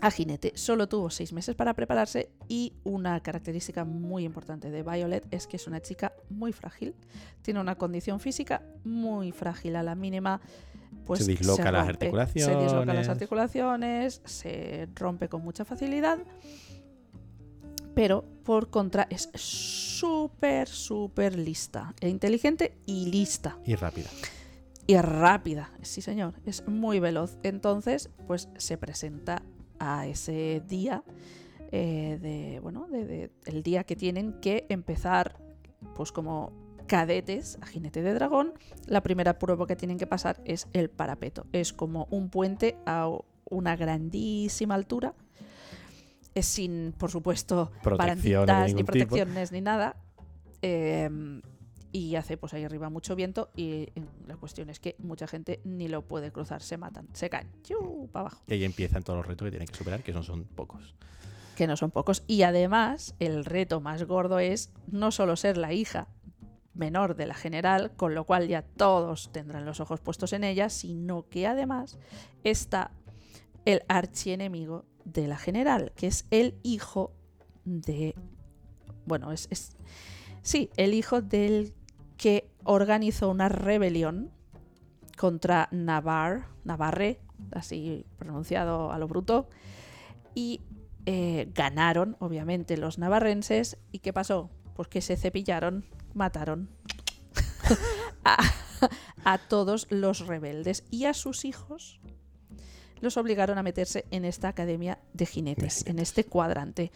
a 0.00 0.10
jinete. 0.10 0.52
Solo 0.54 0.88
tuvo 0.88 1.10
seis 1.10 1.32
meses 1.32 1.54
para 1.54 1.74
prepararse 1.74 2.30
y 2.48 2.74
una 2.84 3.18
característica 3.20 3.84
muy 3.84 4.24
importante 4.24 4.70
de 4.70 4.82
Violet 4.82 5.26
es 5.30 5.46
que 5.46 5.56
es 5.56 5.66
una 5.66 5.80
chica 5.80 6.12
muy 6.30 6.52
frágil. 6.52 6.94
Tiene 7.42 7.60
una 7.60 7.74
condición 7.76 8.20
física 8.20 8.62
muy 8.84 9.32
frágil 9.32 9.76
a 9.76 9.82
la 9.82 9.94
mínima. 9.94 10.40
Pues 11.04 11.24
Se 11.24 11.30
disloca 11.30 11.70
las 11.72 11.88
rompe. 11.88 12.10
Se 12.34 12.56
disloca 12.56 12.94
las 12.94 13.08
articulaciones. 13.08 13.08
articulaciones, 13.08 14.22
se 14.24 14.88
rompe 14.94 15.28
con 15.28 15.42
mucha 15.42 15.64
facilidad. 15.64 16.18
Pero 17.96 18.26
por 18.44 18.68
contra 18.68 19.06
es 19.08 19.30
súper, 19.34 20.68
súper 20.68 21.38
lista. 21.38 21.94
E 22.02 22.10
inteligente 22.10 22.76
y 22.84 23.06
lista. 23.06 23.58
Y 23.64 23.74
rápida. 23.74 24.10
Y 24.86 24.96
rápida, 24.98 25.72
sí 25.80 26.02
señor, 26.02 26.34
es 26.44 26.68
muy 26.68 27.00
veloz. 27.00 27.38
Entonces, 27.42 28.10
pues 28.26 28.50
se 28.58 28.76
presenta 28.76 29.42
a 29.78 30.06
ese 30.06 30.62
día 30.68 31.02
eh, 31.72 32.18
de, 32.20 32.60
bueno, 32.60 32.86
de, 32.88 33.06
de- 33.06 33.30
el 33.46 33.62
día 33.62 33.84
que 33.84 33.96
tienen 33.96 34.34
que 34.40 34.66
empezar, 34.68 35.38
pues 35.94 36.12
como 36.12 36.52
cadetes 36.86 37.58
a 37.62 37.66
jinete 37.66 38.02
de 38.02 38.12
dragón, 38.12 38.52
la 38.86 39.02
primera 39.02 39.38
prueba 39.38 39.66
que 39.66 39.74
tienen 39.74 39.96
que 39.96 40.06
pasar 40.06 40.40
es 40.44 40.68
el 40.74 40.90
parapeto. 40.90 41.46
Es 41.52 41.72
como 41.72 42.06
un 42.10 42.28
puente 42.28 42.76
a 42.84 43.10
una 43.48 43.74
grandísima 43.74 44.74
altura. 44.74 45.14
Es 46.36 46.46
sin, 46.46 46.92
por 46.96 47.10
supuesto, 47.10 47.72
baranditas, 47.82 48.68
ni 48.68 48.74
tipo. 48.74 48.92
protecciones 48.92 49.52
ni 49.52 49.60
nada. 49.60 49.96
Eh, 50.62 51.40
y 51.96 52.14
hace 52.16 52.36
pues 52.36 52.52
ahí 52.52 52.62
arriba 52.62 52.90
mucho 52.90 53.16
viento 53.16 53.48
y 53.56 53.70
eh, 53.70 53.92
la 54.26 54.36
cuestión 54.36 54.68
es 54.68 54.80
que 54.80 54.96
mucha 54.98 55.26
gente 55.26 55.60
ni 55.64 55.88
lo 55.88 56.02
puede 56.02 56.30
cruzar, 56.30 56.60
se 56.60 56.76
matan, 56.76 57.08
se 57.14 57.30
caen, 57.30 57.48
para 58.12 58.26
abajo. 58.26 58.42
Y 58.48 58.52
ahí 58.52 58.64
empiezan 58.64 59.02
todos 59.02 59.18
los 59.18 59.26
retos 59.26 59.46
que 59.46 59.50
tienen 59.50 59.66
que 59.66 59.74
superar, 59.74 60.02
que 60.02 60.12
no 60.12 60.22
son 60.22 60.44
pocos. 60.44 60.94
que 61.56 61.66
no 61.66 61.74
son 61.78 61.90
pocos. 61.90 62.22
Y 62.26 62.42
además, 62.42 63.14
el 63.18 63.46
reto 63.46 63.80
más 63.80 64.02
gordo 64.04 64.40
es 64.40 64.74
no 64.88 65.10
solo 65.10 65.36
ser 65.36 65.56
la 65.56 65.72
hija 65.72 66.08
menor 66.74 67.16
de 67.16 67.24
la 67.24 67.34
general, 67.34 67.92
con 67.96 68.14
lo 68.14 68.24
cual 68.24 68.46
ya 68.46 68.60
todos 68.60 69.32
tendrán 69.32 69.64
los 69.64 69.80
ojos 69.80 70.00
puestos 70.00 70.34
en 70.34 70.44
ella, 70.44 70.68
sino 70.68 71.26
que 71.30 71.46
además 71.46 71.98
está 72.44 72.90
el 73.64 73.84
archienemigo 73.88 74.84
de 75.06 75.28
la 75.28 75.38
general, 75.38 75.92
que 75.96 76.08
es 76.08 76.26
el 76.30 76.58
hijo 76.62 77.12
de... 77.64 78.14
Bueno, 79.06 79.32
es... 79.32 79.48
es 79.50 79.76
sí, 80.42 80.70
el 80.76 80.92
hijo 80.92 81.22
del 81.22 81.72
que 82.18 82.50
organizó 82.64 83.30
una 83.30 83.48
rebelión 83.48 84.30
contra 85.16 85.68
Navarre, 85.70 86.44
Navarre, 86.64 87.20
así 87.52 88.04
pronunciado 88.18 88.92
a 88.92 88.98
lo 88.98 89.08
bruto, 89.08 89.48
y 90.34 90.60
eh, 91.06 91.50
ganaron, 91.54 92.16
obviamente, 92.18 92.76
los 92.76 92.98
navarrenses. 92.98 93.78
¿Y 93.92 94.00
qué 94.00 94.12
pasó? 94.12 94.50
Pues 94.74 94.88
que 94.88 95.00
se 95.00 95.16
cepillaron, 95.16 95.86
mataron 96.14 96.68
a, 98.24 98.36
a 99.24 99.38
todos 99.38 99.86
los 99.88 100.26
rebeldes 100.26 100.84
y 100.90 101.04
a 101.04 101.14
sus 101.14 101.44
hijos 101.44 102.00
los 103.00 103.16
obligaron 103.16 103.58
a 103.58 103.62
meterse 103.62 104.04
en 104.10 104.24
esta 104.24 104.48
academia 104.48 104.98
de 105.12 105.26
jinetes, 105.26 105.86
en 105.86 105.98
este 105.98 106.24
cuadrante. 106.24 106.90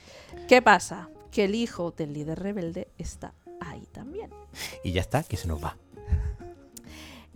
¿Qué 0.48 0.62
pasa? 0.62 1.08
Que 1.30 1.44
el 1.44 1.54
hijo 1.54 1.90
del 1.92 2.12
líder 2.12 2.38
rebelde 2.40 2.88
está 2.98 3.34
ahí 3.60 3.86
también. 3.92 4.30
Y 4.82 4.92
ya 4.92 5.00
está, 5.02 5.22
que 5.22 5.36
se 5.36 5.46
nos 5.48 5.62
va. 5.62 5.76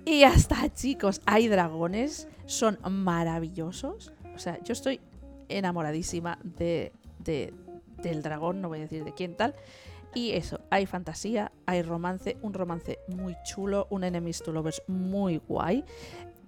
Y 0.04 0.20
ya 0.20 0.34
está, 0.34 0.72
chicos. 0.72 1.20
Hay 1.26 1.48
dragones, 1.48 2.28
son 2.46 2.78
maravillosos. 2.82 4.12
O 4.34 4.38
sea, 4.38 4.62
yo 4.62 4.72
estoy 4.72 5.00
enamoradísima 5.48 6.38
de, 6.42 6.92
de- 7.20 7.54
del 8.02 8.22
dragón, 8.22 8.60
no 8.60 8.68
voy 8.68 8.78
a 8.78 8.82
decir 8.82 9.04
de 9.04 9.14
quién 9.14 9.36
tal. 9.36 9.54
Y 10.14 10.32
eso, 10.32 10.60
hay 10.70 10.86
fantasía, 10.86 11.50
hay 11.66 11.82
romance, 11.82 12.36
un 12.42 12.54
romance 12.54 12.98
muy 13.08 13.34
chulo, 13.44 13.86
un 13.90 14.04
enemies 14.04 14.42
to 14.42 14.52
lovers 14.52 14.82
muy 14.86 15.38
guay. 15.48 15.84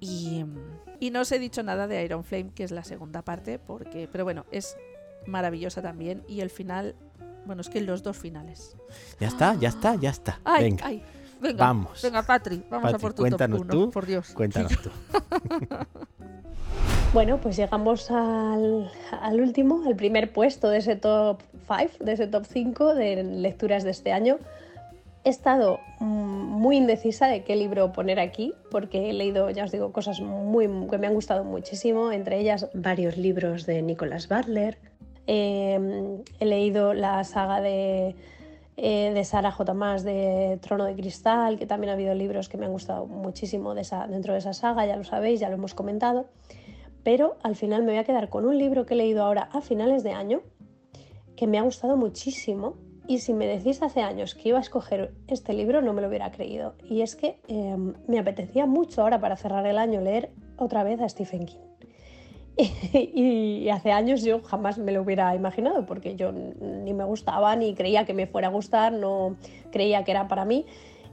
Y, 0.01 0.45
y 1.01 1.11
no 1.11 1.21
os 1.21 1.33
he 1.33 1.39
dicho 1.39 1.63
nada 1.63 1.87
de 1.87 2.05
Iron 2.05 2.25
Flame, 2.25 2.51
que 2.55 2.65
es 2.65 2.71
la 2.71 2.85
segunda 2.85 3.23
parte, 3.23 3.59
porque, 3.59 4.09
pero 4.11 4.25
bueno, 4.25 4.45
es 4.51 4.77
maravillosa 5.27 5.83
también. 5.83 6.23
Y 6.29 6.41
el 6.41 6.51
final, 6.51 6.95
bueno, 7.47 7.61
es 7.63 7.69
que 7.69 7.81
los 7.81 8.03
dos 8.03 8.17
finales. 8.17 8.77
Ya 9.21 9.29
está, 9.29 9.55
ya 9.55 9.69
está, 9.69 9.95
ya 9.97 10.11
está. 10.11 10.41
¡Ay, 10.45 10.65
Venga, 10.65 10.87
ay! 10.87 11.03
Venga, 11.41 11.67
vamos. 11.67 12.01
venga, 12.03 12.23
Patri, 12.23 12.65
vamos 12.71 12.95
a 12.95 12.99
por 12.99 13.13
tu 13.13 13.23
cuéntanos 13.23 13.61
top 13.61 13.71
tú, 13.71 13.83
1, 13.85 13.91
por 13.91 14.07
Dios. 14.07 14.29
cuéntanos 14.33 14.73
tú. 14.81 14.91
Bueno, 17.13 17.41
pues 17.41 17.57
llegamos 17.57 18.11
al, 18.11 18.91
al 19.23 19.41
último, 19.41 19.85
al 19.87 19.97
primer 19.97 20.33
puesto 20.33 20.69
de 20.69 20.79
ese 20.79 20.97
top 20.97 21.41
5, 21.67 22.05
de 22.05 22.13
ese 22.13 22.27
top 22.27 22.45
5 22.45 22.95
de 22.95 23.23
lecturas 23.25 23.85
de 23.85 23.91
este 23.91 24.13
año. 24.13 24.39
He 25.27 25.31
estado 25.31 25.81
mm, 25.99 26.05
muy 26.07 26.77
indecisa 26.77 27.27
de 27.27 27.43
qué 27.43 27.57
libro 27.57 27.93
poner 27.93 28.21
aquí, 28.21 28.55
porque 28.71 29.11
he 29.11 29.13
leído, 29.13 29.51
ya 29.51 29.65
os 29.65 29.73
digo, 29.73 29.91
cosas 29.91 30.19
que 30.21 30.99
me 30.99 31.07
han 31.09 31.15
gustado 31.15 31.43
muchísimo, 31.43 32.13
entre 32.13 32.39
ellas 32.39 32.71
varios 32.75 33.17
libros 33.17 33.67
de 33.67 33.83
Nicholas 33.83 34.29
Butler. 34.29 34.79
Eh, 35.27 36.23
he 36.39 36.47
leído 36.47 36.95
la 36.95 37.25
saga 37.25 37.61
de, 37.61 38.15
eh, 38.77 39.25
Sara 39.25 39.51
J. 39.51 39.75
Maas 39.75 40.05
de 40.05 40.61
Trono 40.63 40.85
de 40.85 40.95
Cristal, 40.95 41.59
que 41.59 41.67
también 41.67 41.91
ha 41.91 41.95
habido 41.95 42.15
libros 42.15 42.49
que 42.49 42.57
me 42.57 42.67
han 42.67 42.73
gustado 42.73 43.07
muchísimo 43.07 43.75
dentro 43.75 44.33
de 44.33 44.39
esa 44.39 44.53
saga, 44.53 44.87
ya 44.87 44.95
lo 44.95 45.03
sabéis, 45.03 45.41
ya 45.41 45.49
lo 45.49 45.57
hemos 45.57 45.75
comentado. 45.75 46.27
Pero 47.03 47.37
al 47.43 47.57
final 47.57 47.83
me 47.83 47.91
voy 47.91 47.99
a 47.99 48.05
quedar 48.05 48.29
con 48.29 48.47
un 48.47 48.57
libro 48.57 48.87
que 48.87 48.95
he 48.95 48.97
leído 48.97 49.25
ahora 49.25 49.49
a 49.53 49.61
finales 49.61 50.05
de 50.05 50.13
año, 50.13 50.43
que 51.35 51.49
me 51.49 51.59
ha 51.59 51.63
gustado 51.63 51.97
muchísimo. 51.97 52.86
Y 53.09 53.19
si 53.19 53.35
me 53.35 53.47
decís 53.47 53.83
hace 53.83 54.01
años 54.01 54.35
que 54.35 54.49
iba 54.49 54.59
a 54.59 54.61
escoger 54.61 55.15
este 55.29 55.53
libro, 55.53 55.81
no 55.81 55.93
me 55.93 56.03
lo 56.03 56.09
hubiera 56.09 56.31
creído. 56.33 56.75
Y 56.89 57.03
es 57.03 57.15
que 57.15 57.41
eh, 57.49 57.77
me 58.09 58.19
apetecía 58.19 58.67
mucho 58.67 59.03
ahora 59.03 59.21
para 59.21 59.37
cerrar 59.37 59.67
el 59.67 59.79
año 59.79 60.01
leer 60.01 60.31
otra 60.57 60.83
vez 60.83 61.01
a 61.01 61.09
Stephen 61.09 61.47
King. 61.47 61.59
y 62.93 63.69
hace 63.69 63.93
años 63.93 64.23
yo 64.23 64.41
jamás 64.43 64.79
me 64.79 64.91
lo 64.91 65.03
hubiera 65.03 65.35
imaginado 65.35 65.85
porque 65.85 66.17
yo 66.17 66.33
ni 66.33 66.95
me 66.95 67.05
gustaba 67.05 67.55
ni 67.55 67.75
creía 67.75 68.07
que 68.07 68.15
me 68.15 68.27
fuera 68.27 68.49
a 68.49 68.51
gustar, 68.51 68.95
no 68.95 69.37
creía 69.71 70.05
que 70.05 70.11
era 70.13 70.27
para 70.27 70.45
mí. 70.45 70.65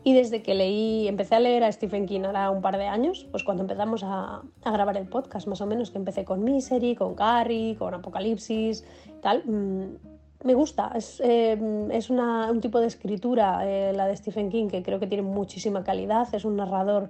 Y 0.06 0.14
desde 0.14 0.42
que 0.42 0.54
leí, 0.54 1.08
empecé 1.08 1.36
a 1.36 1.40
leer 1.40 1.64
a 1.64 1.72
Stephen 1.72 2.06
King 2.06 2.22
ahora 2.26 2.52
un 2.52 2.62
par 2.62 2.78
de 2.78 2.88
años, 2.88 3.26
pues 3.32 3.44
cuando 3.44 3.64
empezamos 3.64 4.04
a, 4.04 4.42
grabar 4.66 4.98
el 4.98 5.08
podcast, 5.08 5.48
más 5.48 5.62
o 5.62 5.66
menos, 5.66 5.92
que 5.92 5.98
empecé 5.98 6.26
con 6.26 6.44
Misery, 6.44 6.96
con 6.96 7.16
Carrie, 7.16 7.78
con 7.78 7.94
Apocalipsis, 7.94 8.86
tal, 9.22 9.44
mmm, 9.46 9.96
me 10.44 10.54
gusta. 10.54 10.92
Es, 10.96 11.22
eh, 11.24 11.88
es 11.92 12.10
un 12.10 12.60
tipo 12.62 12.80
de 12.80 12.88
escritura, 12.88 13.68
eh, 13.68 13.94
la 13.94 14.08
de 14.08 14.16
Stephen 14.16 14.50
King, 14.50 14.68
que 14.68 14.84
creo 14.84 15.00
que 15.00 15.08
tiene 15.08 15.24
muchísima 15.24 15.84
calidad. 15.84 16.34
Es 16.34 16.46
un 16.46 16.56
narrador 16.58 17.10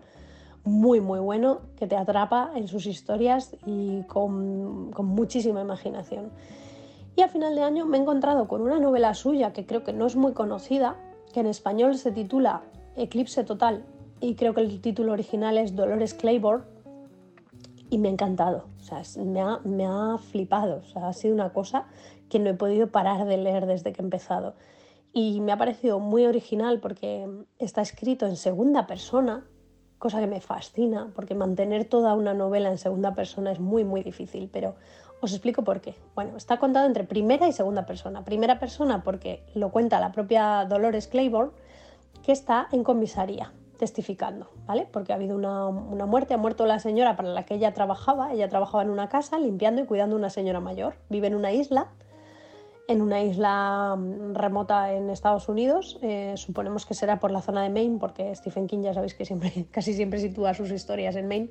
muy, 0.63 1.01
muy 1.01 1.19
bueno, 1.19 1.61
que 1.77 1.87
te 1.87 1.97
atrapa 1.97 2.51
en 2.55 2.67
sus 2.67 2.85
historias 2.85 3.55
y 3.65 4.03
con, 4.03 4.91
con 4.91 5.05
muchísima 5.07 5.61
imaginación. 5.61 6.31
Y 7.15 7.21
a 7.21 7.27
final 7.27 7.55
de 7.55 7.63
año 7.63 7.85
me 7.85 7.97
he 7.97 8.01
encontrado 8.01 8.47
con 8.47 8.61
una 8.61 8.79
novela 8.79 9.13
suya 9.13 9.53
que 9.53 9.65
creo 9.65 9.83
que 9.83 9.93
no 9.93 10.05
es 10.07 10.15
muy 10.15 10.33
conocida, 10.33 10.95
que 11.31 11.41
en 11.41 11.47
español 11.47 11.95
se 11.95 12.11
titula 12.11 12.63
Eclipse 12.95 13.43
Total 13.43 13.83
y 14.19 14.35
creo 14.35 14.53
que 14.53 14.61
el 14.61 14.79
título 14.81 15.11
original 15.11 15.57
es 15.57 15.75
Dolores 15.75 16.13
Claiborne 16.13 16.63
y 17.89 17.97
me 17.99 18.07
ha 18.07 18.11
encantado, 18.11 18.65
o 18.79 18.83
sea, 18.83 19.01
me 19.23 19.41
ha, 19.41 19.59
me 19.63 19.85
ha 19.85 20.17
flipado, 20.17 20.77
o 20.77 20.83
sea, 20.83 21.09
ha 21.09 21.13
sido 21.13 21.35
una 21.35 21.53
cosa 21.53 21.85
que 22.33 22.39
no 22.39 22.49
he 22.49 22.55
podido 22.55 22.87
parar 22.87 23.25
de 23.25 23.37
leer 23.37 23.67
desde 23.67 23.93
que 23.93 24.01
he 24.01 24.03
empezado. 24.03 24.55
Y 25.13 25.39
me 25.41 25.51
ha 25.51 25.57
parecido 25.57 25.99
muy 25.99 26.25
original 26.25 26.79
porque 26.79 27.29
está 27.59 27.83
escrito 27.83 28.25
en 28.25 28.37
segunda 28.37 28.87
persona, 28.87 29.45
cosa 29.99 30.19
que 30.19 30.25
me 30.25 30.41
fascina, 30.41 31.11
porque 31.13 31.35
mantener 31.35 31.85
toda 31.85 32.15
una 32.15 32.33
novela 32.33 32.71
en 32.71 32.79
segunda 32.79 33.13
persona 33.13 33.51
es 33.51 33.59
muy, 33.59 33.83
muy 33.83 34.01
difícil, 34.01 34.49
pero 34.51 34.73
os 35.21 35.31
explico 35.31 35.63
por 35.63 35.79
qué. 35.79 35.93
Bueno, 36.15 36.35
está 36.35 36.57
contado 36.57 36.87
entre 36.87 37.03
primera 37.03 37.47
y 37.47 37.51
segunda 37.51 37.85
persona. 37.85 38.25
Primera 38.25 38.57
persona 38.57 39.03
porque 39.03 39.45
lo 39.53 39.69
cuenta 39.69 39.99
la 39.99 40.11
propia 40.11 40.65
Dolores 40.65 41.07
Claiborne, 41.07 41.51
que 42.23 42.31
está 42.31 42.67
en 42.71 42.83
comisaría 42.83 43.53
testificando, 43.77 44.49
¿vale? 44.65 44.87
Porque 44.91 45.13
ha 45.13 45.17
habido 45.17 45.35
una, 45.35 45.67
una, 45.67 46.07
muerte, 46.07 46.33
ha 46.33 46.37
muerto 46.37 46.65
la 46.65 46.79
señora 46.79 47.15
para 47.15 47.29
la 47.29 47.45
que 47.45 47.53
ella 47.53 47.75
trabajaba, 47.75 48.33
ella 48.33 48.49
trabajaba 48.49 48.81
en 48.81 48.89
una 48.89 49.07
casa 49.07 49.37
limpiando 49.37 49.83
y 49.83 49.85
cuidando 49.85 50.15
a 50.15 50.19
una 50.19 50.31
señora 50.31 50.61
mayor, 50.61 50.95
vive 51.09 51.27
en 51.27 51.35
una 51.35 51.51
isla, 51.51 51.91
en 52.87 53.01
una 53.01 53.23
isla 53.23 53.97
remota 54.33 54.93
en 54.93 55.09
Estados 55.09 55.47
Unidos, 55.49 55.97
eh, 56.01 56.33
suponemos 56.35 56.85
que 56.85 56.93
será 56.93 57.19
por 57.19 57.31
la 57.31 57.41
zona 57.41 57.63
de 57.63 57.69
Maine, 57.69 57.97
porque 57.99 58.35
Stephen 58.35 58.67
King 58.67 58.81
ya 58.81 58.93
sabéis 58.93 59.13
que 59.13 59.25
siempre, 59.25 59.67
casi 59.71 59.93
siempre 59.93 60.19
sitúa 60.19 60.53
sus 60.53 60.71
historias 60.71 61.15
en 61.15 61.27
Maine, 61.27 61.49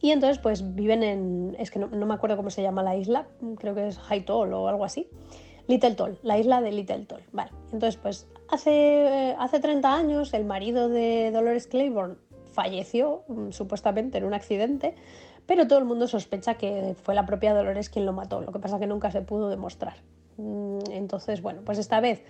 y 0.00 0.10
entonces 0.12 0.38
pues 0.38 0.74
viven 0.74 1.02
en, 1.02 1.56
es 1.58 1.70
que 1.70 1.78
no, 1.78 1.88
no 1.88 2.06
me 2.06 2.14
acuerdo 2.14 2.36
cómo 2.36 2.50
se 2.50 2.62
llama 2.62 2.82
la 2.82 2.96
isla, 2.96 3.26
creo 3.58 3.74
que 3.74 3.88
es 3.88 3.98
High 3.98 4.24
Toll 4.24 4.52
o 4.52 4.68
algo 4.68 4.84
así, 4.84 5.08
Little 5.66 5.94
Toll, 5.94 6.18
la 6.22 6.38
isla 6.38 6.60
de 6.60 6.72
Little 6.72 7.04
Toll, 7.06 7.22
vale, 7.32 7.50
entonces 7.72 7.96
pues 7.96 8.26
Hace, 8.50 9.36
hace 9.38 9.60
30 9.60 9.94
años 9.94 10.34
el 10.34 10.44
marido 10.44 10.88
de 10.88 11.30
Dolores 11.30 11.68
Claiborne 11.68 12.16
falleció 12.52 13.22
supuestamente 13.50 14.18
en 14.18 14.24
un 14.24 14.34
accidente, 14.34 14.96
pero 15.46 15.68
todo 15.68 15.78
el 15.78 15.84
mundo 15.84 16.08
sospecha 16.08 16.54
que 16.54 16.96
fue 17.00 17.14
la 17.14 17.26
propia 17.26 17.54
Dolores 17.54 17.90
quien 17.90 18.06
lo 18.06 18.12
mató, 18.12 18.40
lo 18.40 18.50
que 18.50 18.58
pasa 18.58 18.80
que 18.80 18.88
nunca 18.88 19.12
se 19.12 19.22
pudo 19.22 19.48
demostrar. 19.48 19.98
Entonces, 20.90 21.42
bueno, 21.42 21.62
pues 21.64 21.78
esta 21.78 22.00
vez 22.00 22.24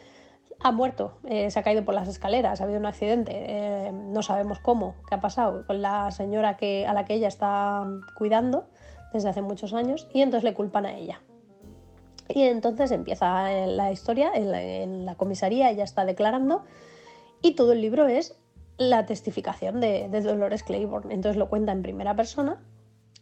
ha 0.62 0.72
muerto, 0.72 1.18
eh, 1.24 1.50
se 1.50 1.58
ha 1.58 1.62
caído 1.62 1.84
por 1.84 1.94
las 1.94 2.08
escaleras, 2.08 2.60
ha 2.60 2.64
habido 2.64 2.78
un 2.78 2.86
accidente, 2.86 3.32
eh, 3.34 3.92
no 3.92 4.22
sabemos 4.22 4.58
cómo, 4.60 4.94
qué 5.08 5.14
ha 5.14 5.20
pasado 5.20 5.66
con 5.66 5.80
la 5.80 6.10
señora 6.10 6.56
que, 6.56 6.86
a 6.86 6.92
la 6.92 7.04
que 7.04 7.14
ella 7.14 7.28
está 7.28 7.86
cuidando 8.14 8.66
desde 9.12 9.30
hace 9.30 9.42
muchos 9.42 9.72
años 9.72 10.08
y 10.12 10.20
entonces 10.20 10.44
le 10.44 10.54
culpan 10.54 10.86
a 10.86 10.94
ella. 10.94 11.22
Y 12.28 12.42
entonces 12.42 12.90
empieza 12.90 13.52
eh, 13.52 13.66
la 13.66 13.90
historia 13.90 14.30
en 14.34 14.52
la, 14.52 14.62
en 14.62 15.06
la 15.06 15.14
comisaría, 15.14 15.70
ella 15.70 15.84
está 15.84 16.04
declarando 16.04 16.64
y 17.40 17.54
todo 17.54 17.72
el 17.72 17.80
libro 17.80 18.06
es 18.06 18.36
la 18.76 19.06
testificación 19.06 19.80
de, 19.80 20.08
de 20.08 20.20
Dolores 20.20 20.62
Claiborne. 20.62 21.12
Entonces 21.12 21.38
lo 21.38 21.48
cuenta 21.48 21.72
en 21.72 21.82
primera 21.82 22.14
persona 22.14 22.62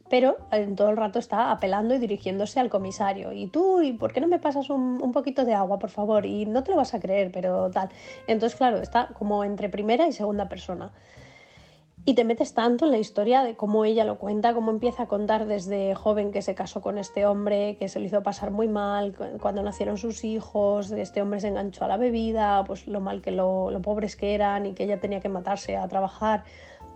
pero 0.08 0.38
en 0.50 0.76
todo 0.76 0.90
el 0.90 0.96
rato 0.96 1.18
está 1.18 1.50
apelando 1.50 1.94
y 1.94 1.98
dirigiéndose 1.98 2.60
al 2.60 2.70
comisario. 2.70 3.32
Y 3.32 3.46
tú, 3.46 3.82
¿y 3.82 3.92
por 3.92 4.12
qué 4.12 4.20
no 4.20 4.28
me 4.28 4.38
pasas 4.38 4.70
un, 4.70 5.12
poquito 5.12 5.44
de 5.44 5.54
agua, 5.54 5.78
por 5.78 5.90
favor? 5.90 6.26
Y 6.26 6.46
no 6.46 6.62
te 6.62 6.70
lo 6.70 6.76
vas 6.76 6.94
a 6.94 7.00
creer, 7.00 7.30
pero 7.32 7.70
tal. 7.70 7.90
Entonces, 8.26 8.56
claro, 8.56 8.78
está 8.78 9.08
como 9.18 9.44
entre 9.44 9.68
primera 9.68 10.06
y 10.06 10.12
segunda 10.12 10.48
persona. 10.48 10.92
Y 12.04 12.14
te 12.14 12.24
metes 12.24 12.54
tanto 12.54 12.86
en 12.86 12.92
la 12.92 12.98
historia 12.98 13.42
de 13.42 13.54
cómo 13.54 13.84
ella 13.84 14.04
lo 14.04 14.18
cuenta, 14.18 14.54
cómo 14.54 14.70
empieza 14.70 15.02
a 15.02 15.06
contar 15.08 15.44
desde 15.44 15.94
joven 15.94 16.32
que 16.32 16.40
se 16.40 16.54
casó 16.54 16.80
con 16.80 16.96
este 16.96 17.26
hombre, 17.26 17.76
que 17.76 17.88
se 17.88 18.00
lo 18.00 18.06
hizo 18.06 18.22
pasar 18.22 18.50
muy 18.50 18.66
mal, 18.66 19.14
cuando 19.38 19.62
nacieron 19.62 19.98
sus 19.98 20.24
hijos, 20.24 20.90
este 20.90 21.20
hombre 21.20 21.40
se 21.40 21.48
enganchó 21.48 21.84
a 21.84 21.88
la 21.88 21.98
bebida, 21.98 22.64
pues 22.64 22.86
lo 22.86 23.00
mal 23.00 23.20
que 23.20 23.30
lo, 23.30 23.70
lo 23.70 23.82
pobres 23.82 24.16
que 24.16 24.34
eran 24.34 24.64
y 24.64 24.72
que 24.72 24.84
ella 24.84 25.00
tenía 25.00 25.20
que 25.20 25.28
matarse 25.28 25.76
a 25.76 25.86
trabajar 25.86 26.44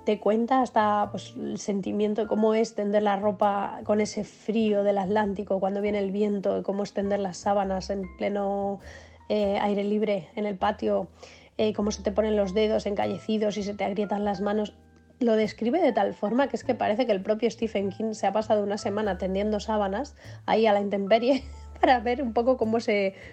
te 0.04 0.18
cuenta 0.18 0.62
hasta 0.62 1.08
pues, 1.10 1.34
el 1.36 1.58
sentimiento 1.58 2.22
de 2.22 2.26
cómo 2.26 2.54
es 2.54 2.74
tender 2.74 3.02
la 3.02 3.16
ropa 3.16 3.80
con 3.84 4.00
ese 4.00 4.24
frío 4.24 4.82
del 4.82 4.98
Atlántico 4.98 5.60
cuando 5.60 5.80
viene 5.80 5.98
el 5.98 6.10
viento, 6.10 6.58
y 6.58 6.62
cómo 6.62 6.82
es 6.82 6.92
tender 6.92 7.20
las 7.20 7.36
sábanas 7.36 7.90
en 7.90 8.04
pleno 8.16 8.80
eh, 9.28 9.58
aire 9.60 9.84
libre 9.84 10.28
en 10.34 10.46
el 10.46 10.56
patio, 10.56 11.08
eh, 11.58 11.72
cómo 11.72 11.90
se 11.90 12.02
te 12.02 12.12
ponen 12.12 12.36
los 12.36 12.54
dedos 12.54 12.86
encallecidos 12.86 13.56
y 13.56 13.62
se 13.62 13.74
te 13.74 13.84
agrietan 13.84 14.24
las 14.24 14.40
manos. 14.40 14.74
Lo 15.20 15.36
describe 15.36 15.80
de 15.80 15.92
tal 15.92 16.14
forma 16.14 16.48
que 16.48 16.56
es 16.56 16.64
que 16.64 16.74
parece 16.74 17.06
que 17.06 17.12
el 17.12 17.22
propio 17.22 17.48
Stephen 17.48 17.90
King 17.90 18.14
se 18.14 18.26
ha 18.26 18.32
pasado 18.32 18.64
una 18.64 18.78
semana 18.78 19.18
tendiendo 19.18 19.60
sábanas 19.60 20.16
ahí 20.46 20.66
a 20.66 20.72
la 20.72 20.80
intemperie 20.80 21.44
para 21.80 22.00
ver 22.00 22.22
un 22.22 22.32
poco 22.32 22.56
cómo, 22.56 22.78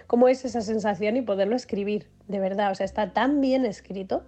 cómo 0.06 0.28
es 0.28 0.46
esa 0.46 0.62
sensación 0.62 1.18
y 1.18 1.22
poderlo 1.24 1.56
escribir. 1.56 2.08
De 2.28 2.40
verdad, 2.40 2.72
o 2.72 2.76
sea, 2.76 2.86
está 2.86 3.12
tan 3.12 3.42
bien 3.42 3.66
escrito 3.66 4.24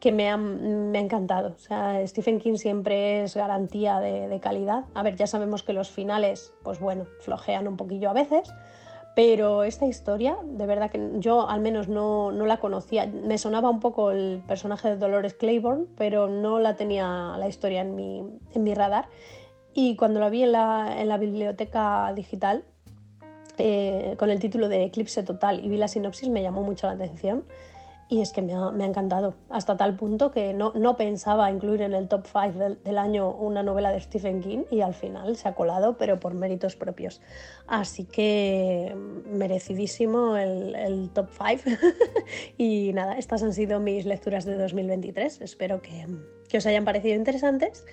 que 0.00 0.12
me 0.12 0.28
ha, 0.28 0.36
me 0.36 0.98
ha, 0.98 1.00
encantado. 1.00 1.54
O 1.54 1.58
sea, 1.58 2.06
Stephen 2.06 2.38
King 2.38 2.56
siempre 2.56 3.22
es 3.22 3.34
garantía 3.34 3.98
de, 4.00 4.28
de, 4.28 4.40
calidad. 4.40 4.84
A 4.94 5.02
ver, 5.02 5.16
ya 5.16 5.26
sabemos 5.26 5.62
que 5.62 5.72
los 5.72 5.90
finales, 5.90 6.52
pues 6.62 6.80
bueno, 6.80 7.06
flojean 7.20 7.66
un 7.66 7.76
poquillo 7.76 8.10
a 8.10 8.12
veces, 8.12 8.52
pero 9.16 9.64
esta 9.64 9.86
historia, 9.86 10.36
de 10.44 10.66
verdad 10.66 10.90
que 10.90 11.00
yo 11.20 11.48
al 11.48 11.62
menos 11.62 11.88
no, 11.88 12.32
no 12.32 12.44
la 12.44 12.58
conocía. 12.58 13.06
Me 13.06 13.38
sonaba 13.38 13.70
un 13.70 13.80
poco 13.80 14.10
el 14.10 14.42
personaje 14.46 14.90
de 14.90 14.98
Dolores 14.98 15.32
Claiborne, 15.32 15.86
pero 15.96 16.28
no 16.28 16.58
la 16.58 16.76
tenía 16.76 17.34
la 17.38 17.48
historia 17.48 17.80
en 17.80 17.94
mi, 17.94 18.22
en 18.52 18.62
mi 18.62 18.74
radar. 18.74 19.08
Y 19.72 19.96
cuando 19.96 20.20
la 20.20 20.28
vi 20.28 20.42
en 20.42 20.52
la, 20.52 21.00
en 21.00 21.08
la 21.08 21.16
biblioteca 21.16 22.12
digital, 22.14 22.64
eh, 23.56 24.16
con 24.18 24.28
el 24.28 24.38
título 24.38 24.68
de 24.68 24.84
Eclipse 24.84 25.22
Total 25.22 25.64
y 25.64 25.68
vi 25.70 25.78
la 25.78 25.88
sinopsis, 25.88 26.28
me 26.28 26.42
llamó 26.42 26.62
mucho 26.62 26.86
la 26.86 26.92
atención 26.92 27.44
y 28.08 28.20
es 28.20 28.32
que 28.32 28.40
me 28.40 28.54
ha, 28.54 28.70
me 28.70 28.84
ha, 28.84 28.86
encantado, 28.86 29.34
hasta 29.50 29.76
tal 29.76 29.96
punto 29.96 30.30
que 30.30 30.54
no, 30.54 30.72
no 30.74 30.96
pensaba 30.96 31.50
incluir 31.50 31.82
en 31.82 31.92
el 31.92 32.06
top 32.06 32.26
5 32.26 32.76
del, 32.84 32.98
año 32.98 33.30
una 33.30 33.64
novela 33.64 33.90
de 33.90 34.00
Stephen 34.00 34.40
King 34.40 34.64
y 34.70 34.80
al 34.80 34.94
final 34.94 35.36
se 35.36 35.48
ha 35.48 35.54
colado, 35.54 35.96
pero 35.98 36.20
por 36.20 36.34
méritos 36.34 36.76
propios. 36.76 37.20
Así 37.66 38.04
que 38.04 38.94
merecidísimo 39.26 40.36
el, 40.36 40.76
el 40.76 41.10
top 41.10 41.28
5. 41.30 41.78
y 42.58 42.92
nada, 42.94 43.18
estas 43.18 43.42
han 43.42 43.52
sido 43.52 43.80
mis 43.80 44.06
lecturas 44.06 44.44
de 44.44 44.56
2023. 44.56 45.40
Espero 45.40 45.82
que, 45.82 46.06
que 46.48 46.58
os 46.58 46.66
hayan 46.66 46.84
parecido 46.84 47.16
interesantes. 47.16 47.84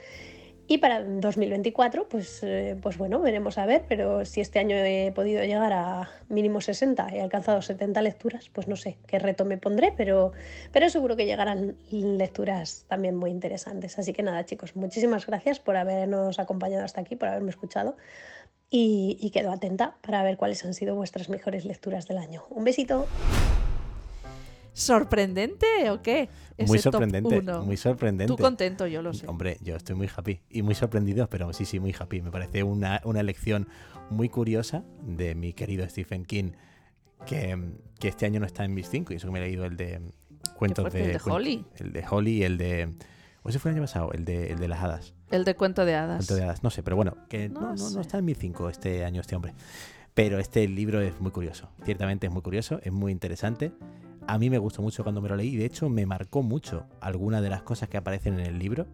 Y 0.74 0.80
para 0.80 1.04
2024, 1.04 2.10
pues, 2.10 2.40
eh, 2.42 2.76
pues 2.82 2.98
bueno, 2.98 3.20
veremos 3.20 3.60
a 3.60 3.68
ver, 3.68 3.86
pero 3.88 4.26
si 4.26 4.42
este 4.42 4.58
año 4.58 4.76
he 4.76 5.12
podido 5.14 5.44
llegar 5.44 5.72
a 5.72 6.10
mínimo 6.30 6.62
60 6.62 7.10
y 7.14 7.18
he 7.18 7.22
alcanzado 7.22 7.62
70 7.62 8.02
lecturas, 8.02 8.50
pues 8.52 8.68
no 8.68 8.76
sé 8.76 8.98
qué 9.06 9.20
reto 9.20 9.46
me 9.46 9.60
pondré, 9.60 9.94
pero, 9.96 10.32
pero 10.72 10.90
seguro 10.90 11.16
que 11.16 11.28
llegarán 11.28 11.76
lecturas 11.92 12.86
también 12.88 13.16
muy 13.16 13.30
interesantes. 13.30 14.00
Así 14.00 14.14
que 14.14 14.24
nada, 14.24 14.46
chicos, 14.46 14.76
muchísimas 14.76 15.28
gracias 15.28 15.60
por 15.60 15.78
habernos 15.78 16.40
acompañado 16.40 16.86
hasta 16.86 17.02
aquí, 17.02 17.16
por 17.16 17.30
haberme 17.30 17.52
escuchado 17.52 17.96
y, 18.72 19.20
y 19.22 19.30
quedo 19.30 19.52
atenta 19.52 19.98
para 20.02 20.24
ver 20.24 20.38
cuáles 20.38 20.66
han 20.66 20.74
sido 20.74 20.96
vuestras 20.96 21.30
mejores 21.30 21.66
lecturas 21.66 22.08
del 22.08 22.18
año. 22.18 22.46
Un 22.50 22.64
besito. 22.64 23.06
¿Sorprendente 24.74 25.90
o 25.92 26.02
qué? 26.02 26.30
Muy 26.68 26.80
sorprendente, 26.80 27.42
muy 27.42 27.78
sorprendente. 27.78 28.34
Tú 28.34 28.42
contento, 28.42 28.88
yo 28.88 29.02
lo 29.02 29.14
sé. 29.14 29.28
Hombre, 29.28 29.58
yo 29.62 29.76
estoy 29.76 29.96
muy 29.96 30.10
happy 30.14 30.42
y 30.50 30.62
muy 30.62 30.76
sorprendido, 30.76 31.30
pero 31.30 31.54
sí, 31.54 31.66
sí, 31.66 31.80
muy 31.80 31.96
happy. 31.98 32.22
Me 32.22 32.32
parece 32.32 32.64
una, 32.64 33.02
una 33.06 33.20
elección 33.20 33.68
muy 34.10 34.30
curiosa 34.30 34.84
de 35.02 35.36
mi 35.36 35.54
querido 35.54 35.88
Stephen 35.88 36.26
King, 36.26 36.52
que, 37.26 37.58
que 38.00 38.08
este 38.08 38.26
año 38.26 38.40
no 38.40 38.46
está 38.46 38.66
en 38.66 38.74
mis 38.74 38.90
cinco, 38.90 39.14
y 39.14 39.18
eso 39.18 39.28
que 39.28 39.34
me 39.34 39.40
he 39.40 39.44
leído 39.44 39.66
el 39.66 39.78
de 39.78 40.02
cuentos 40.58 40.92
de... 40.92 41.06
El 41.06 41.14
de 41.14 41.22
Holly. 41.24 41.66
El 41.78 41.94
de 41.94 42.06
Holly 42.10 42.32
y 42.32 42.44
el 42.44 42.58
de... 42.58 42.94
¿O 43.44 43.50
ese 43.50 43.60
fue 43.60 43.72
el 43.72 43.78
año 43.78 43.84
pasado? 43.84 44.12
El 44.14 44.26
de, 44.26 44.52
el 44.52 44.60
de 44.60 44.68
las 44.68 44.82
hadas. 44.84 45.14
El 45.30 45.44
de 45.46 45.56
cuento 45.56 45.86
de 45.86 45.96
hadas. 45.96 46.18
Cuento 46.18 46.36
de 46.36 46.44
hadas, 46.44 46.64
no 46.64 46.70
sé, 46.70 46.82
pero 46.84 46.96
bueno, 46.96 47.18
que 47.30 47.50
no, 47.50 47.62
no, 47.62 47.74
no, 47.76 47.90
no 47.90 48.02
está 48.02 48.18
en 48.20 48.26
mis 48.26 48.38
cinco 48.38 48.70
este 48.70 49.06
año 49.06 49.22
este 49.22 49.36
hombre. 49.36 49.54
Pero 50.14 50.40
este 50.40 50.68
libro 50.68 51.02
es 51.02 51.20
muy 51.20 51.32
curioso, 51.32 51.70
ciertamente 51.84 52.28
es 52.28 52.34
muy 52.34 52.44
curioso, 52.44 52.80
es 52.84 52.92
muy 52.92 53.12
interesante 53.12 53.74
a 54.28 54.38
mí 54.38 54.50
me 54.50 54.58
gustó 54.58 54.82
mucho 54.82 55.04
cuando 55.04 55.22
me 55.22 55.30
lo 55.30 55.36
leí, 55.36 55.56
de 55.56 55.66
hecho 55.66 55.90
me 55.90 56.06
marcó 56.06 56.44
mucho 56.44 56.86
algunas 57.02 57.42
de 57.42 57.50
las 57.50 57.64
cosas 57.64 57.90
que 57.90 57.98
aparecen 57.98 58.40
en 58.40 58.46
el 58.46 58.60
libro. 58.60 58.88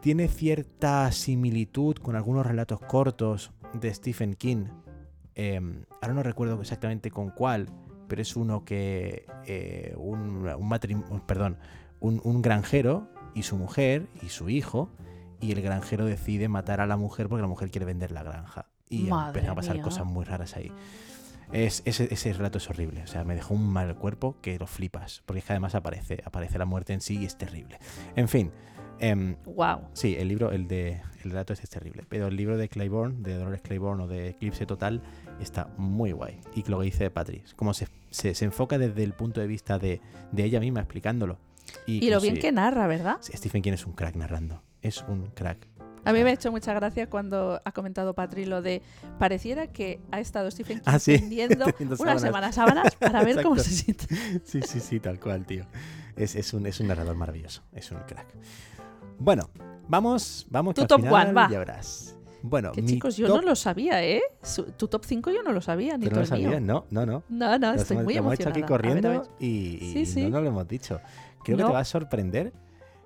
Tiene 0.00 0.28
cierta 0.28 1.10
similitud 1.12 1.96
con 1.96 2.16
algunos 2.16 2.46
relatos 2.46 2.80
cortos 2.80 3.52
de 3.74 3.92
Stephen 3.92 4.34
King. 4.34 4.66
Eh, 5.34 5.60
ahora 6.00 6.14
no 6.14 6.22
recuerdo 6.22 6.60
exactamente 6.60 7.10
con 7.10 7.30
cuál, 7.30 7.68
pero 8.08 8.22
es 8.22 8.34
uno 8.34 8.64
que 8.64 9.26
eh, 9.46 9.94
un, 9.96 10.46
un, 10.46 11.20
perdón, 11.26 11.58
un, 12.00 12.20
un 12.24 12.42
granjero 12.42 13.08
y 13.34 13.42
su 13.42 13.56
mujer 13.56 14.06
y 14.22 14.30
su 14.30 14.48
hijo, 14.48 14.90
y 15.40 15.52
el 15.52 15.62
granjero 15.62 16.04
decide 16.04 16.48
matar 16.48 16.80
a 16.80 16.86
la 16.86 16.96
mujer 16.96 17.28
porque 17.28 17.42
la 17.42 17.48
mujer 17.48 17.70
quiere 17.70 17.86
vender 17.86 18.10
la 18.10 18.22
granja. 18.22 18.66
Y 18.88 19.08
empiezan 19.08 19.50
a 19.50 19.54
pasar 19.54 19.74
mía. 19.76 19.84
cosas 19.84 20.04
muy 20.04 20.24
raras 20.24 20.56
ahí. 20.56 20.72
Es, 21.52 21.82
ese, 21.84 22.08
ese, 22.12 22.32
relato 22.32 22.58
es 22.58 22.70
horrible. 22.70 23.02
O 23.02 23.06
sea, 23.06 23.24
me 23.24 23.34
dejó 23.34 23.54
un 23.54 23.68
mal 23.68 23.96
cuerpo 23.96 24.36
que 24.40 24.58
lo 24.58 24.66
flipas. 24.66 25.22
Porque 25.26 25.40
es 25.40 25.44
que 25.44 25.52
además 25.52 25.74
aparece, 25.74 26.22
aparece 26.24 26.58
la 26.58 26.64
muerte 26.64 26.92
en 26.92 27.00
sí 27.00 27.18
y 27.18 27.24
es 27.24 27.36
terrible. 27.36 27.78
En 28.16 28.28
fin. 28.28 28.52
Eh, 29.00 29.36
wow. 29.46 29.80
Sí, 29.94 30.14
el 30.18 30.28
libro, 30.28 30.52
el 30.52 30.68
de 30.68 31.00
el 31.24 31.30
relato 31.30 31.52
es, 31.52 31.60
terrible. 31.68 32.04
Pero 32.08 32.28
el 32.28 32.36
libro 32.36 32.56
de 32.56 32.68
Claiborne, 32.68 33.16
de 33.20 33.34
Dolores 33.36 33.60
Claiborne 33.62 34.04
o 34.04 34.06
de 34.06 34.30
Eclipse 34.30 34.66
Total, 34.66 35.02
está 35.40 35.68
muy 35.76 36.12
guay. 36.12 36.40
Y 36.54 36.62
lo 36.68 36.78
que 36.78 36.86
dice 36.86 37.10
Patrick, 37.10 37.54
como 37.56 37.74
se, 37.74 37.88
se, 38.10 38.34
se, 38.34 38.44
enfoca 38.44 38.78
desde 38.78 39.02
el 39.02 39.12
punto 39.12 39.40
de 39.40 39.46
vista 39.46 39.78
de, 39.78 40.00
de 40.32 40.44
ella 40.44 40.60
misma 40.60 40.80
explicándolo. 40.80 41.38
Y, 41.86 42.04
y 42.04 42.10
lo 42.10 42.20
bien 42.20 42.38
que 42.38 42.52
narra, 42.52 42.86
¿verdad? 42.86 43.18
Sí, 43.20 43.32
Stephen 43.36 43.62
King 43.62 43.72
es 43.72 43.86
un 43.86 43.92
crack 43.92 44.16
narrando. 44.16 44.62
Es 44.82 45.02
un 45.02 45.26
crack. 45.28 45.66
A 46.04 46.12
mí 46.12 46.22
me 46.24 46.30
ha 46.30 46.32
hecho 46.32 46.50
mucha 46.50 46.72
gracia 46.74 47.08
cuando 47.10 47.60
ha 47.64 47.72
comentado 47.72 48.14
Patri 48.14 48.46
lo 48.46 48.62
de 48.62 48.82
pareciera 49.18 49.66
que 49.66 50.00
ha 50.10 50.20
estado 50.20 50.50
Stephen 50.50 50.78
King 50.78 50.84
ah, 50.86 50.98
sí. 50.98 51.18
tendiendo 51.18 51.66
unas 51.98 52.20
semanas 52.22 52.54
sábanas 52.54 52.94
para 52.96 53.22
ver 53.22 53.42
cómo 53.42 53.56
se 53.58 53.70
siente. 53.70 54.06
Sí, 54.44 54.60
sí, 54.62 54.80
sí, 54.80 55.00
tal 55.00 55.20
cual, 55.20 55.44
tío. 55.46 55.66
Es, 56.16 56.34
es, 56.34 56.52
un, 56.54 56.66
es 56.66 56.80
un 56.80 56.88
narrador 56.88 57.16
maravilloso, 57.16 57.62
es 57.72 57.90
un 57.90 57.98
crack. 58.00 58.26
Bueno, 59.18 59.50
vamos, 59.88 60.46
vamos 60.50 60.74
tu 60.74 60.86
top 60.86 61.00
final 61.00 61.14
one, 61.26 61.32
va. 61.32 61.48
ya 61.50 61.58
verás. 61.58 62.16
Bueno, 62.42 62.72
que 62.72 62.82
chicos, 62.84 63.18
yo 63.18 63.26
top... 63.26 63.36
no 63.42 63.48
lo 63.50 63.54
sabía, 63.54 64.02
¿eh? 64.02 64.22
Tu 64.78 64.88
top 64.88 65.04
5 65.04 65.30
yo 65.30 65.42
no 65.42 65.52
lo 65.52 65.60
sabía, 65.60 65.98
ni 65.98 66.06
¿Tú 66.06 66.12
no 66.14 66.20
lo 66.20 66.26
sabías? 66.26 66.62
No, 66.62 66.86
no, 66.90 67.04
no. 67.04 67.22
No, 67.28 67.58
no, 67.58 67.74
estoy 67.74 67.96
hemos, 67.96 68.04
muy 68.04 68.14
lo 68.14 68.20
hemos 68.20 68.32
emocionada. 68.32 68.32
hecho 68.34 68.48
aquí 68.48 68.62
corriendo 68.62 69.08
a 69.08 69.10
ver, 69.10 69.20
a 69.20 69.22
ver. 69.24 69.30
y, 69.40 69.78
y 69.84 69.92
Sí, 69.92 70.06
sí. 70.06 70.22
no 70.22 70.30
nos 70.30 70.42
lo 70.44 70.48
hemos 70.48 70.66
dicho. 70.68 71.00
Creo 71.44 71.58
No. 71.58 71.64
que 71.64 71.68
te 71.68 71.74
va 71.74 71.80
a 71.80 71.84
sorprender. 71.84 72.54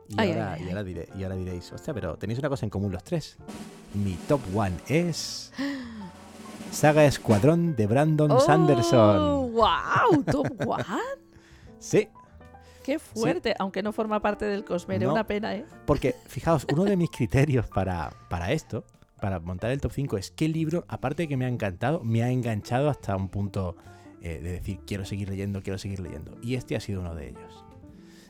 Y, 0.09 0.15
Ay, 0.19 0.31
ahora, 0.33 0.53
ay, 0.55 0.65
y, 0.65 0.69
ahora 0.69 0.85
diré, 0.85 1.09
y 1.19 1.23
ahora 1.23 1.37
diréis, 1.37 1.73
hostia, 1.73 1.95
pero 1.95 2.17
tenéis 2.17 2.39
una 2.39 2.49
cosa 2.49 2.67
en 2.67 2.71
común 2.71 2.93
los 2.93 3.03
tres. 3.05 3.37
Mi 3.95 4.15
top 4.29 4.41
one 4.55 4.77
es. 4.89 5.53
Saga 6.71 7.05
Escuadrón 7.05 7.77
de 7.77 7.87
Brandon 7.87 8.31
Oh, 8.33 8.41
Sanderson. 8.41 9.53
¡Wow! 9.53 10.23
¿Top 10.31 10.47
1? 10.67 10.85
Sí, 11.79 12.09
¡Qué 12.83 12.99
fuerte! 12.99 13.55
Aunque 13.59 13.83
no 13.83 13.93
forma 13.93 14.21
parte 14.21 14.45
del 14.45 14.65
Cosmere, 14.65 15.07
No. 15.07 15.13
una 15.13 15.27
pena, 15.27 15.55
¿eh? 15.55 15.65
porque 15.87 16.15
fijaos, 16.27 16.67
uno 16.73 16.85
de 16.85 16.97
mis 16.97 17.11
criterios 17.11 17.67
para, 17.69 18.11
para 18.29 18.53
esto, 18.53 18.85
para 19.21 19.41
montar 19.41 19.71
el 19.71 19.81
top 19.81 19.93
5, 19.93 20.19
es 20.19 20.31
qué 20.33 20.49
libro, 20.49 20.85
aparte 20.89 21.23
de 21.23 21.29
que 21.29 21.37
me 21.39 21.47
ha 21.47 21.49
encantado, 21.49 22.03
me 22.05 22.23
ha 22.23 22.31
enganchado 22.31 22.91
hasta 22.91 23.17
un 23.17 23.29
punto 23.29 23.77
eh, 24.21 24.41
de 24.43 24.53
decir, 24.53 24.81
quiero 24.87 25.07
seguir 25.07 25.31
leyendo, 25.31 25.63
quiero 25.63 25.79
seguir 25.79 26.01
leyendo. 26.01 26.37
Y 26.43 26.57
este 26.57 26.77
ha 26.77 26.81
sido 26.81 27.01
uno 27.01 27.15
de 27.15 27.29
ellos. 27.31 27.64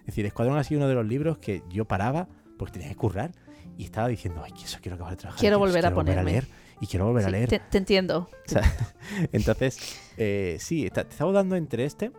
Es 0.05 0.07
decir, 0.09 0.27
Escuadrón 0.27 0.59
ha 0.59 0.65
sido 0.65 0.81
uno 0.81 0.89
de 0.89 0.95
los 0.95 1.07
libros 1.07 1.39
que 1.39 1.63
yo 1.71 1.85
paraba 1.87 2.29
porque 2.59 2.75
tenía 2.75 2.89
que 2.89 2.97
currar 2.97 3.33
y 3.79 3.85
estaba 3.85 4.09
diciendo, 4.09 4.43
ay, 4.45 4.53
que 4.53 4.65
eso 4.65 4.79
quiero 4.81 4.95
acabar 4.97 5.13
de 5.13 5.17
trabajar. 5.17 5.41
Quiero 5.41 5.59
volver 5.59 5.79
a 5.87 5.89
quiero 5.89 5.97
volver 5.97 6.19
a 6.19 6.23
ponerme". 6.23 6.31
leer 6.43 6.49
y 6.81 6.87
quiero 6.87 7.07
volver 7.07 7.25
a 7.25 7.31
leer. 7.31 7.49
Te, 7.49 7.59
te 7.59 7.79
entiendo. 7.79 8.29
O 8.47 8.49
sea, 8.51 8.63
entonces, 9.33 9.79
eh, 10.17 10.57
sí, 10.61 10.85
está- 10.87 11.05
te 11.05 11.11
estaba 11.11 11.33
dando 11.33 11.57
entre 11.57 11.85
este 11.85 12.13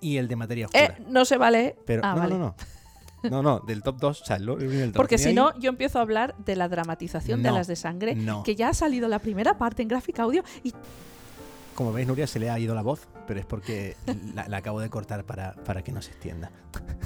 y 0.00 0.16
el 0.18 0.28
de 0.28 0.36
materia 0.36 0.66
oscura. 0.66 0.84
Eh, 0.84 1.02
no 1.08 1.24
se 1.24 1.36
vale. 1.36 1.76
Pero 1.86 2.02
ah, 2.04 2.14
no, 2.14 2.20
vale. 2.20 2.34
no, 2.34 2.38
no. 2.38 2.54
No, 3.30 3.42
no, 3.42 3.58
del 3.60 3.82
top 3.82 3.96
2. 3.98 4.22
O 4.22 4.24
sea, 4.24 4.38
lo- 4.38 4.60
el 4.60 4.92
top 4.92 4.96
Porque 4.96 5.18
si 5.18 5.32
no, 5.32 5.58
yo 5.58 5.70
empiezo 5.70 5.98
a 5.98 6.02
hablar 6.02 6.36
de 6.44 6.54
la 6.54 6.68
dramatización 6.68 7.42
de 7.42 7.48
No, 7.48 7.56
las 7.56 7.66
de 7.66 7.74
sangre, 7.74 8.14
no. 8.14 8.44
que 8.44 8.54
ya 8.54 8.68
ha 8.68 8.74
salido 8.74 9.08
la 9.08 9.18
primera 9.18 9.58
parte 9.58 9.82
en 9.82 9.88
gráfica 9.88 10.22
audio 10.22 10.44
y 10.62 10.72
Como 11.76 11.92
veis, 11.92 12.08
Nuria 12.08 12.26
se 12.26 12.40
le 12.40 12.50
ha 12.50 12.58
ido 12.58 12.74
la 12.74 12.82
voz, 12.82 13.06
pero 13.28 13.38
es 13.38 13.46
porque 13.46 13.96
la, 14.34 14.48
la 14.48 14.56
acabo 14.56 14.80
de 14.80 14.90
cortar 14.90 15.24
para, 15.24 15.52
para 15.52 15.82
que 15.82 15.92
no 15.92 16.02
se 16.02 16.10
extienda. 16.10 16.50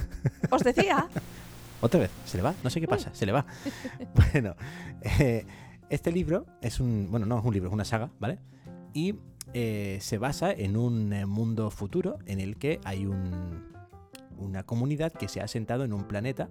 os 0.49 0.63
decía, 0.63 1.07
Otra 1.81 1.99
vez, 1.99 2.11
se 2.25 2.37
le 2.37 2.43
va, 2.43 2.53
no 2.63 2.69
sé 2.69 2.79
qué 2.79 2.87
pasa, 2.87 3.13
se 3.13 3.25
le 3.25 3.31
va. 3.31 3.45
Bueno, 4.31 4.55
eh, 5.01 5.45
este 5.89 6.11
libro 6.11 6.45
es 6.61 6.79
un, 6.79 7.07
bueno, 7.09 7.25
no 7.25 7.39
es 7.39 7.45
un 7.45 7.53
libro, 7.53 7.69
es 7.69 7.73
una 7.73 7.85
saga, 7.85 8.11
¿vale? 8.19 8.39
Y 8.93 9.15
eh, 9.53 9.97
se 9.99 10.17
basa 10.17 10.51
en 10.51 10.77
un 10.77 11.11
eh, 11.11 11.25
mundo 11.25 11.71
futuro 11.71 12.19
en 12.25 12.39
el 12.39 12.57
que 12.57 12.79
hay 12.85 13.05
un, 13.05 13.65
una 14.37 14.63
comunidad 14.63 15.11
que 15.11 15.27
se 15.27 15.41
ha 15.41 15.45
asentado 15.45 15.83
en 15.83 15.91
un 15.91 16.03
planeta, 16.03 16.49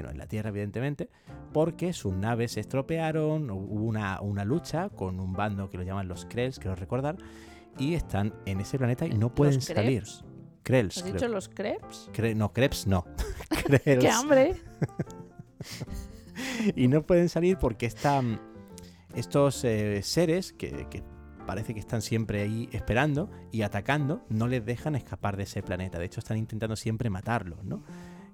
que 0.00 0.06
no 0.06 0.10
es 0.10 0.16
la 0.16 0.26
Tierra 0.26 0.48
evidentemente, 0.48 1.10
porque 1.52 1.92
sus 1.92 2.14
naves 2.14 2.52
se 2.52 2.60
estropearon, 2.60 3.50
hubo 3.50 3.84
una, 3.84 4.20
una 4.20 4.44
lucha 4.44 4.88
con 4.88 5.20
un 5.20 5.32
bando 5.34 5.68
que 5.70 5.76
lo 5.78 5.84
llaman 5.84 6.08
los 6.08 6.24
Krells, 6.24 6.58
quiero 6.58 6.74
recordar, 6.74 7.16
y 7.78 7.94
están 7.94 8.34
en 8.46 8.60
ese 8.60 8.78
planeta 8.78 9.06
y 9.06 9.14
no 9.14 9.34
pueden 9.34 9.56
¿Los 9.56 9.64
salir. 9.64 10.02
Krebs? 10.02 10.24
Krells. 10.62 10.98
¿has 10.98 11.04
dicho 11.04 11.28
los 11.28 11.48
crepes? 11.48 12.10
Cre- 12.12 12.34
no, 12.36 12.52
Krebs 12.52 12.86
no. 12.86 13.04
Krells. 13.48 14.04
¡Qué 14.04 14.08
hambre! 14.10 14.56
y 16.76 16.88
no 16.88 17.02
pueden 17.02 17.28
salir 17.28 17.56
porque 17.58 17.86
están 17.86 18.40
estos 19.14 19.64
eh, 19.64 20.02
seres 20.02 20.52
que, 20.52 20.86
que 20.90 21.02
parece 21.46 21.74
que 21.74 21.80
están 21.80 22.02
siempre 22.02 22.42
ahí 22.42 22.68
esperando 22.72 23.30
y 23.50 23.62
atacando, 23.62 24.24
no 24.28 24.46
les 24.46 24.64
dejan 24.64 24.94
escapar 24.94 25.36
de 25.36 25.44
ese 25.44 25.62
planeta. 25.62 25.98
De 25.98 26.04
hecho, 26.04 26.20
están 26.20 26.36
intentando 26.36 26.76
siempre 26.76 27.10
matarlos, 27.10 27.64
¿no? 27.64 27.82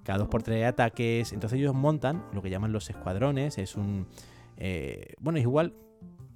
Cada 0.03 0.19
dos 0.19 0.27
por 0.27 0.43
tres 0.43 0.57
hay 0.57 0.63
ataques. 0.63 1.33
Entonces 1.33 1.59
ellos 1.59 1.73
montan 1.73 2.25
lo 2.33 2.41
que 2.41 2.49
llaman 2.49 2.71
los 2.71 2.89
escuadrones. 2.89 3.57
Es 3.57 3.75
un... 3.75 4.07
eh, 4.57 5.13
bueno, 5.19 5.37
es 5.37 5.43
igual... 5.43 5.73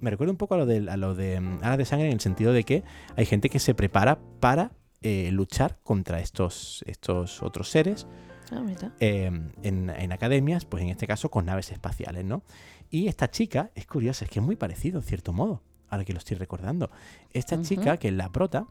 Me 0.00 0.10
recuerda 0.10 0.32
un 0.32 0.36
poco 0.36 0.54
a 0.54 0.58
lo 0.58 0.66
de, 0.66 0.90
a 0.90 0.96
lo 0.96 1.14
de 1.14 1.40
mm, 1.40 1.58
Alas 1.62 1.78
de 1.78 1.84
Sangre 1.84 2.06
en 2.08 2.14
el 2.14 2.20
sentido 2.20 2.52
de 2.52 2.64
que 2.64 2.82
hay 3.16 3.24
gente 3.24 3.48
que 3.48 3.60
se 3.60 3.74
prepara 3.74 4.18
para 4.40 4.72
eh, 5.00 5.30
luchar 5.32 5.78
contra 5.84 6.20
estos, 6.20 6.84
estos 6.86 7.42
otros 7.42 7.70
seres 7.70 8.06
Ah, 8.52 8.62
eh, 9.00 9.30
en, 9.62 9.90
en 9.90 10.12
academias, 10.12 10.66
pues 10.66 10.82
en 10.82 10.90
este 10.90 11.06
caso 11.06 11.30
con 11.30 11.46
naves 11.46 11.70
espaciales, 11.72 12.24
¿no? 12.24 12.42
Y 12.90 13.08
esta 13.08 13.30
chica 13.30 13.70
es 13.74 13.86
curiosa, 13.86 14.26
es 14.26 14.30
que 14.30 14.40
es 14.40 14.44
muy 14.44 14.56
parecido 14.56 14.98
en 14.98 15.04
cierto 15.04 15.32
modo, 15.32 15.62
ahora 15.88 16.04
que 16.04 16.12
lo 16.12 16.18
estoy 16.18 16.36
recordando. 16.36 16.90
Esta 17.32 17.60
chica, 17.62 17.96
que 17.96 18.08
es 18.08 18.14
la 18.14 18.30
prota, 18.30 18.66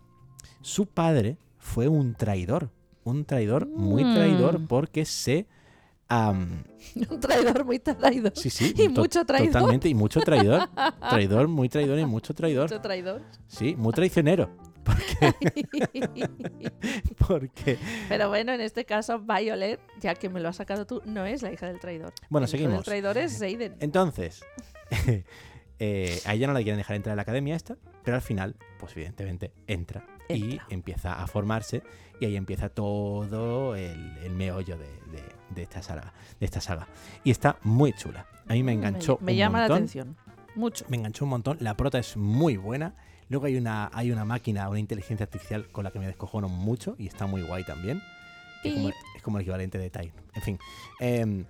su 0.61 0.85
padre 0.85 1.37
fue 1.57 1.87
un 1.87 2.13
traidor, 2.13 2.69
un 3.03 3.25
traidor, 3.25 3.67
muy 3.67 4.03
Mm. 4.03 4.13
traidor, 4.15 4.67
porque 4.67 5.05
se... 5.05 5.47
Un 6.11 7.19
traidor 7.21 7.63
muy 7.63 7.79
traidor. 7.79 8.33
sí, 8.35 8.49
sí, 8.49 8.73
Y 8.77 8.89
mucho 8.89 9.23
traidor. 9.25 9.53
Totalmente, 9.53 9.87
y 9.87 9.93
mucho 9.93 10.19
traidor. 10.19 10.67
Traidor, 11.09 11.47
muy 11.47 11.69
traidor 11.69 11.97
y 11.99 12.05
mucho 12.05 12.33
traidor. 12.33 12.63
Mucho 12.69 12.81
traidor. 12.81 13.21
Sí, 13.47 13.75
muy 13.77 13.93
traicionero. 13.93 14.49
Porque, 14.83 15.33
porque 17.27 17.77
Pero 18.09 18.29
bueno, 18.29 18.51
en 18.51 18.61
este 18.61 18.83
caso, 18.85 19.19
Violet, 19.19 19.79
ya 20.01 20.15
que 20.15 20.27
me 20.29 20.39
lo 20.41 20.49
has 20.49 20.57
sacado 20.57 20.85
tú, 20.85 21.01
no 21.05 21.25
es 21.25 21.41
la 21.43 21.51
hija 21.53 21.67
del 21.67 21.79
traidor. 21.79 22.13
Bueno, 22.29 22.45
El 22.45 22.51
seguimos. 22.51 22.73
del 22.77 22.83
traidor 22.83 23.17
es 23.17 23.31
Seiden. 23.37 23.75
Entonces, 23.79 24.43
eh, 25.79 26.19
a 26.25 26.33
ella 26.33 26.47
no 26.47 26.53
la 26.53 26.59
quieren 26.61 26.77
dejar 26.77 26.95
entrar 26.95 27.13
a 27.13 27.15
la 27.15 27.21
academia 27.21 27.55
esta, 27.55 27.77
pero 28.03 28.15
al 28.15 28.21
final, 28.21 28.55
pues 28.79 28.93
evidentemente 28.97 29.53
entra, 29.67 30.03
y 30.37 30.59
empieza 30.69 31.21
a 31.21 31.27
formarse 31.27 31.83
y 32.19 32.25
ahí 32.25 32.35
empieza 32.35 32.69
todo 32.69 33.75
el, 33.75 34.17
el 34.23 34.31
meollo 34.31 34.77
de, 34.77 34.85
de- 35.11 35.41
de 35.55 35.63
esta 35.63 35.81
saga, 35.81 36.13
de 36.39 36.45
esta 36.45 36.61
saga. 36.61 36.87
Y 37.25 37.31
está 37.31 37.57
muy 37.63 37.91
chula. 37.93 38.25
A 38.47 38.53
mí 38.53 38.63
me 38.63 38.71
enganchó 38.71 39.17
Me, 39.21 39.33
un 39.33 39.37
llama 39.37 39.57
la 39.59 39.63
montón. 39.63 39.77
atención. 39.77 40.15
Mucho. 40.55 40.85
Me 40.87 40.95
enganchó 40.97 41.25
un 41.25 41.29
montón. 41.31 41.57
La 41.59 41.75
prota 41.75 41.99
es 41.99 42.15
muy 42.15 42.55
buena. 42.55 42.93
Luego 43.27 43.47
hay 43.47 43.57
una, 43.57 43.89
hay 43.93 44.11
una 44.11 44.23
máquina, 44.23 44.69
una 44.69 44.79
inteligencia 44.79 45.25
artificial 45.25 45.67
con 45.71 45.83
la 45.83 45.91
que 45.91 45.99
me 45.99 46.07
descojono 46.07 46.47
mucho 46.47 46.95
y 46.97 47.07
está 47.07 47.27
muy 47.27 47.41
guay 47.41 47.63
también. 47.65 48.01
que 48.63 48.69
Es 48.69 48.75
como, 48.75 48.89
es 49.17 49.21
como 49.23 49.37
el 49.37 49.41
equivalente 49.41 49.77
de 49.77 49.89
Time. 49.89 50.13
En 50.35 50.41
fin. 50.41 50.59
em, 51.01 51.45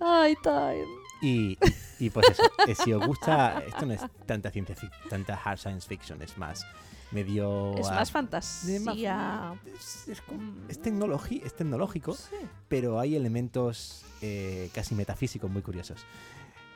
Ay, 0.00 0.34
time. 0.42 0.84
y, 1.22 1.56
y 2.00 2.10
pues 2.10 2.28
eso, 2.30 2.42
eh, 2.66 2.74
si 2.74 2.92
os 2.92 3.06
gusta, 3.06 3.62
esto 3.66 3.86
no 3.86 3.92
es 3.92 4.02
tanta 4.26 4.50
ciencia 4.50 4.74
tanta 5.08 5.34
hard 5.36 5.58
science 5.58 5.86
fiction, 5.88 6.20
es 6.22 6.36
más 6.38 6.66
medio... 7.14 7.74
Es 7.78 7.88
más 7.88 8.10
fantasía. 8.10 9.54
Es, 9.66 10.08
es 10.08 10.20
como- 10.20 10.52
es 10.68 10.80
tecnologi- 10.82 11.40
es 11.44 11.54
tecnológico, 11.54 12.14
Sí. 12.14 12.36
pero 12.68 12.98
hay 13.00 13.16
elementos 13.16 14.04
eh, 14.20 14.70
casi 14.74 14.94
metafísicos 14.94 15.50
muy 15.50 15.62
curiosos. 15.62 16.00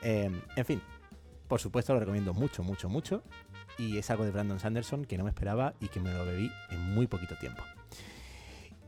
Eh, 0.01 0.31
en 0.55 0.65
fin, 0.65 0.81
por 1.47 1.59
supuesto 1.59 1.93
lo 1.93 1.99
recomiendo 1.99 2.33
mucho, 2.33 2.63
mucho, 2.63 2.89
mucho. 2.89 3.21
Y 3.77 3.97
es 3.97 4.09
algo 4.09 4.25
de 4.25 4.31
Brandon 4.31 4.59
Sanderson 4.59 5.05
que 5.05 5.17
no 5.17 5.23
me 5.23 5.29
esperaba 5.29 5.73
y 5.79 5.87
que 5.87 5.99
me 5.99 6.11
lo 6.13 6.25
bebí 6.25 6.51
en 6.69 6.93
muy 6.93 7.07
poquito 7.07 7.35
tiempo. 7.37 7.63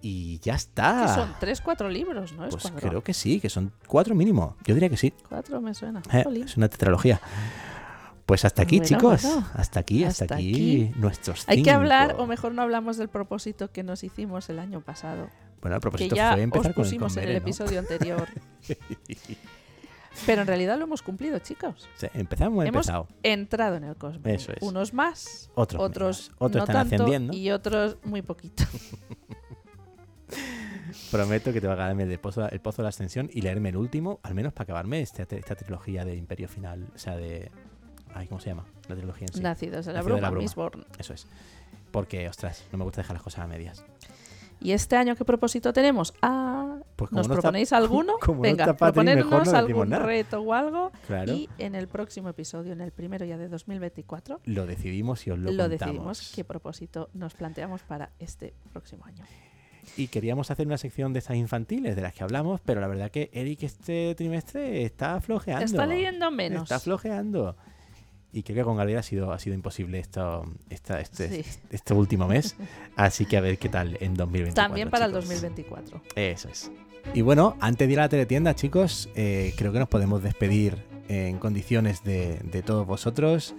Y 0.02 0.40
ya 0.40 0.56
está. 0.56 1.06
Que 1.06 1.14
son 1.14 1.36
tres, 1.40 1.62
cuatro 1.62 1.88
libros, 1.88 2.34
¿no? 2.34 2.46
Es 2.48 2.56
pues 2.56 2.74
creo 2.76 3.04
que 3.04 3.14
sí, 3.14 3.40
que 3.40 3.50
son 3.50 3.72
cuatro 3.88 4.16
mínimo. 4.16 4.58
Yo 4.66 4.74
diría 4.74 4.90
que 4.90 4.98
sí. 4.98 5.14
Cuatro 5.30 5.62
me 5.62 5.74
suena. 5.76 6.02
Eh, 6.12 6.24
es 6.44 6.58
una 6.58 6.68
tetralogía. 6.70 7.22
Pues 8.32 8.46
hasta 8.46 8.62
aquí, 8.62 8.78
Bueno, 8.78 8.88
chicos. 8.88 9.24
bueno. 9.24 9.46
Hasta 9.56 9.82
aquí, 9.82 10.06
hasta, 10.06 10.24
Hasta 10.24 10.36
aquí, 10.36 10.54
aquí. 10.54 10.92
nuestros 10.98 11.44
Hay 11.50 11.64
que 11.64 11.72
hablar, 11.72 12.16
o 12.18 12.28
mejor 12.28 12.54
no 12.54 12.62
hablamos 12.62 12.96
del 12.96 13.10
propósito 13.10 13.74
que 13.74 13.84
nos 13.84 14.06
hicimos 14.06 14.50
el 14.50 14.60
año 14.60 14.80
pasado. 14.80 15.28
Bueno, 15.60 15.76
el 15.76 15.80
Que 15.80 15.82
propósito 15.82 16.16
ya 16.16 16.32
fue 16.32 16.44
empezar 16.44 16.72
os 16.72 16.76
con 16.76 16.86
el 16.86 16.88
pusimos 16.88 17.18
en 17.18 17.24
el 17.28 17.36
episodio 17.36 17.80
anterior. 17.80 18.30
Pero 20.26 20.44
en 20.44 20.48
realidad 20.48 20.78
lo 20.78 20.86
hemos 20.86 21.02
cumplido, 21.02 21.40
chicos. 21.40 21.90
Sí, 21.96 22.08
empezamos, 22.14 22.66
Hemos 22.66 22.88
empezado. 22.88 23.10
Entrado 23.22 23.76
en 23.76 23.84
el 23.84 23.98
cosmos. 23.98 24.26
Eso 24.26 24.54
es. 24.54 24.62
Unos 24.62 24.94
más, 24.94 25.52
Otros 25.54 25.84
otros. 25.84 26.32
Otros 26.38 26.56
no 26.56 26.60
están 26.60 26.90
tanto 26.90 26.96
ascendiendo. 26.96 27.34
y 27.36 27.52
otros 27.52 27.98
muy 28.06 28.22
poquito. 28.22 28.64
Prometo 31.12 31.52
que 31.52 31.60
te 31.60 31.68
va 31.68 31.74
a 31.74 31.76
ganarme 31.76 32.04
el, 32.04 32.18
pozo, 32.18 32.50
el 32.50 32.62
pozo 32.62 32.82
de 32.82 32.84
la 32.84 32.90
ascensión 32.90 33.30
y 33.34 33.42
leerme 33.42 33.68
el 33.68 33.76
último, 33.76 34.22
al 34.24 34.36
menos 34.36 34.54
para 34.54 34.64
acabarme 34.64 35.02
esta, 35.02 35.24
esta 35.24 35.56
trilogía 35.56 36.06
de 36.06 36.16
Imperio 36.16 36.48
Final. 36.48 36.88
O 36.96 36.98
sea, 36.98 37.18
de. 37.18 37.52
Ay, 38.14 38.28
¿cómo 38.28 38.40
se 38.42 38.50
llama? 38.50 38.66
La 38.88 38.96
trilogía 38.96 39.28
en 39.28 39.34
sí. 39.34 39.42
Nacidos 39.42 39.86
de 39.86 39.94
la 39.94 40.00
Nacido 40.00 40.16
de 40.16 40.22
bruma, 40.22 40.22
la 40.22 40.30
bruma. 40.32 40.44
Mistborn. 40.44 40.86
Eso 40.98 41.14
es. 41.14 41.28
Porque, 41.92 42.28
ostras, 42.28 42.66
no 42.72 42.78
me 42.78 42.84
gusta 42.84 43.02
dejar 43.02 43.16
las 43.16 43.24
cosas 43.24 43.46
a 43.46 43.48
medias. 43.48 43.84
¿Y 44.60 44.74
este 44.74 44.96
año 44.96 45.16
qué 45.16 45.26
propósito 45.26 45.74
tenemos? 45.74 46.14
Ah, 46.22 46.78
Pues 46.96 47.10
como 47.10 47.20
¿nos 47.20 47.28
no 47.28 47.34
está- 47.34 47.42
proponéis 47.42 47.74
alguno? 47.74 48.14
como 48.22 48.36
no 48.38 48.42
Venga, 48.44 48.64
está 48.66 48.74
mejor 48.74 48.94
proponernos 48.94 49.48
no 49.52 49.58
algún 49.58 49.90
nada. 49.90 50.06
reto 50.06 50.40
o 50.42 50.54
algo. 50.54 50.92
Claro. 51.08 51.34
Y 51.34 51.50
en 51.58 51.74
el 51.74 51.88
próximo 51.88 52.30
episodio, 52.30 52.72
en 52.74 52.82
el 52.82 52.92
primero 52.92 53.26
ya 53.26 53.38
de 53.38 53.48
2024, 53.50 54.40
Lo 54.46 54.68
decidimos 54.68 55.26
y 55.26 55.32
os 55.32 55.40
lo, 55.40 55.52
lo, 55.52 55.64
contamos. 55.64 55.80
decidimos 55.80 56.32
qué 56.36 56.44
propósito 56.44 57.10
nos 57.14 57.34
planteamos 57.34 57.82
para 57.82 58.12
este 58.20 58.54
próximo 58.72 59.04
año. 59.06 59.24
Y 59.98 60.10
queríamos 60.10 60.52
hacer 60.52 60.68
una 60.68 60.78
sección 60.78 61.12
de 61.12 61.20
estas 61.20 61.36
infantiles 61.38 61.96
de 61.96 62.04
las 62.04 62.14
que 62.14 62.24
hablamos, 62.24 62.62
pero 62.64 62.80
la 62.82 62.88
verdad 62.88 63.10
que 63.10 63.32
Eric 63.34 63.64
este 63.64 64.14
trimestre 64.16 64.84
está 64.86 65.20
flojeando. 65.22 65.66
Está 65.66 65.88
leyendo 65.88 66.30
menos. 66.30 66.64
Está 66.64 66.80
flojeando. 66.80 67.58
Y 68.34 68.44
creo 68.44 68.58
que 68.58 68.64
con 68.64 68.78
Gabriel 68.78 69.00
ha 69.00 69.04
sido, 69.04 69.34
ha 69.34 69.40
sido 69.40 69.54
imposible 69.56 70.00
esto, 70.00 70.46
esta- 70.70 71.02
este, 71.02 71.44
Sí. 71.44 71.50
este 71.70 71.94
último 71.94 72.28
mes. 72.28 72.56
Así 72.96 73.26
que 73.26 73.36
a 73.38 73.42
ver 73.42 73.58
qué 73.58 73.68
tal 73.70 73.98
en 74.00 74.14
2024. 74.16 74.54
También 74.54 74.90
para 74.90 75.06
el 75.06 75.12
chicos. 75.12 75.26
2024. 75.30 76.02
Eso 76.16 76.48
es. 76.50 76.72
Y 77.14 77.22
bueno, 77.22 77.58
antes 77.60 77.88
de 77.88 77.94
ir 77.94 78.00
a 78.00 78.04
la 78.04 78.10
teletienda, 78.10 78.56
chicos, 78.56 79.10
eh, 79.16 79.54
creo 79.58 79.74
que 79.74 79.80
nos 79.80 79.90
podemos 79.90 80.22
despedir 80.24 80.78
en 81.12 81.38
condiciones 81.40 82.04
de, 82.04 82.40
de 82.44 82.62
todos 82.62 82.88
vosotros. 82.88 83.54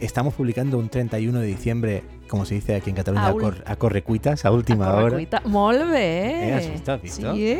Estamos 0.00 0.34
publicando 0.34 0.76
un 0.76 0.88
31 0.90 1.40
de 1.40 1.46
diciembre, 1.46 2.02
como 2.28 2.44
se 2.44 2.56
dice 2.56 2.74
aquí 2.74 2.90
en 2.90 2.96
Cataluña, 2.96 3.28
A 3.28 3.32
cor- 3.32 3.64
correcuitas, 3.78 4.44
a 4.44 4.50
última 4.50 4.90
A 4.90 4.96
hora. 5.02 5.18
Molt 5.46 5.88
bé. 5.90 6.48
Eh, 6.48 6.54
has 6.54 6.70
visto, 6.70 6.92
has 6.92 7.00
visto? 7.02 7.34
Sí. 7.34 7.56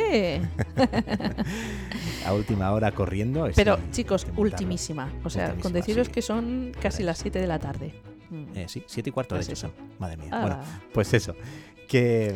A 2.26 2.34
última 2.34 2.70
hora 2.72 2.92
corriendo. 2.92 3.48
Pero, 3.56 3.78
chicos, 3.92 4.26
ultimísima. 4.36 5.10
O 5.24 5.30
sea, 5.30 5.44
Ultimísima, 5.46 5.62
con 5.62 5.72
deciros 5.72 6.06
sí. 6.08 6.12
que 6.12 6.22
son 6.22 6.72
casi 6.80 7.02
las 7.02 7.18
7 7.18 7.38
de 7.40 7.46
la 7.46 7.58
tarde. 7.58 7.94
Mm. 8.28 8.44
Eh, 8.56 8.64
sí, 8.68 8.82
siete 8.86 9.08
y 9.10 9.12
cuarto 9.12 9.34
de 9.34 9.38
Pues 9.40 9.48
hecho 9.48 9.66
eso. 9.68 9.74
Madre 9.98 10.16
mía. 10.18 10.28
Ah, 10.32 10.40
Bueno, 10.42 10.58
pues 10.92 11.12
eso. 11.14 11.34
Que, 11.88 12.34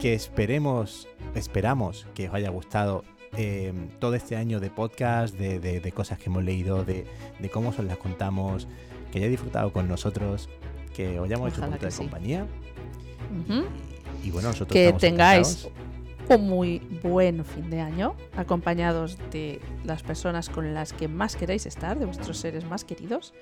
que 0.00 0.14
esperemos, 0.14 1.08
esperamos 1.34 2.06
que 2.14 2.28
os 2.28 2.34
haya 2.34 2.48
gustado 2.50 3.04
eh, 3.36 3.72
todo 3.98 4.14
este 4.14 4.36
año 4.36 4.60
de 4.60 4.70
podcast, 4.70 5.34
de, 5.36 5.58
de- 5.60 5.80
de 5.80 5.92
cosas 5.92 6.18
que 6.18 6.26
hemos 6.30 6.44
leído, 6.44 6.84
de, 6.84 7.06
de 7.38 7.50
cómo 7.50 7.70
os 7.70 7.78
las 7.78 7.98
contamos, 7.98 8.68
que 9.10 9.18
hayáis 9.18 9.32
disfrutado 9.32 9.72
con 9.72 9.88
nosotros, 9.88 10.48
que 10.94 11.18
os 11.18 11.26
hayamos 11.26 11.48
hecho 11.52 11.60
un 11.60 11.64
Ojalá 11.68 11.76
poquito 11.76 11.86
de 11.86 11.90
sí. 11.92 11.98
compañía. 11.98 12.46
Y, 14.22 14.28
y 14.28 14.30
bueno, 14.30 14.48
nosotros 14.48 14.72
Que 14.72 14.92
tengáis 14.92 15.66
encantados. 15.66 16.40
un 16.40 16.48
muy 16.48 16.78
buen 17.02 17.44
fin 17.44 17.68
de 17.70 17.80
año, 17.80 18.14
acompañados 18.36 19.18
de 19.30 19.60
las 19.84 20.02
personas 20.02 20.48
con 20.48 20.72
las 20.74 20.92
que 20.92 21.08
más 21.08 21.36
queráis 21.36 21.66
estar, 21.66 21.98
de 21.98 22.06
vuestros 22.06 22.38
seres 22.38 22.64
más 22.64 22.84
queridos. 22.84 23.34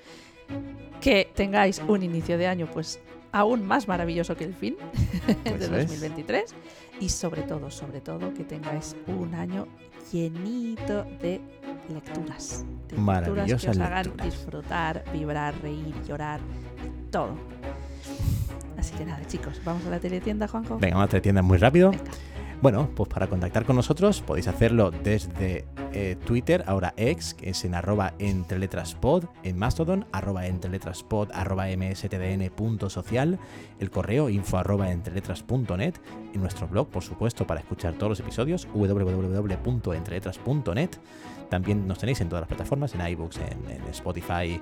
que 1.01 1.29
tengáis 1.35 1.81
un 1.87 2.03
inicio 2.03 2.37
de 2.37 2.47
año 2.47 2.67
pues 2.71 2.99
aún 3.33 3.65
más 3.65 3.87
maravilloso 3.89 4.37
que 4.37 4.45
el 4.45 4.53
fin 4.53 4.77
de 5.43 5.55
Eso 5.55 5.75
es. 5.75 5.87
2023 5.89 6.55
y 7.01 7.09
sobre 7.09 7.41
todo, 7.41 7.69
sobre 7.69 7.99
todo 7.99 8.33
que 8.33 8.45
tengáis 8.45 8.95
un 9.07 9.35
año 9.35 9.67
llenito 10.11 11.03
de 11.21 11.41
lecturas, 11.89 12.65
de 12.87 12.97
lecturas 12.97 13.47
que 13.47 13.69
os 13.69 13.79
hagan 13.79 14.05
lecturas. 14.05 14.25
disfrutar, 14.25 15.03
vibrar, 15.11 15.53
reír, 15.61 15.93
llorar, 16.07 16.39
todo. 17.11 17.35
Así 18.77 18.95
que 18.95 19.05
nada, 19.05 19.25
chicos, 19.27 19.59
vamos 19.65 19.85
a 19.85 19.89
la 19.89 19.99
teletienda, 19.99 20.47
Juanjo. 20.47 20.77
Venga, 20.77 20.97
vamos 20.97 21.13
a 21.13 21.21
tiendas 21.21 21.43
muy 21.43 21.57
rápido. 21.57 21.91
Venga. 21.91 22.11
Bueno, 22.63 22.89
pues 22.95 23.09
para 23.09 23.27
contactar 23.27 23.65
con 23.65 23.75
nosotros 23.75 24.21
podéis 24.21 24.47
hacerlo 24.47 24.89
desde 24.89 25.65
eh, 25.91 26.15
Twitter, 26.25 26.63
ahora 26.65 26.93
ex, 26.95 27.33
que 27.33 27.49
es 27.49 27.65
en 27.65 27.75
arroba 27.75 28.13
entre 28.19 28.57
letras 28.57 28.95
pod, 28.95 29.25
en 29.43 29.57
Mastodon, 29.57 30.05
arroba 30.13 30.47
entre 30.47 30.71
letras 30.71 31.03
pod, 31.03 31.27
arroba 31.33 31.65
mstdn.social, 31.65 33.37
el 33.81 33.91
correo 33.91 34.29
info 34.29 34.59
arroba 34.59 34.91
entreletras.net, 34.91 35.95
en 36.33 36.39
nuestro 36.39 36.69
blog, 36.69 36.87
por 36.87 37.03
supuesto, 37.03 37.45
para 37.45 37.59
escuchar 37.59 37.95
todos 37.95 38.11
los 38.11 38.21
episodios, 38.21 38.65
www.entreletras.net. 38.73 40.91
También 41.49 41.85
nos 41.85 41.99
tenéis 41.99 42.21
en 42.21 42.29
todas 42.29 42.43
las 42.43 42.47
plataformas, 42.47 42.95
en 42.95 43.05
iBooks, 43.05 43.39
en, 43.39 43.71
en 43.71 43.83
Spotify, 43.89 44.61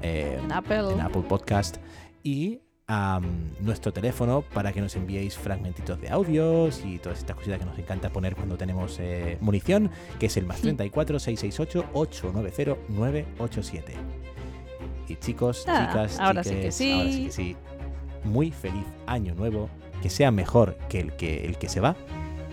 eh, 0.00 0.40
En 0.42 0.52
Apple. 0.52 0.94
en 0.94 1.02
Apple 1.02 1.24
Podcast 1.28 1.76
y 2.22 2.62
am, 2.86 3.24
nuestro 3.60 3.92
teléfono 3.92 4.42
para 4.42 4.72
que 4.72 4.80
nos 4.80 4.94
enviéis 4.96 5.36
fragmentitos 5.36 6.00
de 6.00 6.08
audios 6.10 6.82
y 6.84 6.98
todas 6.98 7.18
estas 7.18 7.36
cositas 7.36 7.58
que 7.58 7.64
nos 7.64 7.78
encanta 7.78 8.10
poner 8.10 8.36
cuando 8.36 8.56
tenemos 8.56 8.98
eh, 9.00 9.38
munición, 9.40 9.90
que 10.18 10.26
es 10.26 10.36
el 10.36 10.46
más 10.46 10.60
34 10.60 11.18
668 11.18 11.90
890 11.92 12.80
987. 12.88 13.94
Y 15.08 15.16
chicos, 15.16 15.64
Ah, 15.68 15.86
chicas, 15.88 16.18
ahora 16.18 16.42
sí 16.42 16.50
que 16.50 16.56
chiques, 16.56 16.74
sí. 16.74 16.92
ahora 16.92 17.10
sí 17.12 17.24
que 17.26 17.32
sí. 17.32 17.56
Muy 18.24 18.50
feliz 18.50 18.84
año 19.06 19.34
nuevo, 19.34 19.68
que 20.02 20.10
sea 20.10 20.30
mejor 20.32 20.76
que 20.88 20.98
el 21.00 21.12
que 21.16 21.44
el 21.44 21.58
que 21.58 21.68
se 21.68 21.80
va 21.80 21.94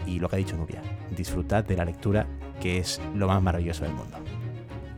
y 0.05 0.19
lo 0.19 0.29
que 0.29 0.36
ha 0.36 0.39
dicho 0.39 0.55
Nubia, 0.55 0.81
disfrutad 1.15 1.63
de 1.63 1.75
la 1.77 1.86
lectura 1.86 2.27
que 2.61 2.77
es 2.77 3.01
lo 3.15 3.27
más 3.27 3.41
maravilloso 3.41 3.84
del 3.86 3.93
mundo. 3.93 4.17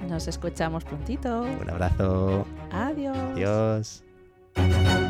Nos 0.09 0.27
escuchamos 0.27 0.83
prontito. 0.83 1.43
Un 1.43 1.69
abrazo. 1.69 2.45
Adiós. 2.71 3.17
Adiós. 3.33 5.05